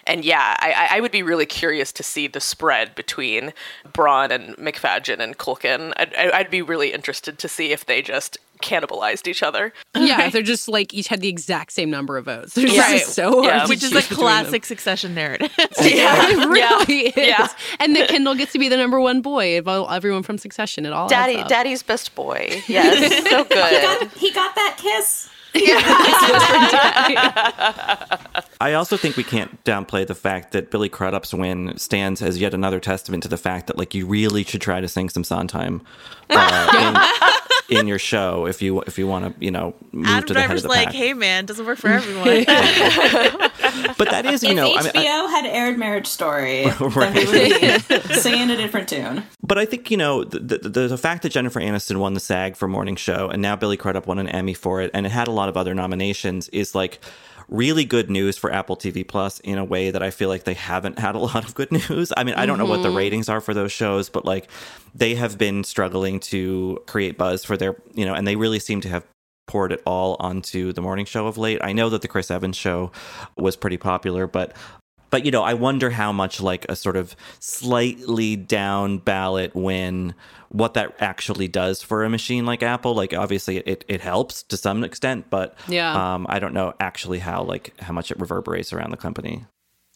And 0.06 0.24
yeah, 0.24 0.56
I, 0.58 0.88
I 0.92 1.00
would 1.00 1.12
be 1.12 1.22
really 1.22 1.46
curious 1.46 1.92
to 1.92 2.02
see 2.02 2.26
the 2.26 2.40
spread 2.40 2.94
between 2.94 3.52
Braun 3.92 4.30
and 4.30 4.56
Macfadyen 4.56 5.20
and 5.20 5.38
Culkin. 5.38 5.92
I'd, 5.96 6.14
I'd 6.14 6.50
be 6.50 6.62
really 6.62 6.92
interested 6.92 7.38
to 7.38 7.48
see 7.48 7.72
if 7.72 7.86
they 7.86 8.02
just 8.02 8.38
cannibalized 8.62 9.26
each 9.26 9.42
other. 9.42 9.72
Yeah, 9.94 10.30
they're 10.30 10.42
just 10.42 10.68
like 10.68 10.94
each 10.94 11.08
had 11.08 11.20
the 11.20 11.28
exact 11.28 11.72
same 11.72 11.90
number 11.90 12.16
of 12.16 12.24
votes. 12.24 12.54
They're 12.54 12.66
right. 12.66 13.02
so 13.02 13.42
yeah. 13.42 13.66
which 13.66 13.82
is 13.82 13.94
a 13.94 14.02
classic 14.02 14.64
Succession 14.64 15.14
narrative. 15.14 15.52
yeah, 15.58 16.30
it 16.30 16.48
really 16.48 17.12
yeah. 17.16 17.44
is. 17.44 17.48
Yeah. 17.48 17.48
And 17.80 17.94
that 17.96 18.08
Kendall 18.08 18.34
gets 18.34 18.52
to 18.52 18.58
be 18.58 18.68
the 18.68 18.76
number 18.76 19.00
one 19.00 19.20
boy 19.20 19.58
of 19.58 19.68
all, 19.68 19.90
everyone 19.90 20.22
from 20.22 20.38
Succession. 20.38 20.86
at 20.86 20.92
all 20.92 21.08
Daddy, 21.08 21.42
Daddy's 21.48 21.82
best 21.82 22.14
boy. 22.14 22.62
Yes, 22.68 23.28
so 23.28 23.44
good. 23.44 23.62
He 23.72 23.82
got, 23.82 24.12
he 24.12 24.32
got 24.32 24.54
that 24.54 24.76
kiss. 24.78 25.28
I 28.62 28.74
also 28.74 28.96
think 28.96 29.16
we 29.16 29.24
can't 29.24 29.64
downplay 29.64 30.06
the 30.06 30.14
fact 30.14 30.52
that 30.52 30.70
Billy 30.70 30.88
Crudup's 30.88 31.34
win 31.34 31.76
stands 31.78 32.22
as 32.22 32.40
yet 32.40 32.54
another 32.54 32.78
testament 32.78 33.24
to 33.24 33.28
the 33.28 33.36
fact 33.36 33.66
that 33.66 33.76
like 33.76 33.92
you 33.92 34.06
really 34.06 34.44
should 34.44 34.60
try 34.60 34.80
to 34.80 34.86
sing 34.86 35.08
some 35.08 35.24
Sondheim 35.24 35.82
uh, 36.30 37.32
in, 37.68 37.78
in, 37.78 37.88
your 37.88 37.98
show 37.98 38.46
if 38.46 38.62
you 38.62 38.80
if 38.82 39.00
you 39.00 39.08
want 39.08 39.36
to 39.36 39.44
you 39.44 39.50
know 39.50 39.74
move 39.90 40.06
Adam 40.06 40.28
to 40.28 40.34
the 40.34 40.34
Driver's 40.34 40.48
head 40.48 40.56
of 40.58 40.62
the 40.62 40.68
like, 40.68 40.86
pack. 40.86 40.94
hey 40.94 41.12
man, 41.12 41.44
doesn't 41.44 41.66
work 41.66 41.76
for 41.76 41.88
everyone. 41.88 42.24
but 43.98 44.10
that 44.10 44.26
is 44.26 44.44
you 44.44 44.50
if 44.50 44.56
know 44.56 44.76
HBO 44.76 44.90
I 44.94 44.98
mean, 45.00 45.06
I, 45.08 45.30
had 45.32 45.46
aired 45.46 45.76
Marriage 45.76 46.06
Story, 46.06 46.66
right. 46.66 47.14
then 47.14 47.32
we 47.32 47.96
would 47.96 48.08
be 48.08 48.14
singing 48.14 48.48
a 48.48 48.56
different 48.56 48.88
tune. 48.88 49.24
But 49.42 49.58
I 49.58 49.64
think 49.64 49.90
you 49.90 49.96
know 49.96 50.22
the, 50.22 50.38
the, 50.38 50.86
the 50.86 50.98
fact 50.98 51.24
that 51.24 51.30
Jennifer 51.30 51.58
Aniston 51.58 51.96
won 51.96 52.14
the 52.14 52.20
SAG 52.20 52.54
for 52.54 52.68
Morning 52.68 52.94
Show 52.94 53.28
and 53.28 53.42
now 53.42 53.56
Billy 53.56 53.76
Crudup 53.76 54.06
won 54.06 54.20
an 54.20 54.28
Emmy 54.28 54.54
for 54.54 54.80
it, 54.80 54.92
and 54.94 55.04
it 55.04 55.10
had 55.10 55.26
a 55.26 55.32
lot 55.32 55.48
of 55.48 55.56
other 55.56 55.74
nominations, 55.74 56.48
is 56.50 56.76
like 56.76 57.00
really 57.52 57.84
good 57.84 58.10
news 58.10 58.38
for 58.38 58.50
Apple 58.52 58.76
TV 58.76 59.06
Plus 59.06 59.38
in 59.40 59.58
a 59.58 59.64
way 59.64 59.90
that 59.90 60.02
I 60.02 60.10
feel 60.10 60.28
like 60.28 60.44
they 60.44 60.54
haven't 60.54 60.98
had 60.98 61.14
a 61.14 61.18
lot 61.18 61.44
of 61.44 61.54
good 61.54 61.70
news. 61.90 62.12
I 62.16 62.24
mean, 62.24 62.34
I 62.34 62.46
don't 62.46 62.56
mm-hmm. 62.56 62.64
know 62.64 62.70
what 62.70 62.82
the 62.82 62.90
ratings 62.90 63.28
are 63.28 63.40
for 63.40 63.54
those 63.54 63.70
shows, 63.70 64.08
but 64.08 64.24
like 64.24 64.50
they 64.94 65.14
have 65.14 65.38
been 65.38 65.62
struggling 65.62 66.18
to 66.20 66.82
create 66.86 67.18
buzz 67.18 67.44
for 67.44 67.56
their, 67.56 67.76
you 67.92 68.04
know, 68.04 68.14
and 68.14 68.26
they 68.26 68.36
really 68.36 68.58
seem 68.58 68.80
to 68.80 68.88
have 68.88 69.04
poured 69.46 69.72
it 69.72 69.82
all 69.84 70.16
onto 70.18 70.72
the 70.72 70.80
morning 70.80 71.04
show 71.04 71.26
of 71.26 71.36
late. 71.36 71.60
I 71.62 71.72
know 71.72 71.90
that 71.90 72.00
the 72.00 72.08
Chris 72.08 72.30
Evans 72.30 72.56
show 72.56 72.90
was 73.36 73.56
pretty 73.56 73.76
popular, 73.76 74.26
but 74.26 74.56
but 75.12 75.26
you 75.26 75.30
know, 75.30 75.42
I 75.42 75.52
wonder 75.52 75.90
how 75.90 76.10
much 76.10 76.40
like 76.40 76.64
a 76.70 76.74
sort 76.74 76.96
of 76.96 77.14
slightly 77.38 78.34
down 78.34 78.96
ballot 78.96 79.54
win 79.54 80.14
what 80.48 80.72
that 80.74 80.94
actually 81.00 81.48
does 81.48 81.82
for 81.82 82.02
a 82.02 82.10
machine 82.10 82.46
like 82.46 82.62
Apple. 82.62 82.94
Like 82.94 83.12
obviously 83.12 83.58
it, 83.58 83.84
it 83.88 84.00
helps 84.00 84.42
to 84.44 84.56
some 84.56 84.82
extent, 84.82 85.26
but 85.28 85.54
yeah. 85.68 86.14
um, 86.14 86.26
I 86.30 86.38
don't 86.38 86.54
know 86.54 86.72
actually 86.80 87.18
how 87.18 87.42
like 87.42 87.78
how 87.78 87.92
much 87.92 88.10
it 88.10 88.18
reverberates 88.18 88.72
around 88.72 88.90
the 88.90 88.96
company. 88.96 89.44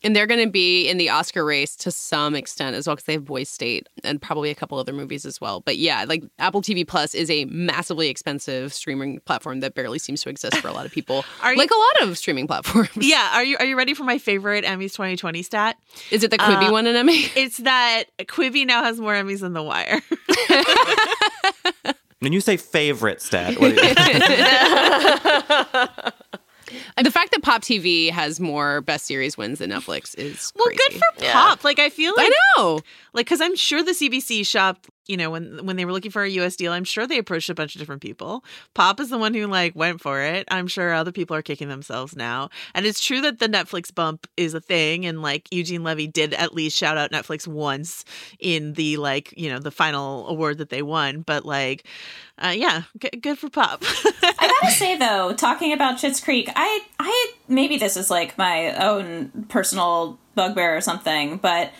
And 0.07 0.15
they're 0.15 0.29
going 0.29 0.45
to 0.45 0.49
be 0.49 0.89
in 0.89 0.99
the 0.99 1.11
Oscar 1.11 1.45
race 1.45 1.75
to 1.75 1.91
some 1.91 2.37
extent 2.37 2.77
as 2.77 2.87
well 2.87 2.95
because 2.95 3.07
they 3.07 3.15
have 3.15 3.25
Boys 3.25 3.49
State 3.49 3.89
and 4.05 4.23
probably 4.23 4.51
a 4.51 4.55
couple 4.55 4.79
other 4.79 4.93
movies 4.93 5.27
as 5.27 5.41
well. 5.41 5.63
But 5.63 5.79
yeah, 5.79 6.05
like 6.07 6.23
Apple 6.39 6.63
TV 6.63 6.87
Plus 6.87 7.13
is 7.13 7.29
a 7.29 7.45
massively 7.47 8.09
expensive 8.09 8.73
streaming 8.73 9.19
platform 9.19 9.59
that 9.61 9.75
barely 9.75 9.99
seems 9.99 10.23
to 10.23 10.29
exist 10.29 10.59
for 10.59 10.69
a 10.69 10.73
lot 10.73 10.87
of 10.87 10.93
people. 10.93 11.25
are 11.43 11.53
you, 11.53 11.59
like 11.59 11.73
a 11.73 11.77
lot 11.77 12.09
of 12.09 12.17
streaming 12.17 12.47
platforms. 12.47 12.91
Yeah, 12.95 13.31
are 13.35 13.43
you 13.43 13.57
are 13.59 13.65
you 13.65 13.77
ready 13.77 13.95
for 13.95 14.05
my 14.05 14.19
favorite 14.19 14.65
Emmys 14.65 14.93
2020 14.93 15.43
stat? 15.43 15.77
Is 16.13 16.23
it 16.23 16.31
the 16.31 16.39
Quibi 16.39 16.69
uh, 16.69 16.73
one 16.73 16.87
an 16.87 16.95
Emmy? 16.95 17.25
It's 17.37 17.57
that 17.59 18.05
Quibi 18.21 18.65
now 18.65 18.85
has 18.85 19.01
more 19.01 19.13
Emmys 19.13 19.41
than 19.41 19.55
The 19.55 19.63
Wire. 19.65 20.01
when 22.21 22.33
you 22.33 22.41
say 22.41 22.57
favorite 22.57 23.21
stat, 23.21 23.59
the 27.03 27.11
fact 27.11 27.33
that 27.33 27.43
Pop 27.43 27.63
TV 27.63 28.11
has 28.11 28.41
more 28.41 28.81
best 28.83 29.07
series 29.07 29.37
wins 29.37 29.59
than 29.59 29.71
Netflix 29.71 30.17
is 30.19 30.53
well, 30.57 30.67
crazy. 30.67 30.81
good 30.89 31.01
for 31.19 31.33
Pop. 31.33 31.65
Like 31.65 31.79
I 31.79 31.91
feel 31.91 32.13
like 32.17 32.31
I 32.31 32.59
know, 32.59 32.81
like 33.13 33.27
because 33.27 33.41
I'm 33.41 33.57
sure 33.57 33.83
the 33.83 33.93
CBC 33.93 34.47
shopped 34.47 34.89
you 35.07 35.17
know, 35.17 35.31
when 35.31 35.65
when 35.65 35.77
they 35.77 35.85
were 35.85 35.93
looking 35.93 36.11
for 36.11 36.23
a 36.23 36.31
US 36.31 36.57
deal, 36.57 36.73
I'm 36.73 36.85
sure 36.85 37.07
they 37.07 37.19
approached 37.19 37.49
a 37.49 37.55
bunch 37.55 37.75
of 37.75 37.79
different 37.79 38.03
people. 38.03 38.45
Pop 38.75 39.01
is 39.01 39.11
the 39.11 39.19
one 39.19 39.35
who 39.35 39.47
like 39.47 39.75
went 39.75 40.01
for 40.01 40.21
it. 40.23 40.47
I'm 40.51 40.67
sure 40.67 40.93
other 40.93 41.13
people 41.13 41.37
are 41.37 41.43
kicking 41.43 41.69
themselves 41.69 42.17
now. 42.17 42.51
And 42.75 42.87
it's 42.87 43.05
true 43.05 43.21
that 43.21 43.39
the 43.39 43.49
Netflix 43.49 43.95
bump 43.95 44.27
is 44.37 44.55
a 44.55 44.61
thing 44.61 45.07
and 45.07 45.23
like 45.23 45.49
Eugene 45.53 45.85
Levy 45.85 46.07
did 46.07 46.35
at 46.35 46.55
least 46.55 46.77
shout 46.77 46.99
out 46.99 47.13
Netflix 47.13 47.47
once 47.47 48.05
in 48.39 48.75
the 48.75 48.97
like, 48.97 49.33
you 49.37 49.51
know, 49.51 49.59
the 49.59 49.71
final 49.71 50.29
award 50.29 50.59
that 50.59 50.71
they 50.71 50.83
won, 50.83 51.21
but 51.21 51.45
like 51.45 51.87
uh, 52.39 52.49
yeah, 52.49 52.83
g- 52.99 53.19
good 53.21 53.39
for 53.39 53.49
Pop. 53.49 53.83
I 54.23 54.59
gotta 54.61 54.75
say 54.75 54.99
though, 54.99 55.33
talking 55.37 55.73
about 55.73 55.97
Schitt's 55.97 56.21
Creek, 56.21 56.51
I 56.55 56.81
I 56.99 57.33
maybe 57.49 57.79
this 57.79 57.97
is 57.97 58.11
like 58.11 58.37
my 58.37 58.75
own 58.75 59.47
personal 59.49 60.19
bugbear 60.35 60.77
or 60.77 60.81
something, 60.81 61.39
but 61.39 61.73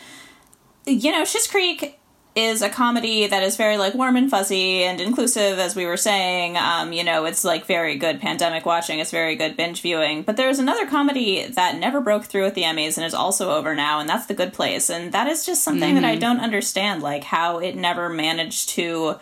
you 0.85 1.11
know, 1.11 1.23
Schitt's 1.23 1.47
Creek 1.47 1.99
is 2.37 2.61
a 2.61 2.69
comedy 2.69 3.25
that 3.25 3.41
is 3.41 3.57
very 3.57 3.77
like 3.77 3.95
warm 3.95 4.15
and 4.15 4.29
fuzzy 4.29 4.83
and 4.83 5.01
inclusive, 5.01 5.57
as 5.57 5.75
we 5.75 5.87
were 5.87 5.97
saying. 5.97 6.55
Um, 6.55 6.93
you 6.93 7.03
know, 7.03 7.25
it's 7.25 7.43
like 7.43 7.65
very 7.65 7.95
good 7.95 8.21
pandemic 8.21 8.63
watching. 8.63 8.99
It's 8.99 9.09
very 9.09 9.35
good 9.35 9.57
binge 9.57 9.81
viewing. 9.81 10.21
But 10.21 10.37
there's 10.37 10.59
another 10.59 10.85
comedy 10.85 11.47
that 11.47 11.79
never 11.79 11.99
broke 11.99 12.25
through 12.25 12.45
at 12.45 12.53
the 12.53 12.61
Emmys 12.61 12.95
and 12.95 13.03
is 13.03 13.15
also 13.15 13.49
over 13.49 13.73
now, 13.73 13.99
and 13.99 14.07
that's 14.07 14.27
The 14.27 14.35
Good 14.35 14.53
Place. 14.53 14.87
And 14.87 15.11
that 15.13 15.25
is 15.25 15.47
just 15.47 15.63
something 15.63 15.95
mm-hmm. 15.95 16.01
that 16.01 16.07
I 16.07 16.11
mm-hmm. 16.11 16.19
don't 16.19 16.39
understand, 16.39 17.01
like 17.01 17.23
how 17.23 17.57
it 17.57 17.75
never 17.75 18.07
managed 18.07 18.69
to 18.69 19.15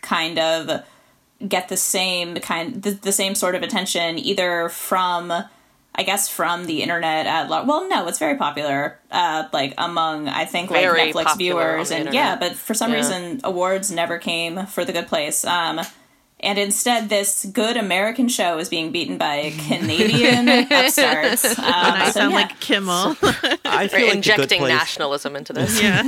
kind 0.00 0.38
of 0.38 0.82
get 1.46 1.68
the 1.68 1.76
same 1.76 2.36
kind 2.36 2.82
the, 2.82 2.92
the 2.92 3.12
same 3.12 3.34
sort 3.34 3.54
of 3.54 3.62
attention 3.62 4.18
either 4.18 4.70
from 4.70 5.30
I 5.94 6.04
guess 6.04 6.28
from 6.28 6.64
the 6.66 6.82
internet 6.82 7.26
at 7.26 7.50
large. 7.50 7.66
Well, 7.66 7.88
no, 7.88 8.06
it's 8.08 8.18
very 8.18 8.36
popular, 8.36 8.98
uh, 9.10 9.44
like 9.52 9.74
among 9.76 10.28
I 10.28 10.46
think 10.46 10.70
like 10.70 10.80
very 10.80 11.12
Netflix 11.12 11.36
viewers, 11.36 11.90
and 11.90 12.14
yeah, 12.14 12.36
but 12.36 12.54
for 12.54 12.72
some 12.72 12.92
yeah. 12.92 12.96
reason 12.96 13.40
awards 13.44 13.90
never 13.90 14.18
came 14.18 14.66
for 14.66 14.84
The 14.84 14.92
Good 14.92 15.08
Place. 15.08 15.44
Um, 15.44 15.80
And 16.42 16.58
instead, 16.58 17.08
this 17.08 17.44
good 17.46 17.76
American 17.76 18.28
show 18.28 18.58
is 18.58 18.68
being 18.68 18.90
beaten 18.90 19.16
by 19.18 19.34
a 19.36 19.50
Canadian 19.68 20.48
upstarts. 20.48 21.58
Um, 21.62 21.64
I 21.68 22.06
so, 22.06 22.20
sound 22.20 22.32
yeah. 22.32 22.36
like 22.38 22.60
Kimmel. 22.60 23.16
I 23.22 23.22
feel 23.22 23.30
We're 23.64 23.78
like 23.78 23.88
the 23.88 23.98
Good 23.98 24.16
injecting 24.16 24.58
Place- 24.60 24.72
nationalism 24.72 25.36
into 25.36 25.52
this. 25.52 25.80
yeah. 25.80 26.02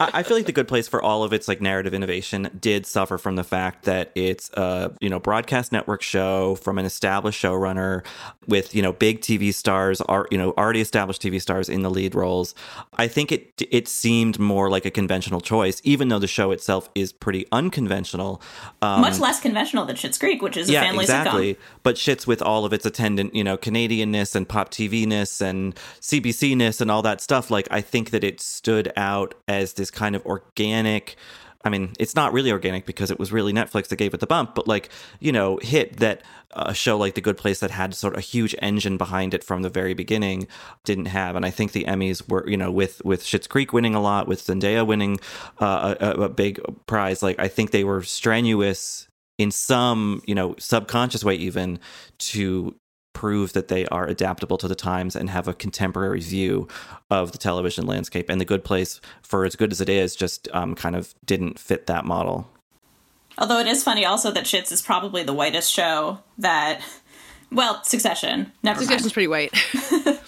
I 0.00 0.10
I 0.16 0.22
feel 0.22 0.36
like 0.36 0.46
the 0.46 0.52
good 0.52 0.68
place 0.68 0.88
for 0.88 1.00
all 1.02 1.22
of 1.24 1.32
its 1.32 1.46
like 1.48 1.60
narrative 1.60 1.94
innovation 1.94 2.50
did 2.60 2.84
suffer 2.86 3.16
from 3.18 3.36
the 3.36 3.44
fact 3.44 3.84
that 3.84 4.10
it's 4.14 4.50
a 4.54 4.92
you 5.00 5.08
know 5.08 5.18
broadcast 5.20 5.72
network 5.72 6.02
show 6.02 6.56
from 6.56 6.78
an 6.78 6.84
established 6.84 7.42
showrunner 7.42 8.04
with 8.46 8.74
you 8.74 8.82
know 8.82 8.92
big 8.92 9.20
TV 9.20 9.54
stars 9.54 10.00
are 10.02 10.26
you 10.30 10.36
know 10.38 10.52
already 10.58 10.80
established 10.80 11.22
TV 11.22 11.40
stars 11.40 11.68
in 11.68 11.82
the 11.82 11.90
lead 11.90 12.14
roles. 12.14 12.54
I 12.98 13.08
think 13.08 13.30
it 13.32 13.62
it 13.70 13.88
seemed 13.88 14.38
more 14.38 14.68
like 14.70 14.84
a 14.84 14.90
conventional 14.90 15.40
choice, 15.40 15.80
even 15.84 16.08
though 16.08 16.18
the 16.18 16.26
show 16.28 16.50
itself 16.50 16.88
is 16.94 17.12
pretty 17.12 17.46
unconventional. 17.52 18.42
Um, 18.82 19.00
Much 19.00 19.18
less 19.18 19.35
conventional 19.40 19.84
than 19.84 19.96
Schitt's 19.96 20.18
Creek, 20.18 20.42
which 20.42 20.56
is 20.56 20.68
a 20.68 20.72
yeah, 20.72 20.82
family 20.82 21.04
exactly. 21.04 21.54
sitcom. 21.54 21.58
But 21.82 21.96
Schitt's 21.96 22.26
with 22.26 22.42
all 22.42 22.64
of 22.64 22.72
its 22.72 22.86
attendant, 22.86 23.34
you 23.34 23.44
know, 23.44 23.56
Canadianness 23.56 24.34
and 24.34 24.48
pop 24.48 24.70
TV 24.70 25.06
ness 25.06 25.40
and 25.40 25.74
CBC 26.00 26.56
ness 26.56 26.80
and 26.80 26.90
all 26.90 27.02
that 27.02 27.20
stuff. 27.20 27.50
Like, 27.50 27.68
I 27.70 27.80
think 27.80 28.10
that 28.10 28.24
it 28.24 28.40
stood 28.40 28.92
out 28.96 29.34
as 29.48 29.74
this 29.74 29.90
kind 29.90 30.16
of 30.16 30.24
organic. 30.26 31.16
I 31.64 31.68
mean, 31.68 31.94
it's 31.98 32.14
not 32.14 32.32
really 32.32 32.52
organic 32.52 32.86
because 32.86 33.10
it 33.10 33.18
was 33.18 33.32
really 33.32 33.52
Netflix 33.52 33.88
that 33.88 33.96
gave 33.96 34.14
it 34.14 34.20
the 34.20 34.26
bump, 34.26 34.54
but 34.54 34.68
like, 34.68 34.88
you 35.18 35.32
know, 35.32 35.58
hit 35.62 35.96
that 35.96 36.22
a 36.52 36.72
show 36.72 36.96
like 36.96 37.14
The 37.14 37.20
Good 37.20 37.36
Place 37.36 37.58
that 37.60 37.72
had 37.72 37.94
sort 37.94 38.14
of 38.14 38.18
a 38.18 38.22
huge 38.22 38.54
engine 38.62 38.96
behind 38.96 39.34
it 39.34 39.42
from 39.42 39.62
the 39.62 39.68
very 39.68 39.92
beginning 39.92 40.46
didn't 40.84 41.06
have. 41.06 41.34
And 41.34 41.44
I 41.44 41.50
think 41.50 41.72
the 41.72 41.84
Emmys 41.84 42.28
were, 42.28 42.48
you 42.48 42.56
know, 42.56 42.70
with 42.70 43.04
with 43.04 43.24
Schitt's 43.24 43.48
Creek 43.48 43.72
winning 43.72 43.94
a 43.94 44.00
lot, 44.00 44.28
with 44.28 44.46
Zendaya 44.46 44.86
winning 44.86 45.18
uh, 45.58 45.96
a, 46.00 46.10
a 46.22 46.28
big 46.28 46.60
prize, 46.86 47.22
like 47.22 47.38
I 47.38 47.48
think 47.48 47.72
they 47.72 47.84
were 47.84 48.02
strenuous 48.02 49.08
in 49.38 49.50
some, 49.50 50.22
you 50.26 50.34
know, 50.34 50.54
subconscious 50.58 51.24
way 51.24 51.34
even 51.34 51.78
to 52.18 52.74
prove 53.12 53.54
that 53.54 53.68
they 53.68 53.86
are 53.86 54.06
adaptable 54.06 54.58
to 54.58 54.68
the 54.68 54.74
times 54.74 55.16
and 55.16 55.30
have 55.30 55.48
a 55.48 55.54
contemporary 55.54 56.20
view 56.20 56.68
of 57.10 57.32
the 57.32 57.38
television 57.38 57.86
landscape. 57.86 58.28
And 58.28 58.38
The 58.38 58.44
Good 58.44 58.62
Place, 58.62 59.00
for 59.22 59.46
as 59.46 59.56
good 59.56 59.72
as 59.72 59.80
it 59.80 59.88
is, 59.88 60.14
just 60.14 60.48
um, 60.52 60.74
kind 60.74 60.94
of 60.94 61.14
didn't 61.24 61.58
fit 61.58 61.86
that 61.86 62.04
model. 62.04 62.50
Although 63.38 63.58
it 63.58 63.66
is 63.66 63.82
funny 63.82 64.04
also 64.04 64.30
that 64.32 64.44
Schitt's 64.44 64.70
is 64.70 64.82
probably 64.82 65.22
the 65.22 65.32
whitest 65.32 65.72
show 65.72 66.20
that, 66.38 66.82
well, 67.50 67.82
Succession. 67.84 68.52
Never 68.62 68.80
Succession's 68.80 69.04
mind. 69.04 69.12
pretty 69.14 69.28
white. 69.28 69.50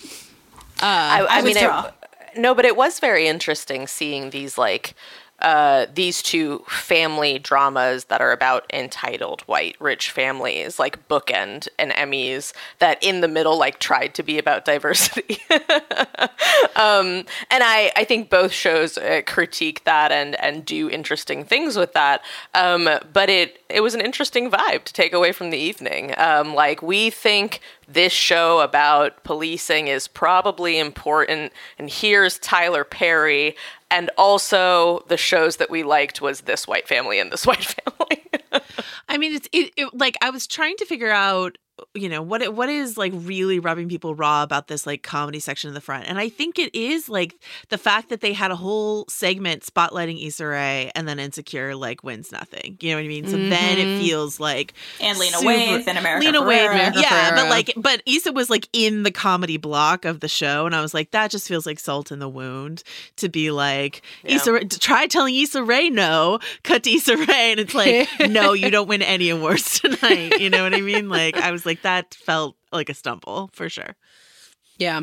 I, 0.80 1.26
I, 1.28 1.38
I 1.38 1.42
mean, 1.42 1.56
it, 1.58 1.94
no, 2.38 2.54
but 2.54 2.64
it 2.64 2.76
was 2.76 3.00
very 3.00 3.26
interesting 3.26 3.86
seeing 3.86 4.30
these 4.30 4.56
like 4.56 4.94
uh, 5.40 5.86
these 5.94 6.22
two 6.22 6.64
family 6.68 7.38
dramas 7.38 8.06
that 8.06 8.20
are 8.20 8.32
about 8.32 8.66
entitled 8.72 9.42
white 9.42 9.76
rich 9.78 10.10
families, 10.10 10.78
like 10.78 11.08
bookend 11.08 11.68
and 11.78 11.92
Emmys, 11.92 12.52
that 12.80 13.02
in 13.02 13.20
the 13.20 13.28
middle 13.28 13.56
like 13.56 13.78
tried 13.78 14.14
to 14.14 14.22
be 14.22 14.38
about 14.38 14.64
diversity. 14.64 15.38
um, 16.74 17.24
and 17.50 17.62
I, 17.62 17.92
I 17.96 18.04
think 18.04 18.30
both 18.30 18.52
shows 18.52 18.98
uh, 18.98 19.22
critique 19.26 19.84
that 19.84 20.10
and 20.10 20.34
and 20.42 20.64
do 20.64 20.90
interesting 20.90 21.44
things 21.44 21.76
with 21.76 21.92
that. 21.92 22.22
Um, 22.54 22.88
but 23.12 23.30
it 23.30 23.62
it 23.68 23.80
was 23.80 23.94
an 23.94 24.00
interesting 24.00 24.50
vibe 24.50 24.84
to 24.84 24.92
take 24.92 25.12
away 25.12 25.32
from 25.32 25.50
the 25.50 25.58
evening. 25.58 26.14
Um, 26.16 26.54
like 26.54 26.82
we 26.82 27.10
think 27.10 27.60
this 27.88 28.12
show 28.12 28.60
about 28.60 29.24
policing 29.24 29.88
is 29.88 30.06
probably 30.06 30.78
important, 30.78 31.52
and 31.78 31.90
here's 31.90 32.38
Tyler 32.38 32.84
Perry. 32.84 33.56
And 33.90 34.10
also, 34.18 35.04
the 35.08 35.16
shows 35.16 35.56
that 35.56 35.70
we 35.70 35.82
liked 35.82 36.20
was 36.20 36.42
this 36.42 36.68
white 36.68 36.86
family 36.86 37.18
and 37.18 37.32
this 37.32 37.46
white 37.46 37.64
family. 37.64 38.62
I 39.08 39.16
mean, 39.16 39.34
it's 39.34 39.48
it, 39.52 39.72
it 39.76 39.94
like 39.94 40.16
I 40.20 40.30
was 40.30 40.46
trying 40.46 40.76
to 40.76 40.84
figure 40.84 41.10
out, 41.10 41.56
you 41.94 42.08
know, 42.08 42.22
what 42.22 42.42
it, 42.42 42.54
what 42.54 42.68
is 42.68 42.96
like 42.96 43.12
really 43.14 43.58
rubbing 43.58 43.88
people 43.88 44.14
raw 44.14 44.42
about 44.42 44.68
this 44.68 44.86
like 44.86 45.02
comedy 45.02 45.40
section 45.40 45.68
in 45.68 45.74
the 45.74 45.80
front, 45.80 46.06
and 46.06 46.18
I 46.18 46.28
think 46.28 46.58
it 46.58 46.74
is 46.74 47.08
like 47.08 47.34
the 47.68 47.78
fact 47.78 48.08
that 48.10 48.20
they 48.20 48.32
had 48.32 48.50
a 48.50 48.56
whole 48.56 49.04
segment 49.08 49.62
spotlighting 49.62 50.24
Issa 50.26 50.46
Rae, 50.46 50.90
and 50.94 51.08
then 51.08 51.18
Insecure 51.18 51.74
like 51.74 52.02
wins 52.04 52.32
nothing. 52.32 52.76
You 52.80 52.90
know 52.90 52.96
what 52.96 53.04
I 53.04 53.08
mean? 53.08 53.26
So 53.26 53.36
then 53.36 53.78
it 53.78 53.86
Mhm. 53.86 54.00
feels 54.00 54.40
like 54.40 54.74
And 55.00 55.18
Lena 55.18 55.36
super- 55.38 55.50
Waithe 55.50 55.86
and 55.86 55.98
America 55.98 56.26
Lena 56.26 56.40
Waithe, 56.42 56.70
America 56.70 57.00
yeah, 57.00 57.34
but 57.34 57.48
like, 57.48 57.72
but 57.76 58.02
Issa 58.06 58.32
was 58.32 58.50
like 58.50 58.68
in 58.72 59.02
the 59.02 59.10
comedy 59.10 59.56
block 59.56 60.04
of 60.04 60.20
the 60.20 60.28
show, 60.28 60.66
and 60.66 60.74
I 60.74 60.80
was 60.80 60.94
like, 60.94 61.10
that 61.12 61.30
just 61.30 61.48
feels 61.48 61.66
like 61.66 61.78
salt 61.78 62.10
in 62.12 62.18
the 62.18 62.28
wound 62.28 62.82
to 63.16 63.28
be 63.28 63.50
like 63.50 64.02
Issa. 64.24 64.52
Rae- 64.52 64.64
Try 64.64 65.06
telling 65.06 65.34
Issa 65.34 65.62
Rae 65.62 65.90
no, 65.90 66.38
cut 66.62 66.82
to 66.84 66.90
Issa 66.90 67.16
Rae, 67.16 67.50
and 67.52 67.60
it's 67.60 67.74
like, 67.74 68.08
no, 68.30 68.52
you 68.52 68.70
don't 68.70 68.88
win 68.88 69.02
any 69.02 69.30
awards 69.30 69.80
tonight. 69.80 70.40
You 70.40 70.50
know 70.50 70.62
what 70.62 70.74
I 70.74 70.80
mean? 70.80 71.08
Like, 71.08 71.36
I 71.36 71.50
was 71.50 71.66
like, 71.68 71.82
that 71.82 72.14
felt 72.14 72.56
like 72.72 72.88
a 72.88 72.94
stumble 72.94 73.50
for 73.52 73.68
sure. 73.68 73.94
Yeah. 74.78 75.02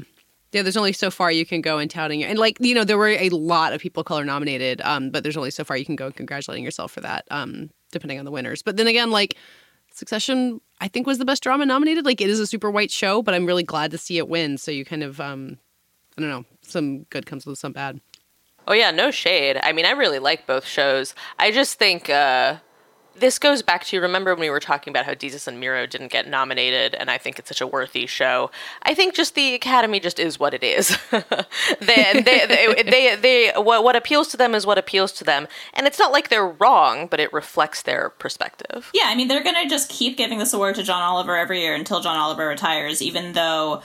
Yeah, 0.52 0.62
there's 0.62 0.78
only 0.78 0.94
so 0.94 1.12
far 1.12 1.32
you 1.32 1.46
can 1.46 1.62
go 1.62 1.80
in 1.80 1.90
touting 1.90 2.22
it. 2.22 2.30
And 2.30 2.40
like, 2.40 2.58
you 2.60 2.74
know, 2.76 2.84
there 2.84 2.98
were 2.98 3.10
a 3.10 3.30
lot 3.30 3.74
of 3.74 3.82
people 3.82 4.02
of 4.02 4.08
color 4.08 4.24
nominated, 4.24 4.82
um, 4.82 5.10
but 5.10 5.24
there's 5.24 5.38
only 5.38 5.52
so 5.52 5.64
far 5.64 5.76
you 5.76 5.86
can 5.86 5.98
go 5.98 6.12
congratulating 6.12 6.64
yourself 6.64 6.92
for 6.92 7.02
that, 7.02 7.26
um, 7.30 7.70
depending 7.92 8.20
on 8.20 8.26
the 8.26 8.32
winners. 8.32 8.62
But 8.62 8.78
then 8.78 8.88
again, 8.88 9.12
like 9.12 9.36
Succession, 9.96 10.60
I 10.82 10.90
think 10.90 11.08
was 11.08 11.20
the 11.20 11.26
best 11.26 11.42
drama 11.42 11.66
nominated. 11.66 12.06
Like 12.06 12.20
it 12.20 12.30
is 12.30 12.42
a 12.42 12.48
super 12.48 12.70
white 12.70 12.92
show, 12.92 13.22
but 13.22 13.34
I'm 13.34 13.46
really 13.46 13.64
glad 13.64 13.92
to 13.92 13.98
see 13.98 14.18
it 14.18 14.28
win. 14.28 14.58
So 14.58 14.70
you 14.70 14.84
kind 14.84 15.04
of 15.04 15.22
um 15.22 15.58
I 16.18 16.22
don't 16.22 16.30
know, 16.30 16.46
some 16.62 17.04
good 17.04 17.26
comes 17.26 17.46
with 17.46 17.58
some 17.58 17.72
bad. 17.72 18.02
Oh 18.68 18.74
yeah, 18.74 18.92
no 18.92 19.10
shade. 19.10 19.58
I 19.64 19.72
mean, 19.72 19.86
I 19.86 19.92
really 19.92 20.20
like 20.20 20.48
both 20.48 20.66
shows. 20.66 21.16
I 21.40 21.52
just 21.52 21.80
think 21.80 22.10
uh, 22.10 22.58
this 23.18 23.40
goes 23.40 23.62
back 23.62 23.84
to 23.86 24.00
remember 24.00 24.34
when 24.34 24.42
we 24.42 24.50
were 24.50 24.60
talking 24.60 24.92
about 24.92 25.06
how 25.06 25.14
Jesus 25.14 25.48
and 25.48 25.60
Miro 25.60 25.86
didn't 25.86 26.12
get 26.12 26.28
nominated, 26.28 26.94
and 26.96 27.10
I 27.10 27.18
think 27.18 27.40
it's 27.40 27.50
such 27.50 27.62
a 27.62 27.68
worthy 27.68 28.06
show. 28.06 28.52
I 28.84 28.94
think 28.94 29.16
just 29.16 29.36
the 29.36 29.54
Academy 29.54 30.00
just 30.00 30.20
is 30.20 30.40
what 30.40 30.54
it 30.54 30.64
is. 30.64 30.98
they, 31.12 32.22
they, 32.22 32.46
they, 32.48 32.84
they, 32.84 33.16
they, 33.16 33.52
what, 33.56 33.84
what 33.84 33.96
appeals 33.96 34.28
to 34.30 34.38
them 34.38 34.54
is 34.54 34.66
what 34.66 34.78
appeals 34.78 35.12
to 35.14 35.24
them, 35.24 35.48
and 35.74 35.88
it's 35.88 36.00
not 36.00 36.12
like 36.12 36.30
they're 36.30 36.48
wrong, 36.48 37.08
but 37.08 37.20
it 37.20 37.32
reflects 37.34 37.82
their 37.84 38.10
perspective. 38.10 38.92
Yeah, 38.94 39.06
I 39.08 39.16
mean, 39.16 39.28
they're 39.28 39.44
to 39.44 39.70
just 39.70 39.90
keep 39.90 40.18
giving 40.18 40.40
this 40.40 40.54
award 40.54 40.76
to 40.76 40.84
John 40.84 41.02
Oliver 41.02 41.36
every 41.36 41.62
year 41.62 41.76
until 41.76 42.02
John 42.02 42.18
Oliver 42.18 42.48
retires, 42.48 43.02
even 43.02 43.34
though 43.34 43.82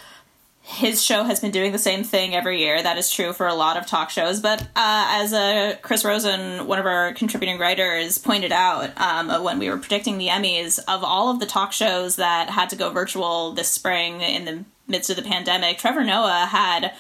his 0.62 1.02
show 1.02 1.24
has 1.24 1.40
been 1.40 1.50
doing 1.50 1.72
the 1.72 1.78
same 1.78 2.04
thing 2.04 2.34
every 2.34 2.60
year. 2.60 2.82
That 2.82 2.98
is 2.98 3.10
true 3.10 3.32
for 3.32 3.46
a 3.46 3.54
lot 3.54 3.76
of 3.76 3.86
talk 3.86 4.10
shows. 4.10 4.40
But 4.40 4.62
uh, 4.62 4.66
as 4.76 5.32
uh, 5.32 5.76
Chris 5.82 6.04
Rosen, 6.04 6.66
one 6.66 6.78
of 6.78 6.86
our 6.86 7.12
contributing 7.14 7.58
writers, 7.58 8.18
pointed 8.18 8.52
out 8.52 8.98
um, 9.00 9.42
when 9.42 9.58
we 9.58 9.70
were 9.70 9.78
predicting 9.78 10.18
the 10.18 10.28
Emmys, 10.28 10.78
of 10.86 11.02
all 11.02 11.30
of 11.30 11.40
the 11.40 11.46
talk 11.46 11.72
shows 11.72 12.16
that 12.16 12.50
had 12.50 12.70
to 12.70 12.76
go 12.76 12.90
virtual 12.90 13.52
this 13.52 13.68
spring 13.68 14.20
in 14.20 14.44
the 14.44 14.64
midst 14.86 15.10
of 15.10 15.16
the 15.16 15.22
pandemic, 15.22 15.78
Trevor 15.78 16.04
Noah 16.04 16.46
had 16.50 16.92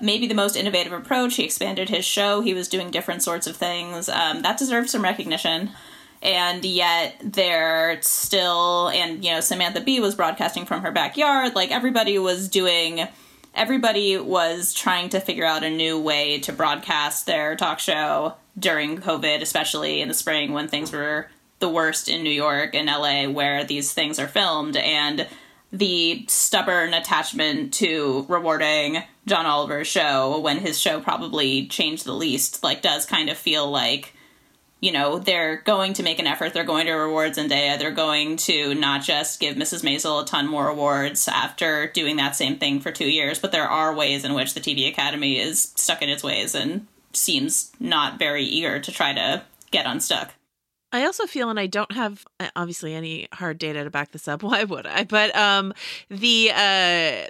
maybe 0.00 0.26
the 0.26 0.34
most 0.34 0.56
innovative 0.56 0.92
approach. 0.92 1.36
He 1.36 1.44
expanded 1.44 1.88
his 1.88 2.04
show, 2.04 2.42
he 2.42 2.54
was 2.54 2.68
doing 2.68 2.90
different 2.90 3.22
sorts 3.22 3.46
of 3.46 3.56
things. 3.56 4.08
Um, 4.08 4.42
that 4.42 4.58
deserves 4.58 4.92
some 4.92 5.02
recognition 5.02 5.70
and 6.26 6.64
yet 6.64 7.14
they're 7.22 7.98
still 8.02 8.88
and 8.90 9.24
you 9.24 9.30
know 9.30 9.40
samantha 9.40 9.80
bee 9.80 10.00
was 10.00 10.14
broadcasting 10.14 10.66
from 10.66 10.82
her 10.82 10.92
backyard. 10.92 11.54
Like 11.54 11.70
everybody 11.70 12.18
was 12.18 12.48
doing 12.48 13.06
everybody 13.54 14.18
was 14.18 14.74
trying 14.74 15.08
to 15.10 15.20
figure 15.20 15.46
out 15.46 15.62
a 15.62 15.70
new 15.70 15.98
way 15.98 16.38
to 16.40 16.52
broadcast 16.52 17.24
their 17.24 17.56
talk 17.56 17.78
show 17.78 18.34
during 18.58 18.98
covid 18.98 19.40
especially 19.40 20.02
in 20.02 20.08
the 20.08 20.14
spring 20.14 20.52
when 20.52 20.68
things 20.68 20.92
were 20.92 21.28
the 21.58 21.68
worst 21.68 22.08
in 22.08 22.22
new 22.22 22.30
york 22.30 22.74
and 22.74 22.86
la 22.86 23.30
where 23.30 23.64
these 23.64 23.92
things 23.92 24.18
are 24.18 24.28
filmed. 24.28 24.76
And 24.76 25.26
the 25.72 26.24
stubborn 26.28 26.94
attachment 26.94 27.74
to 27.74 28.24
rewarding 28.28 29.02
John 29.26 29.46
Oliver's 29.46 29.88
show 29.88 30.38
when 30.38 30.58
his 30.58 30.78
show 30.78 31.00
probably 31.00 31.66
changed 31.66 32.04
the 32.04 32.12
least 32.12 32.62
like 32.62 32.82
does 32.82 33.04
kind 33.04 33.28
of 33.28 33.36
feel 33.36 33.68
like 33.68 34.14
you 34.80 34.92
know, 34.92 35.18
they're 35.18 35.56
going 35.58 35.94
to 35.94 36.02
make 36.02 36.18
an 36.18 36.26
effort. 36.26 36.52
They're 36.52 36.64
going 36.64 36.86
to 36.86 36.92
reward 36.92 37.32
Zendaya. 37.32 37.78
They're 37.78 37.90
going 37.90 38.36
to 38.38 38.74
not 38.74 39.02
just 39.02 39.40
give 39.40 39.56
Mrs. 39.56 39.82
Maisel 39.82 40.22
a 40.22 40.26
ton 40.26 40.46
more 40.46 40.68
awards 40.68 41.28
after 41.28 41.88
doing 41.88 42.16
that 42.16 42.36
same 42.36 42.58
thing 42.58 42.80
for 42.80 42.92
two 42.92 43.08
years, 43.08 43.38
but 43.38 43.52
there 43.52 43.68
are 43.68 43.94
ways 43.94 44.24
in 44.24 44.34
which 44.34 44.54
the 44.54 44.60
TV 44.60 44.88
Academy 44.88 45.38
is 45.38 45.72
stuck 45.76 46.02
in 46.02 46.10
its 46.10 46.22
ways 46.22 46.54
and 46.54 46.86
seems 47.14 47.72
not 47.80 48.18
very 48.18 48.44
eager 48.44 48.78
to 48.78 48.92
try 48.92 49.14
to 49.14 49.42
get 49.70 49.86
unstuck. 49.86 50.34
I 50.92 51.04
also 51.04 51.26
feel, 51.26 51.50
and 51.50 51.58
I 51.58 51.66
don't 51.66 51.92
have 51.92 52.24
uh, 52.38 52.48
obviously 52.54 52.94
any 52.94 53.28
hard 53.32 53.58
data 53.58 53.84
to 53.84 53.90
back 53.90 54.12
this 54.12 54.28
up. 54.28 54.42
Why 54.44 54.64
would 54.64 54.86
I? 54.86 55.04
But 55.04 55.34
um, 55.34 55.72
the 56.10 56.50
uh, 56.54 57.26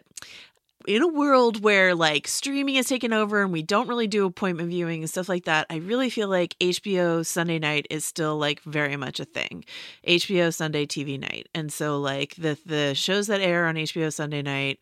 in 0.87 1.03
a 1.03 1.09
world 1.09 1.62
where 1.62 1.94
like 1.94 2.29
streaming 2.29 2.77
has 2.77 2.87
taken 2.87 3.12
over 3.12 3.42
and 3.42 3.53
we 3.53 3.62
don't 3.62 3.88
really 3.88 4.07
do 4.07 4.25
appointment 4.25 4.70
viewing 4.70 5.03
and 5.03 5.11
stuff 5.11 5.29
like 5.29 5.44
that, 5.44 5.66
I 5.70 5.77
really 5.77 6.11
feel 6.11 6.29
like 6.29 6.57
HBO 6.61 7.25
Sunday 7.25 7.59
night 7.59 7.87
is 7.90 8.05
still 8.05 8.38
like 8.38 8.62
very 8.62 8.96
much 8.96 9.20
a 9.20 9.25
thing. 9.25 9.64
HBO 10.07 10.55
Sunday 10.55 10.87
TV 10.87 11.18
night. 11.20 11.49
And 11.55 11.72
so 11.72 11.99
like 11.99 12.35
the 12.37 12.59
the 12.64 12.94
shows 12.94 13.27
that 13.27 13.40
air 13.40 13.66
on 13.66 13.75
HBO 13.75 14.12
Sunday 14.12 14.42
night 14.42 14.79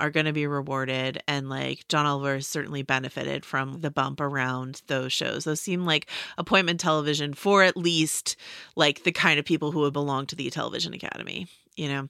are 0.00 0.10
going 0.10 0.26
to 0.26 0.32
be 0.32 0.46
rewarded 0.46 1.22
and 1.28 1.48
like 1.48 1.86
John 1.88 2.04
Oliver 2.04 2.40
certainly 2.40 2.82
benefited 2.82 3.44
from 3.44 3.80
the 3.80 3.90
bump 3.90 4.20
around 4.20 4.82
those 4.88 5.12
shows. 5.12 5.44
Those 5.44 5.60
seem 5.60 5.86
like 5.86 6.10
appointment 6.36 6.80
television 6.80 7.32
for 7.32 7.62
at 7.62 7.76
least 7.76 8.36
like 8.74 9.04
the 9.04 9.12
kind 9.12 9.38
of 9.38 9.44
people 9.44 9.70
who 9.70 9.80
would 9.80 9.92
belong 9.92 10.26
to 10.26 10.36
the 10.36 10.50
Television 10.50 10.94
Academy, 10.94 11.46
you 11.76 11.88
know. 11.88 12.08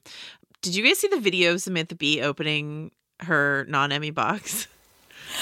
Did 0.61 0.75
you 0.75 0.83
guys 0.83 0.97
see 0.97 1.07
the 1.07 1.19
video 1.19 1.53
of 1.53 1.61
Samantha 1.61 1.95
Bee 1.95 2.21
opening 2.21 2.89
her 3.21 3.65
non-Emmy 3.67 4.11
box? 4.11 4.67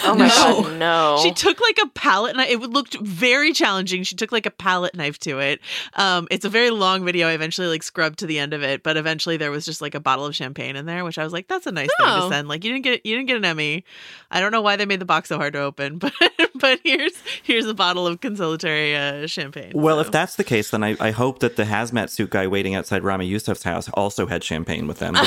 Oh 0.06 0.16
my 0.16 0.28
god, 0.28 0.78
no. 0.80 1.20
She 1.24 1.32
took 1.32 1.62
like 1.62 1.78
a 1.84 1.88
palette 1.90 2.36
knife. 2.36 2.50
It 2.50 2.60
looked 2.70 2.96
very 3.00 3.54
challenging. 3.54 4.04
She 4.04 4.16
took 4.16 4.32
like 4.32 4.46
a 4.46 4.52
palette 4.52 4.96
knife 4.96 5.18
to 5.20 5.40
it. 5.40 5.60
Um, 5.96 6.28
it's 6.32 6.46
a 6.46 6.50
very 6.50 6.70
long 6.72 7.06
video. 7.06 7.28
I 7.28 7.34
eventually 7.34 7.68
like 7.68 7.84
scrubbed 7.84 8.20
to 8.20 8.26
the 8.26 8.40
end 8.40 8.54
of 8.54 8.64
it, 8.64 8.84
but 8.84 8.98
eventually 8.98 9.38
there 9.38 9.52
was 9.52 9.66
just 9.66 9.82
like 9.82 9.96
a 9.96 10.00
bottle 10.00 10.26
of 10.26 10.36
champagne 10.36 10.76
in 10.76 10.86
there, 10.86 11.04
which 11.06 11.18
I 11.18 11.24
was 11.24 11.32
like, 11.34 11.48
that's 11.48 11.68
a 11.68 11.72
nice 11.72 11.90
thing 12.00 12.08
to 12.08 12.24
Oh. 12.24 12.30
send. 12.30 12.48
Like 12.48 12.64
you 12.64 12.72
didn't 12.72 12.84
get 12.84 13.06
you 13.06 13.16
didn't 13.16 13.28
get 13.28 13.38
an 13.38 13.46
Emmy. 13.46 13.84
I 14.32 14.40
don't 14.40 14.52
know 14.52 14.62
why 14.62 14.76
they 14.76 14.86
made 14.86 15.00
the 15.00 15.06
box 15.06 15.30
so 15.30 15.38
hard 15.38 15.54
to 15.54 15.60
open, 15.60 15.98
but 16.00 16.14
but 16.56 16.80
here's 16.84 17.14
here's 17.44 17.66
a 17.66 17.74
bottle 17.74 18.08
of 18.08 18.20
consolatory 18.20 18.96
uh, 18.96 19.28
champagne. 19.28 19.72
Well, 19.76 20.00
if 20.00 20.12
that's 20.12 20.36
the 20.36 20.44
case, 20.44 20.72
then 20.72 20.84
I, 20.84 20.96
I 21.00 21.12
hope 21.12 21.40
that 21.40 21.56
the 21.56 21.64
hazmat 21.64 22.10
suit 22.10 22.32
guy 22.32 22.48
waiting 22.48 22.76
outside 22.76 23.04
Ramy 23.04 23.28
Youssef's 23.28 23.64
house 23.64 23.90
also 23.90 24.26
had 24.28 24.44
champagne 24.44 24.88
with 24.88 25.00
them. 25.00 25.16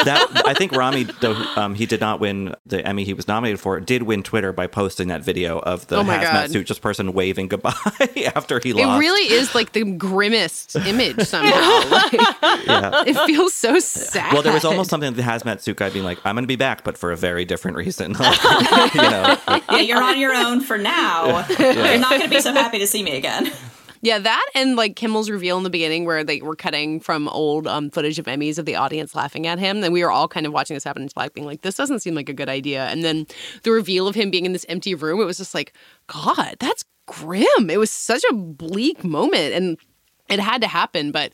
That, 0.00 0.44
I 0.46 0.54
think 0.54 0.72
Ramy, 0.72 1.04
though 1.20 1.34
um, 1.56 1.74
he 1.74 1.84
did 1.84 2.00
not 2.00 2.20
win 2.20 2.54
the 2.64 2.82
Emmy 2.86 3.04
he 3.04 3.12
was 3.12 3.28
nominated 3.28 3.39
for, 3.56 3.76
it, 3.78 3.86
did 3.86 4.02
win 4.04 4.22
Twitter 4.22 4.52
by 4.52 4.66
posting 4.66 5.08
that 5.08 5.22
video 5.22 5.58
of 5.58 5.86
the 5.88 5.96
Oh 5.96 6.02
my 6.04 6.18
hazmat 6.18 6.32
God. 6.32 6.50
suit 6.50 6.66
just 6.66 6.80
person 6.82 7.12
waving 7.12 7.48
goodbye 7.48 7.72
after 8.34 8.60
he 8.60 8.72
lost. 8.72 8.96
It 8.96 8.98
really 8.98 9.32
is 9.32 9.54
like 9.54 9.72
the 9.72 9.84
grimmest 9.84 10.76
image 10.76 11.20
somehow. 11.26 11.50
Like, 11.90 12.12
Yeah. 12.66 13.04
It 13.06 13.16
feels 13.26 13.52
so 13.54 13.78
sad. 13.78 14.32
Well, 14.32 14.42
there 14.42 14.52
was 14.52 14.64
almost 14.64 14.90
something 14.90 15.12
the 15.14 15.22
hazmat 15.22 15.60
suit 15.60 15.76
guy 15.76 15.90
being 15.90 16.04
like, 16.04 16.18
"I'm 16.24 16.34
going 16.36 16.44
to 16.44 16.48
be 16.48 16.56
back, 16.56 16.84
but 16.84 16.96
for 16.98 17.10
a 17.12 17.16
very 17.16 17.44
different 17.44 17.76
reason." 17.76 18.14
Like, 18.20 18.94
you 18.94 19.00
know, 19.02 19.36
yeah, 19.70 19.78
you're 19.78 20.02
on 20.02 20.18
your 20.18 20.34
own 20.34 20.60
for 20.60 20.78
now. 20.78 21.46
Yeah. 21.58 21.90
You're 21.90 21.98
not 21.98 22.10
going 22.10 22.22
to 22.22 22.28
be 22.28 22.40
so 22.40 22.52
happy 22.52 22.78
to 22.78 22.86
see 22.86 23.02
me 23.02 23.16
again. 23.16 23.50
Yeah, 24.02 24.18
that 24.18 24.46
and 24.54 24.76
like 24.76 24.96
Kimmel's 24.96 25.28
reveal 25.28 25.58
in 25.58 25.62
the 25.62 25.70
beginning 25.70 26.06
where 26.06 26.24
they 26.24 26.40
were 26.40 26.56
cutting 26.56 27.00
from 27.00 27.28
old 27.28 27.66
um, 27.66 27.90
footage 27.90 28.18
of 28.18 28.24
Emmys 28.24 28.58
of 28.58 28.64
the 28.64 28.76
audience 28.76 29.14
laughing 29.14 29.46
at 29.46 29.58
him. 29.58 29.84
And 29.84 29.92
we 29.92 30.02
were 30.02 30.10
all 30.10 30.26
kind 30.26 30.46
of 30.46 30.52
watching 30.52 30.74
this 30.74 30.84
happen 30.84 31.02
in 31.02 31.08
Slack 31.10 31.34
being 31.34 31.46
like, 31.46 31.60
this 31.60 31.76
doesn't 31.76 32.00
seem 32.00 32.14
like 32.14 32.28
a 32.30 32.34
good 32.34 32.48
idea. 32.48 32.86
And 32.86 33.04
then 33.04 33.26
the 33.62 33.72
reveal 33.72 34.08
of 34.08 34.14
him 34.14 34.30
being 34.30 34.46
in 34.46 34.52
this 34.52 34.64
empty 34.70 34.94
room, 34.94 35.20
it 35.20 35.24
was 35.24 35.36
just 35.36 35.54
like, 35.54 35.74
God, 36.06 36.56
that's 36.60 36.84
grim. 37.06 37.68
It 37.68 37.78
was 37.78 37.90
such 37.90 38.22
a 38.30 38.34
bleak 38.34 39.04
moment. 39.04 39.52
And 39.52 39.76
it 40.30 40.38
had 40.40 40.60
to 40.62 40.68
happen, 40.68 41.10
but 41.12 41.32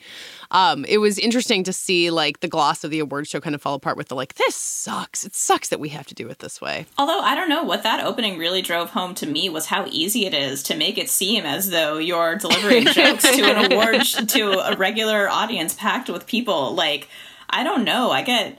um, 0.51 0.84
it 0.86 0.99
was 0.99 1.18
interesting 1.18 1.64
to 1.64 1.72
see 1.72 2.11
like 2.11 2.40
the 2.40 2.49
gloss 2.49 2.84
of 2.84 2.90
the 2.90 3.01
award 3.01 3.26
show 3.26 3.40
kind 3.40 3.55
of 3.55 3.61
fall 3.62 3.74
apart 3.74 3.97
with 3.97 4.09
the 4.09 4.14
like, 4.14 4.34
this 4.34 4.55
sucks. 4.55 5.24
It 5.24 5.34
sucks 5.34 5.68
that 5.70 5.80
we 5.80 5.88
have 5.90 6.07
to 6.07 6.14
do 6.14 6.28
it 6.28 6.38
this 6.38 6.61
way. 6.61 6.86
Although 6.99 7.20
I 7.20 7.34
don't 7.34 7.49
know 7.49 7.64
what 7.64 7.82
that 7.82 8.05
opening 8.05 8.38
really 8.38 8.62
drove 8.62 8.90
home 8.90 9.14
to 9.16 9.26
me 9.26 9.49
was 9.49 9.66
how 9.66 9.86
easy 9.90 10.24
it 10.26 10.34
is 10.34 10.62
to 10.64 10.76
make 10.76 10.99
it 10.99 11.11
seem 11.11 11.44
as 11.44 11.70
though 11.70 11.99
you're 11.99 12.36
delivering 12.36 12.84
jokes 12.92 13.24
to 13.30 13.42
an 13.44 13.72
award 13.72 14.07
sh- 14.07 14.24
to 14.26 14.51
a 14.53 14.76
regular 14.76 15.28
audience 15.28 15.74
packed 15.74 16.09
with 16.09 16.26
people. 16.26 16.74
Like 16.74 17.09
I 17.51 17.62
don't 17.64 17.84
know. 17.84 18.11
I 18.11 18.22
get 18.22 18.59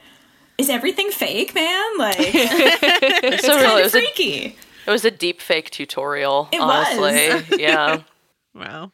is 0.57 0.69
everything 0.69 1.11
fake, 1.11 1.53
man? 1.55 1.97
Like 1.97 2.15
it's 2.19 3.43
so 3.45 3.57
real. 3.59 3.63
kind 3.67 3.79
It 3.79 3.79
of 3.79 3.83
was 3.85 3.95
a- 3.95 3.99
freaky. 4.01 4.55
It 4.85 4.91
was 4.91 5.03
a 5.05 5.11
deep 5.11 5.41
fake 5.41 5.69
tutorial, 5.69 6.47
It 6.53 6.59
was. 6.61 6.97
honestly. 6.97 7.61
yeah. 7.61 8.01
Wow. 8.55 8.91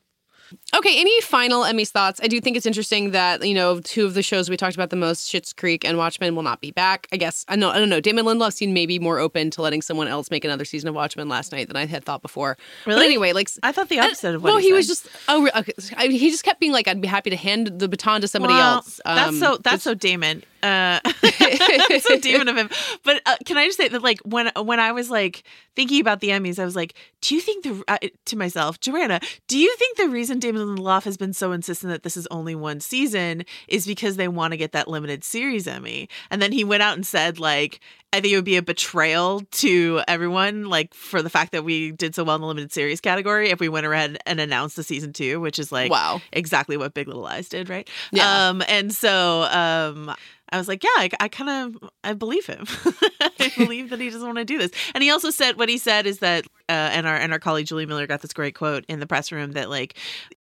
Okay, 0.76 1.00
any 1.00 1.22
final 1.22 1.64
Emmy's 1.64 1.92
thoughts? 1.92 2.20
I 2.24 2.28
do 2.28 2.42
think 2.42 2.58
it's 2.58 2.66
interesting 2.66 3.12
that 3.12 3.46
you 3.48 3.54
know 3.54 3.80
two 3.82 4.06
of 4.06 4.16
the 4.16 4.24
shows 4.24 4.50
we 4.50 4.58
talked 4.58 4.76
about 4.76 4.90
the 4.90 4.96
most, 4.96 5.32
Schitt's 5.32 5.54
Creek 5.54 5.86
and 5.86 5.98
Watchmen, 5.98 6.36
will 6.36 6.42
not 6.44 6.62
be 6.62 6.72
back. 6.72 7.08
I 7.12 7.18
guess 7.18 7.46
I 7.48 7.56
know 7.56 7.70
I 7.70 7.78
don't 7.80 7.90
know. 7.90 8.00
Damon 8.00 8.26
Lindelof 8.26 8.54
seemed 8.54 8.74
maybe 8.74 8.98
more 8.98 9.20
open 9.20 9.52
to 9.52 9.62
letting 9.62 9.82
someone 9.82 10.08
else 10.08 10.32
make 10.32 10.44
another 10.44 10.66
season 10.66 10.90
of 10.90 10.96
Watchmen 10.96 11.30
last 11.30 11.52
night 11.52 11.68
than 11.68 11.78
I 11.78 11.86
had 11.86 12.04
thought 12.04 12.22
before. 12.22 12.58
But 12.86 12.92
Really? 12.92 13.06
anyway, 13.06 13.34
like 13.34 13.50
I 13.62 13.72
thought 13.72 13.90
the 13.90 14.00
opposite 14.00 14.36
of 14.36 14.44
what 14.44 14.50
no, 14.50 14.58
he 14.58 14.68
he, 14.68 14.74
was 14.74 14.88
just 14.88 15.08
oh, 15.28 15.48
okay. 15.56 15.74
I, 15.96 16.08
he 16.08 16.32
just 16.32 16.44
kept 16.44 16.60
being 16.60 16.72
like, 16.72 16.88
I'd 16.88 17.02
be 17.02 17.08
happy 17.08 17.30
to 17.30 17.36
hand 17.36 17.68
the 17.80 17.88
baton 17.88 18.22
to 18.22 18.28
somebody 18.28 18.56
Well, 18.56 18.78
else. 18.78 19.00
that's 19.06 19.30
Um, 19.30 19.36
so 19.40 19.58
that's 19.58 19.84
so 19.84 19.94
Damon. 19.94 20.44
Uh, 20.64 21.00
that's 21.22 22.08
so 22.08 22.18
Damon 22.22 22.48
of 22.48 22.56
him. 22.56 22.70
But 23.04 23.22
uh, 23.26 23.36
can 23.46 23.58
I 23.58 23.66
just 23.66 23.78
say 23.78 23.90
that, 23.90 24.02
like, 24.02 24.20
when 24.22 24.50
when 24.56 24.80
I 24.80 24.94
was 24.94 25.10
like 25.10 25.44
thinking 25.76 26.00
about 26.00 26.22
the 26.22 26.30
Emmys, 26.30 26.58
I 26.58 26.64
was 26.64 26.76
like, 26.76 26.94
do 27.20 27.36
you 27.36 27.42
think 27.42 27.64
the 27.66 27.84
uh, 27.90 27.98
to 28.28 28.38
myself, 28.38 28.80
Joanna, 28.80 29.20
do 29.48 29.58
you 29.58 29.76
think 29.76 29.98
the 29.98 30.08
reason 30.08 30.40
Damon 30.40 30.63
Lindelof 30.66 31.04
has 31.04 31.18
been 31.18 31.34
so 31.34 31.52
insistent 31.52 31.92
that 31.92 32.04
this 32.04 32.18
is 32.18 32.28
only 32.28 32.56
one 32.56 32.80
season 32.80 33.44
is 33.68 33.86
because 33.86 34.16
they 34.18 34.28
want 34.28 34.52
to 34.52 34.58
get 34.58 34.72
that 34.72 34.88
limited 34.88 35.24
series 35.24 35.68
Emmy? 35.68 36.10
And 36.30 36.42
then 36.42 36.52
he 36.52 36.64
went 36.64 36.84
out 36.84 36.96
and 36.96 37.06
said, 37.06 37.40
like, 37.40 37.80
I 38.12 38.22
think 38.22 38.34
it 38.34 38.36
would 38.36 38.46
be 38.46 38.58
a 38.58 38.62
betrayal 38.62 39.42
to 39.52 40.02
everyone, 40.08 40.66
like 40.66 40.94
for 40.94 41.22
the 41.24 41.30
fact 41.32 41.52
that 41.52 41.64
we 41.64 41.92
did 41.92 42.14
so 42.14 42.24
well 42.24 42.36
in 42.36 42.42
the 42.42 42.48
limited 42.48 42.72
series 42.72 43.02
category 43.02 43.50
if 43.50 43.60
we 43.60 43.70
went 43.70 43.88
ahead 43.88 44.20
and 44.28 44.40
announced 44.40 44.76
the 44.76 44.84
season 44.84 45.14
two, 45.14 45.40
which 45.40 45.58
is 45.58 45.72
like 45.72 45.90
Wow. 45.92 46.22
exactly 46.32 46.78
what 46.78 46.94
Big 46.94 47.08
Little 47.08 47.24
Lies 47.24 47.50
did, 47.50 47.70
right? 47.70 47.90
Yeah. 48.12 48.50
Um, 48.50 48.62
and 48.68 48.94
so 48.94 49.44
um, 49.44 50.14
I 50.52 50.58
was 50.58 50.68
like, 50.68 50.84
yeah, 50.84 50.90
I, 50.98 51.10
I 51.20 51.28
kind 51.28 51.50
of 51.50 51.90
I 52.04 52.14
believe 52.14 52.46
him. 52.46 52.66
I 53.22 53.52
believe 53.58 53.90
that 53.90 54.00
he 54.00 54.10
doesn't 54.10 54.26
want 54.26 54.38
to 54.38 54.46
do 54.46 54.58
this. 54.58 54.72
And 54.94 55.04
he 55.04 55.10
also 55.10 55.30
said 55.30 55.58
what 55.58 55.70
he 55.70 55.78
said 55.78 56.06
is 56.06 56.20
that, 56.20 56.46
uh, 56.70 56.90
and 56.92 57.08
our 57.08 57.16
and 57.16 57.34
our 57.34 57.40
colleague 57.40 57.66
Julie 57.66 57.86
Miller 57.86 58.08
got 58.08 58.22
this 58.22 58.34
great 58.34 58.56
quote 58.56 58.86
in 58.88 59.00
the 59.00 59.08
press 59.08 59.32
room 59.32 59.52
that 59.54 59.70
like 59.70 59.98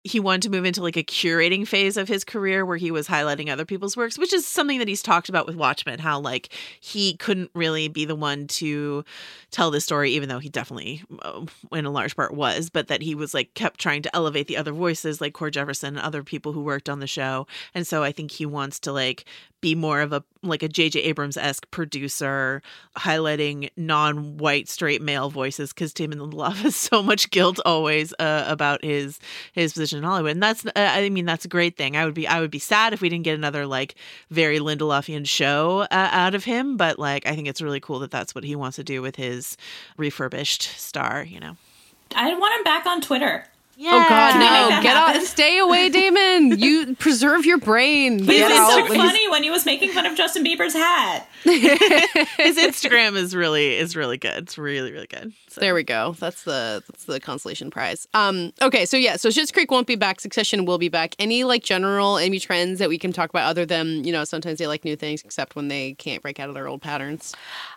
he 0.05 0.21
wanted 0.21 0.43
to 0.43 0.51
move 0.51 0.65
into 0.65 0.83
like 0.83 0.97
a 0.97 1.03
curating 1.03 1.67
phase 1.67 1.97
of 1.97 2.09
his 2.09 2.25
career 2.25 2.65
where 2.65 2.77
he 2.77 2.91
was 2.91 3.07
highlighting 3.07 3.51
other 3.51 3.65
people's 3.65 3.97
works, 3.97 4.19
which 4.19 4.33
is 4.33 4.47
something 4.47 4.79
that 4.79 4.89
he's 4.89 5.03
talked 5.03 5.29
about 5.29 5.47
with 5.47 5.57
Watchmen. 5.57 5.99
How 5.99 6.21
like 6.21 6.53
he 6.81 7.17
couldn't 7.17 7.51
really 7.55 7.89
be 7.89 8.05
the 8.05 8.15
one 8.15 8.47
to 8.49 9.05
tell 9.51 9.71
this 9.71 9.85
story, 9.85 10.11
even 10.13 10.29
though 10.29 10.39
he 10.39 10.49
definitely, 10.49 11.03
uh, 11.23 11.45
in 11.73 11.85
a 11.85 11.91
large 11.91 12.17
part, 12.17 12.35
was, 12.35 12.71
but 12.71 12.89
that 12.89 13.03
he 13.03 13.15
was 13.15 13.35
like 13.35 13.55
kept 13.55 13.81
trying 13.81 14.03
to 14.03 14.15
elevate 14.17 14.47
the 14.47 14.57
other 14.57 14.73
voices, 14.73 15.21
like 15.21 15.35
Cord 15.35 15.55
Jefferson 15.55 15.97
and 15.97 16.05
other 16.05 16.23
people 16.23 16.53
who 16.53 16.63
worked 16.63 16.89
on 16.89 17.01
the 17.01 17.07
show. 17.07 17.47
And 17.75 17.87
so 17.87 18.03
I 18.03 18.13
think 18.13 18.31
he 18.31 18.47
wants 18.47 18.79
to 18.81 18.93
like 18.93 19.25
be 19.61 19.75
more 19.75 20.01
of 20.01 20.13
a 20.13 20.25
like 20.43 20.63
a 20.63 20.69
J.J. 20.69 21.01
Abrams 21.01 21.37
esque 21.37 21.71
producer, 21.71 22.63
highlighting 22.97 23.71
non 23.77 24.39
white 24.39 24.69
straight 24.69 25.03
male 25.03 25.31
voices 25.31 25.73
because 25.73 25.93
Damon 25.93 26.19
Lindelof 26.19 26.57
has 26.63 26.77
so 26.77 27.03
much 27.03 27.31
guilt 27.31 27.61
always 27.65 28.13
uh, 28.19 28.45
about 28.47 28.83
his 28.85 29.19
his 29.53 29.73
position 29.73 29.99
in 29.99 30.05
Hollywood, 30.05 30.33
and 30.33 30.43
that's 30.43 30.65
uh, 30.65 30.71
I 30.77 31.09
mean 31.11 31.27
that's 31.27 31.45
a 31.45 31.49
great 31.49 31.77
thing. 31.77 31.97
I 31.97 32.05
would 32.05 32.15
be 32.15 32.27
I 32.27 32.41
would 32.41 32.51
be 32.51 32.59
sad 32.59 32.93
if 32.93 33.01
we 33.01 33.09
didn't 33.09 33.25
get 33.25 33.35
another 33.35 33.67
like 33.67 33.95
very 34.31 34.59
Lindelofian 34.59 35.27
show 35.27 35.81
uh, 35.81 35.87
out 35.91 36.35
of 36.35 36.45
him, 36.45 36.77
but 36.77 36.99
like 36.99 37.27
I 37.27 37.35
think 37.35 37.49
it's 37.49 37.63
really 37.63 37.81
cool 37.81 37.99
that 38.01 38.11
that's 38.11 38.35
what 38.35 38.45
he 38.45 38.57
wants 38.57 38.77
to 38.77 38.85
do 38.85 39.03
with 39.03 39.17
his 39.17 39.57
refurbished 39.97 40.63
star. 40.63 41.23
You 41.23 41.41
know. 41.41 41.57
I 42.15 42.35
want 42.35 42.55
him 42.57 42.65
back 42.65 42.87
on 42.87 43.01
Twitter. 43.01 43.47
Oh 43.83 44.07
God, 44.09 44.33
Can 44.33 44.41
we 44.41 44.45
make 44.45 44.77
no! 44.77 44.83
Get 44.83 44.97
happen? 44.97 45.21
out! 45.23 45.27
Stay 45.27 45.59
away, 45.59 45.89
Damon. 45.89 46.59
You 46.59 46.95
preserve 46.97 47.47
your 47.47 47.59
brain. 47.59 48.19
He 48.19 48.27
Get 48.27 48.51
was 48.51 48.59
out. 48.59 48.71
so 48.73 48.83
when 48.91 48.99
funny 48.99 49.29
when 49.31 49.43
he 49.43 49.51
was 49.51 49.65
making 49.65 49.93
fun 49.93 50.05
of 50.07 50.17
Justin 50.17 50.45
Bieber's 50.45 50.75
hat. 50.75 51.27
His 51.43 52.57
Instagram 52.59 53.17
is 53.17 53.35
really 53.35 53.77
is 53.77 53.97
really 53.97 54.19
good. 54.19 54.45
It's 54.45 54.59
really 54.59 54.93
really 54.93 55.07
good. 55.07 55.33
There 55.57 55.75
we 55.75 55.83
go. 55.83 56.15
That's 56.19 56.45
the 56.45 56.83
that's 56.89 57.05
the 57.05 57.21
consolation 57.21 57.71
prize. 57.71 58.07
Um. 58.15 58.53
Okay. 58.63 58.85
So 58.87 58.97
yeah. 58.97 59.17
So 59.17 59.29
Schitt's 59.29 59.51
Creek 59.53 59.71
won't 59.71 59.87
be 59.87 59.97
back. 59.97 60.21
Succession 60.21 60.65
will 60.65 60.79
be 60.79 60.89
back. 60.89 61.15
Any 61.19 61.45
like 61.45 61.63
general 61.63 62.19
Emmy 62.19 62.39
trends 62.39 62.79
that 62.79 62.89
we 62.89 62.99
can 62.99 63.13
talk 63.13 63.31
about 63.31 63.49
other 63.49 63.67
than 63.67 64.05
you 64.05 64.13
know 64.13 64.25
sometimes 64.25 64.59
they 64.59 64.67
like 64.67 64.85
new 64.85 64.97
things 64.97 65.23
except 65.25 65.57
when 65.57 65.69
they 65.69 65.95
can't 65.95 66.23
break 66.23 66.39
out 66.41 66.49
of 66.49 66.55
their 66.55 66.69
old 66.69 66.83
patterns. 66.83 67.35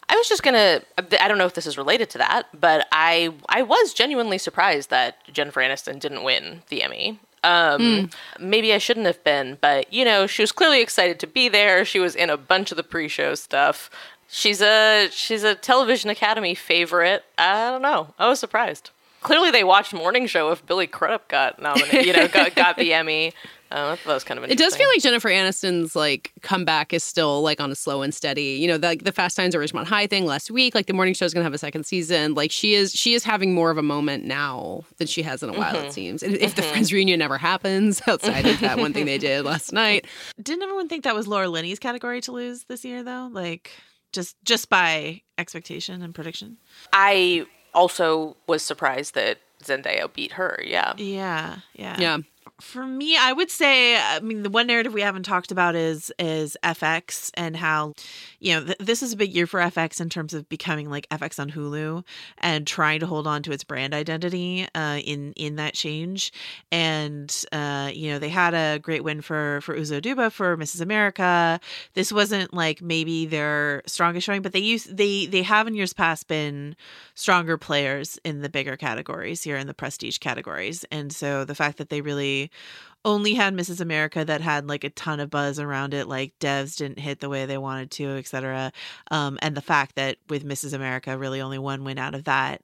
I 0.09 0.15
was 0.15 0.27
just 0.27 0.43
gonna. 0.43 0.81
I 0.97 1.27
don't 1.27 1.37
know 1.37 1.45
if 1.45 1.53
this 1.53 1.65
is 1.65 1.77
related 1.77 2.09
to 2.11 2.17
that, 2.19 2.47
but 2.59 2.87
I 2.91 3.33
I 3.49 3.61
was 3.61 3.93
genuinely 3.93 4.37
surprised 4.37 4.89
that 4.89 5.17
Jennifer 5.31 5.61
Aniston 5.61 5.99
didn't 5.99 6.23
win 6.23 6.63
the 6.69 6.83
Emmy. 6.83 7.19
Um, 7.43 8.09
Maybe 8.39 8.73
I 8.73 8.77
shouldn't 8.77 9.05
have 9.05 9.23
been, 9.23 9.57
but 9.61 9.91
you 9.91 10.05
know, 10.05 10.27
she 10.27 10.41
was 10.41 10.51
clearly 10.51 10.81
excited 10.81 11.19
to 11.19 11.27
be 11.27 11.49
there. 11.49 11.83
She 11.85 11.99
was 11.99 12.15
in 12.15 12.29
a 12.29 12.37
bunch 12.37 12.71
of 12.71 12.77
the 12.77 12.83
pre-show 12.83 13.35
stuff. 13.35 13.89
She's 14.27 14.61
a 14.61 15.09
she's 15.11 15.43
a 15.43 15.53
television 15.53 16.09
academy 16.09 16.55
favorite. 16.55 17.23
I 17.37 17.69
don't 17.69 17.81
know. 17.81 18.13
I 18.17 18.29
was 18.29 18.39
surprised. 18.39 18.89
Clearly, 19.23 19.51
they 19.51 19.63
watched 19.63 19.93
Morning 19.93 20.27
Show 20.27 20.51
if 20.51 20.65
Billy 20.65 20.85
Crudup 20.87 21.27
got 21.29 21.61
nominated. 21.61 22.05
You 22.05 22.13
know, 22.13 22.27
got, 22.27 22.55
got 22.55 22.77
the 22.77 22.93
Emmy. 22.93 23.33
Uh, 23.71 23.95
that 24.05 24.13
was 24.13 24.23
kind 24.23 24.37
of 24.37 24.47
It 24.51 24.55
does 24.59 24.75
feel 24.75 24.87
like 24.87 25.01
Jennifer 25.01 25.29
Aniston's 25.29 25.95
like 25.95 26.31
comeback 26.43 26.93
is 26.93 27.03
still 27.03 27.41
like 27.41 27.59
on 27.59 27.71
a 27.71 27.75
slow 27.75 28.03
and 28.03 28.13
steady. 28.13 28.59
You 28.61 28.67
know, 28.67 28.77
the, 28.77 28.99
the 29.03 29.11
Fast 29.11 29.35
Times 29.35 29.55
at 29.55 29.61
Ridgemont 29.61 29.85
High 29.85 30.05
thing 30.05 30.27
last 30.27 30.51
week. 30.51 30.75
Like 30.75 30.85
the 30.85 30.93
morning 30.93 31.15
show 31.15 31.25
is 31.25 31.33
gonna 31.33 31.43
have 31.43 31.55
a 31.55 31.57
second 31.57 31.87
season. 31.87 32.35
Like 32.35 32.51
she 32.51 32.75
is 32.75 32.91
she 32.93 33.15
is 33.15 33.23
having 33.23 33.55
more 33.55 33.71
of 33.71 33.79
a 33.79 33.81
moment 33.81 34.25
now 34.25 34.83
than 34.97 35.07
she 35.07 35.23
has 35.23 35.41
in 35.41 35.49
a 35.49 35.53
while. 35.53 35.73
Mhm. 35.73 35.85
It 35.85 35.91
seems. 35.93 36.21
And 36.21 36.35
if 36.35 36.53
the 36.53 36.61
Mhm. 36.61 36.69
Friends 36.69 36.93
reunion 36.93 37.17
never 37.17 37.39
happens 37.39 37.99
outside 38.07 38.45
of 38.45 38.59
that 38.59 38.77
one 38.77 38.93
thing 38.93 39.07
they 39.07 39.17
did 39.17 39.43
last 39.43 39.73
night. 39.73 40.05
Didn't 40.39 40.61
everyone 40.61 40.87
think 40.87 41.03
that 41.05 41.15
was 41.15 41.27
Laura 41.27 41.49
Linney's 41.49 41.79
category 41.79 42.21
to 42.21 42.31
lose 42.31 42.65
this 42.65 42.85
year 42.85 43.01
though? 43.01 43.27
Like 43.31 43.71
just 44.11 44.35
just 44.45 44.69
by 44.69 45.23
expectation 45.39 46.03
and 46.03 46.13
prediction. 46.13 46.57
I 46.91 47.47
also 47.73 48.35
was 48.47 48.63
surprised 48.63 49.15
that 49.15 49.39
Zendaya 49.63 50.11
beat 50.11 50.33
her. 50.33 50.61
Yeah. 50.63 50.93
Yeah. 50.97 51.59
Yeah. 51.73 51.95
Yeah. 51.99 52.17
For 52.63 52.87
me, 52.87 53.17
I 53.17 53.33
would 53.33 53.51
say, 53.51 53.97
I 53.97 54.21
mean, 54.21 54.41
the 54.41 54.49
one 54.49 54.67
narrative 54.67 54.93
we 54.93 55.01
haven't 55.01 55.23
talked 55.23 55.51
about 55.51 55.75
is 55.75 56.11
is 56.17 56.57
FX 56.63 57.29
and 57.35 57.57
how, 57.57 57.93
you 58.39 58.53
know, 58.53 58.63
th- 58.63 58.77
this 58.79 59.03
is 59.03 59.11
a 59.11 59.17
big 59.17 59.35
year 59.35 59.45
for 59.45 59.59
FX 59.59 59.99
in 59.99 60.09
terms 60.09 60.33
of 60.33 60.47
becoming 60.47 60.89
like 60.89 61.07
FX 61.09 61.39
on 61.39 61.51
Hulu 61.51 62.05
and 62.37 62.65
trying 62.65 63.01
to 63.01 63.05
hold 63.05 63.27
on 63.27 63.43
to 63.43 63.51
its 63.51 63.65
brand 63.65 63.93
identity 63.93 64.65
uh, 64.73 64.97
in 65.03 65.33
in 65.33 65.57
that 65.57 65.73
change. 65.73 66.31
And 66.71 67.35
uh, 67.51 67.91
you 67.93 68.11
know, 68.11 68.17
they 68.17 68.29
had 68.29 68.53
a 68.53 68.79
great 68.79 69.03
win 69.03 69.21
for 69.21 69.59
for 69.61 69.77
Uzo 69.77 70.01
Aduba 70.01 70.31
for 70.31 70.55
Mrs. 70.55 70.79
America. 70.79 71.59
This 71.95 72.13
wasn't 72.13 72.53
like 72.53 72.81
maybe 72.81 73.25
their 73.25 73.83
strongest 73.85 74.25
showing, 74.25 74.41
but 74.41 74.53
they 74.53 74.59
use 74.59 74.85
they 74.85 75.25
they 75.25 75.43
have 75.43 75.67
in 75.67 75.75
years 75.75 75.93
past 75.93 76.29
been 76.29 76.77
stronger 77.13 77.57
players 77.57 78.17
in 78.23 78.41
the 78.41 78.49
bigger 78.49 78.77
categories 78.77 79.43
here 79.43 79.57
in 79.57 79.67
the 79.67 79.73
prestige 79.73 80.17
categories, 80.17 80.85
and 80.91 81.11
so 81.13 81.43
the 81.43 81.55
fact 81.55 81.77
that 81.77 81.89
they 81.89 81.99
really 81.99 82.49
only 83.05 83.33
had 83.33 83.53
Mrs. 83.53 83.81
America 83.81 84.23
that 84.23 84.41
had 84.41 84.67
like 84.67 84.83
a 84.83 84.89
ton 84.89 85.19
of 85.19 85.29
buzz 85.29 85.59
around 85.59 85.93
it, 85.93 86.07
like 86.07 86.33
devs 86.39 86.77
didn't 86.77 86.99
hit 86.99 87.19
the 87.19 87.29
way 87.29 87.45
they 87.45 87.57
wanted 87.57 87.91
to, 87.91 88.17
etc. 88.17 88.71
Um, 89.11 89.37
and 89.41 89.55
the 89.55 89.61
fact 89.61 89.95
that 89.95 90.17
with 90.29 90.45
Mrs. 90.45 90.73
America, 90.73 91.17
really 91.17 91.41
only 91.41 91.59
one 91.59 91.83
win 91.83 91.97
out 91.97 92.15
of 92.15 92.23
that, 92.25 92.61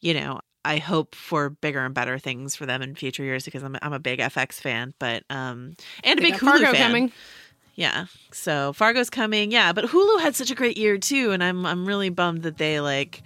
you 0.00 0.14
know, 0.14 0.40
I 0.64 0.78
hope 0.78 1.14
for 1.14 1.50
bigger 1.50 1.84
and 1.84 1.94
better 1.94 2.18
things 2.18 2.56
for 2.56 2.64
them 2.64 2.80
in 2.80 2.94
future 2.94 3.22
years 3.22 3.44
because 3.44 3.62
I'm 3.62 3.76
I'm 3.82 3.92
a 3.92 3.98
big 3.98 4.20
FX 4.20 4.54
fan, 4.54 4.94
but 4.98 5.24
um, 5.28 5.76
and 6.02 6.18
a 6.18 6.22
big 6.22 6.34
Hulu 6.34 6.40
Fargo 6.40 6.72
fan. 6.72 6.76
coming. 6.76 7.12
Yeah. 7.74 8.06
So 8.32 8.72
Fargo's 8.72 9.10
coming. 9.10 9.50
Yeah, 9.50 9.72
but 9.72 9.84
Hulu 9.86 10.20
had 10.20 10.34
such 10.34 10.50
a 10.50 10.54
great 10.54 10.78
year 10.78 10.96
too, 10.96 11.32
and 11.32 11.44
I'm 11.44 11.66
I'm 11.66 11.86
really 11.86 12.08
bummed 12.08 12.42
that 12.44 12.56
they 12.56 12.80
like 12.80 13.22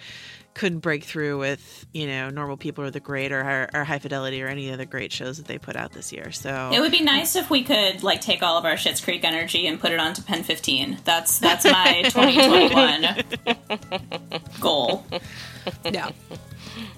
couldn't 0.59 0.81
break 0.81 1.05
through 1.05 1.39
with 1.39 1.87
you 1.93 2.09
know 2.09 2.31
normal 2.31 2.57
people 2.57 2.83
or 2.83 2.91
the 2.91 2.99
great 2.99 3.31
or, 3.31 3.69
or 3.73 3.85
high 3.85 4.01
fidelity 4.01 4.43
or 4.43 4.49
any 4.49 4.73
other 4.73 4.85
great 4.85 5.13
shows 5.13 5.37
that 5.37 5.47
they 5.47 5.57
put 5.57 5.77
out 5.77 5.93
this 5.93 6.13
year 6.13 6.33
so 6.33 6.71
It 6.75 6.81
would 6.81 6.91
be 6.91 7.01
nice 7.01 7.37
if 7.37 7.49
we 7.49 7.63
could 7.63 8.03
like 8.03 8.21
take 8.21 8.43
all 8.43 8.59
of 8.59 8.65
our 8.65 8.75
Schitt's 8.75 9.01
Creek 9.01 9.25
energy 9.25 9.69
and 9.69 9.79
put 9.79 9.93
it 9.93 10.01
onto 10.01 10.21
PEN15. 10.23 11.05
That's 11.05 11.39
that's 11.39 11.65
my 11.65 12.03
2021 12.05 14.49
goal. 14.61 15.07
yeah. 15.85 16.11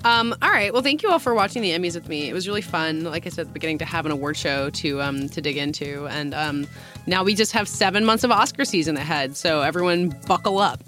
Um, 0.04 0.34
all 0.40 0.50
right. 0.50 0.72
Well, 0.72 0.82
thank 0.82 1.02
you 1.02 1.11
all 1.11 1.18
for 1.18 1.34
watching 1.34 1.61
the 1.61 1.72
Emmys 1.72 1.94
with 1.94 2.08
me. 2.08 2.28
It 2.28 2.32
was 2.32 2.48
really 2.48 2.62
fun, 2.62 3.04
like 3.04 3.26
I 3.26 3.28
said 3.28 3.42
at 3.42 3.46
the 3.48 3.52
beginning, 3.52 3.78
to 3.78 3.84
have 3.84 4.06
an 4.06 4.12
award 4.12 4.36
show 4.36 4.70
to 4.70 5.02
um, 5.02 5.28
to 5.28 5.42
dig 5.42 5.58
into. 5.58 6.06
And 6.08 6.32
um, 6.34 6.66
now 7.06 7.24
we 7.24 7.34
just 7.34 7.52
have 7.52 7.68
seven 7.68 8.06
months 8.06 8.24
of 8.24 8.30
Oscar 8.30 8.64
season 8.64 8.96
ahead. 8.96 9.36
So 9.36 9.61
everyone, 9.61 10.08
buckle 10.26 10.58
up. 10.58 10.82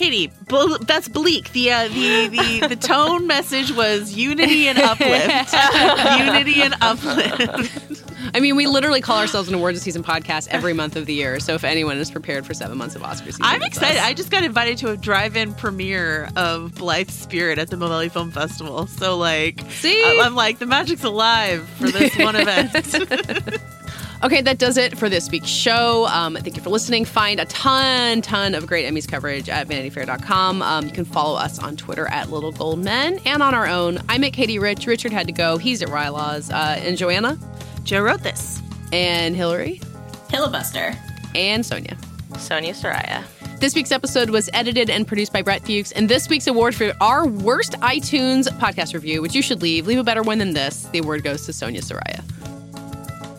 Katie, 0.00 0.32
bl- 0.48 0.76
that's 0.86 1.08
bleak. 1.08 1.52
The 1.52 1.72
uh, 1.72 1.88
the 1.88 2.28
the 2.28 2.68
the 2.68 2.76
tone 2.76 3.26
message 3.26 3.70
was 3.70 4.14
unity 4.14 4.66
and 4.66 4.78
uplift. 4.78 5.52
unity 6.18 6.62
and 6.62 6.74
uplift. 6.80 8.02
I 8.32 8.40
mean, 8.40 8.56
we 8.56 8.66
literally 8.66 9.02
call 9.02 9.18
ourselves 9.18 9.50
an 9.50 9.54
awards 9.56 9.82
season 9.82 10.02
podcast 10.02 10.48
every 10.48 10.72
month 10.72 10.96
of 10.96 11.04
the 11.04 11.12
year. 11.12 11.38
So 11.38 11.52
if 11.52 11.64
anyone 11.64 11.98
is 11.98 12.10
prepared 12.10 12.46
for 12.46 12.54
seven 12.54 12.78
months 12.78 12.96
of 12.96 13.02
Oscar 13.02 13.26
season, 13.26 13.42
I'm 13.44 13.62
excited. 13.62 14.00
I 14.00 14.14
just 14.14 14.30
got 14.30 14.42
invited 14.42 14.78
to 14.78 14.90
a 14.90 14.96
drive-in 14.96 15.52
premiere 15.52 16.30
of 16.34 16.76
Blithe 16.76 17.10
Spirit 17.10 17.58
at 17.58 17.68
the 17.68 17.76
Mill 17.76 17.88
Valley 17.90 18.08
Film 18.08 18.30
Festival. 18.30 18.86
So 18.86 19.18
like, 19.18 19.60
See? 19.70 20.02
I'm 20.18 20.34
like 20.34 20.60
the 20.60 20.66
magic's 20.66 21.04
alive 21.04 21.68
for 21.76 21.90
this 21.90 22.16
one 22.16 22.36
event. 22.36 23.58
Okay, 24.22 24.42
that 24.42 24.58
does 24.58 24.76
it 24.76 24.98
for 24.98 25.08
this 25.08 25.30
week's 25.30 25.48
show. 25.48 26.06
Um, 26.06 26.34
thank 26.36 26.54
you 26.54 26.62
for 26.62 26.68
listening. 26.68 27.06
Find 27.06 27.40
a 27.40 27.46
ton, 27.46 28.20
ton 28.20 28.54
of 28.54 28.66
great 28.66 28.84
Emmys 28.84 29.08
coverage 29.08 29.48
at 29.48 29.66
vanityfair.com. 29.66 30.60
Um, 30.60 30.84
you 30.84 30.92
can 30.92 31.06
follow 31.06 31.38
us 31.38 31.58
on 31.58 31.74
Twitter 31.74 32.06
at 32.08 32.30
Little 32.30 32.52
Gold 32.52 32.84
Men 32.84 33.18
and 33.24 33.42
on 33.42 33.54
our 33.54 33.66
own. 33.66 33.98
I'm 34.10 34.22
at 34.24 34.34
Katie 34.34 34.58
Rich. 34.58 34.86
Richard 34.86 35.12
had 35.12 35.26
to 35.28 35.32
go. 35.32 35.56
He's 35.56 35.80
at 35.80 35.88
Rylaws. 35.88 36.52
Uh, 36.52 36.78
and 36.80 36.98
Joanna. 36.98 37.38
Joe 37.84 38.02
wrote 38.02 38.22
this. 38.22 38.60
And 38.92 39.34
Hillary. 39.34 39.80
Filibuster. 40.28 40.92
And 41.34 41.64
Sonia. 41.64 41.96
Sonia 42.36 42.74
Saraiya. 42.74 43.24
This 43.58 43.74
week's 43.74 43.90
episode 43.92 44.28
was 44.28 44.50
edited 44.52 44.90
and 44.90 45.06
produced 45.06 45.32
by 45.32 45.40
Brett 45.40 45.62
Fuchs. 45.64 45.92
And 45.92 46.10
this 46.10 46.28
week's 46.28 46.46
award 46.46 46.74
for 46.74 46.92
our 47.00 47.26
worst 47.26 47.72
iTunes 47.80 48.48
podcast 48.58 48.92
review, 48.92 49.22
which 49.22 49.34
you 49.34 49.40
should 49.40 49.62
leave, 49.62 49.86
leave 49.86 49.98
a 49.98 50.04
better 50.04 50.22
one 50.22 50.36
than 50.36 50.52
this. 50.52 50.84
The 50.92 50.98
award 50.98 51.24
goes 51.24 51.46
to 51.46 51.54
Sonia 51.54 51.80
Saraiya. 51.80 52.22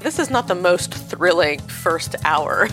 This 0.01 0.17
is 0.17 0.31
not 0.31 0.47
the 0.47 0.55
most 0.55 0.91
thrilling 0.95 1.59
first 1.59 2.15
hour. 2.25 2.67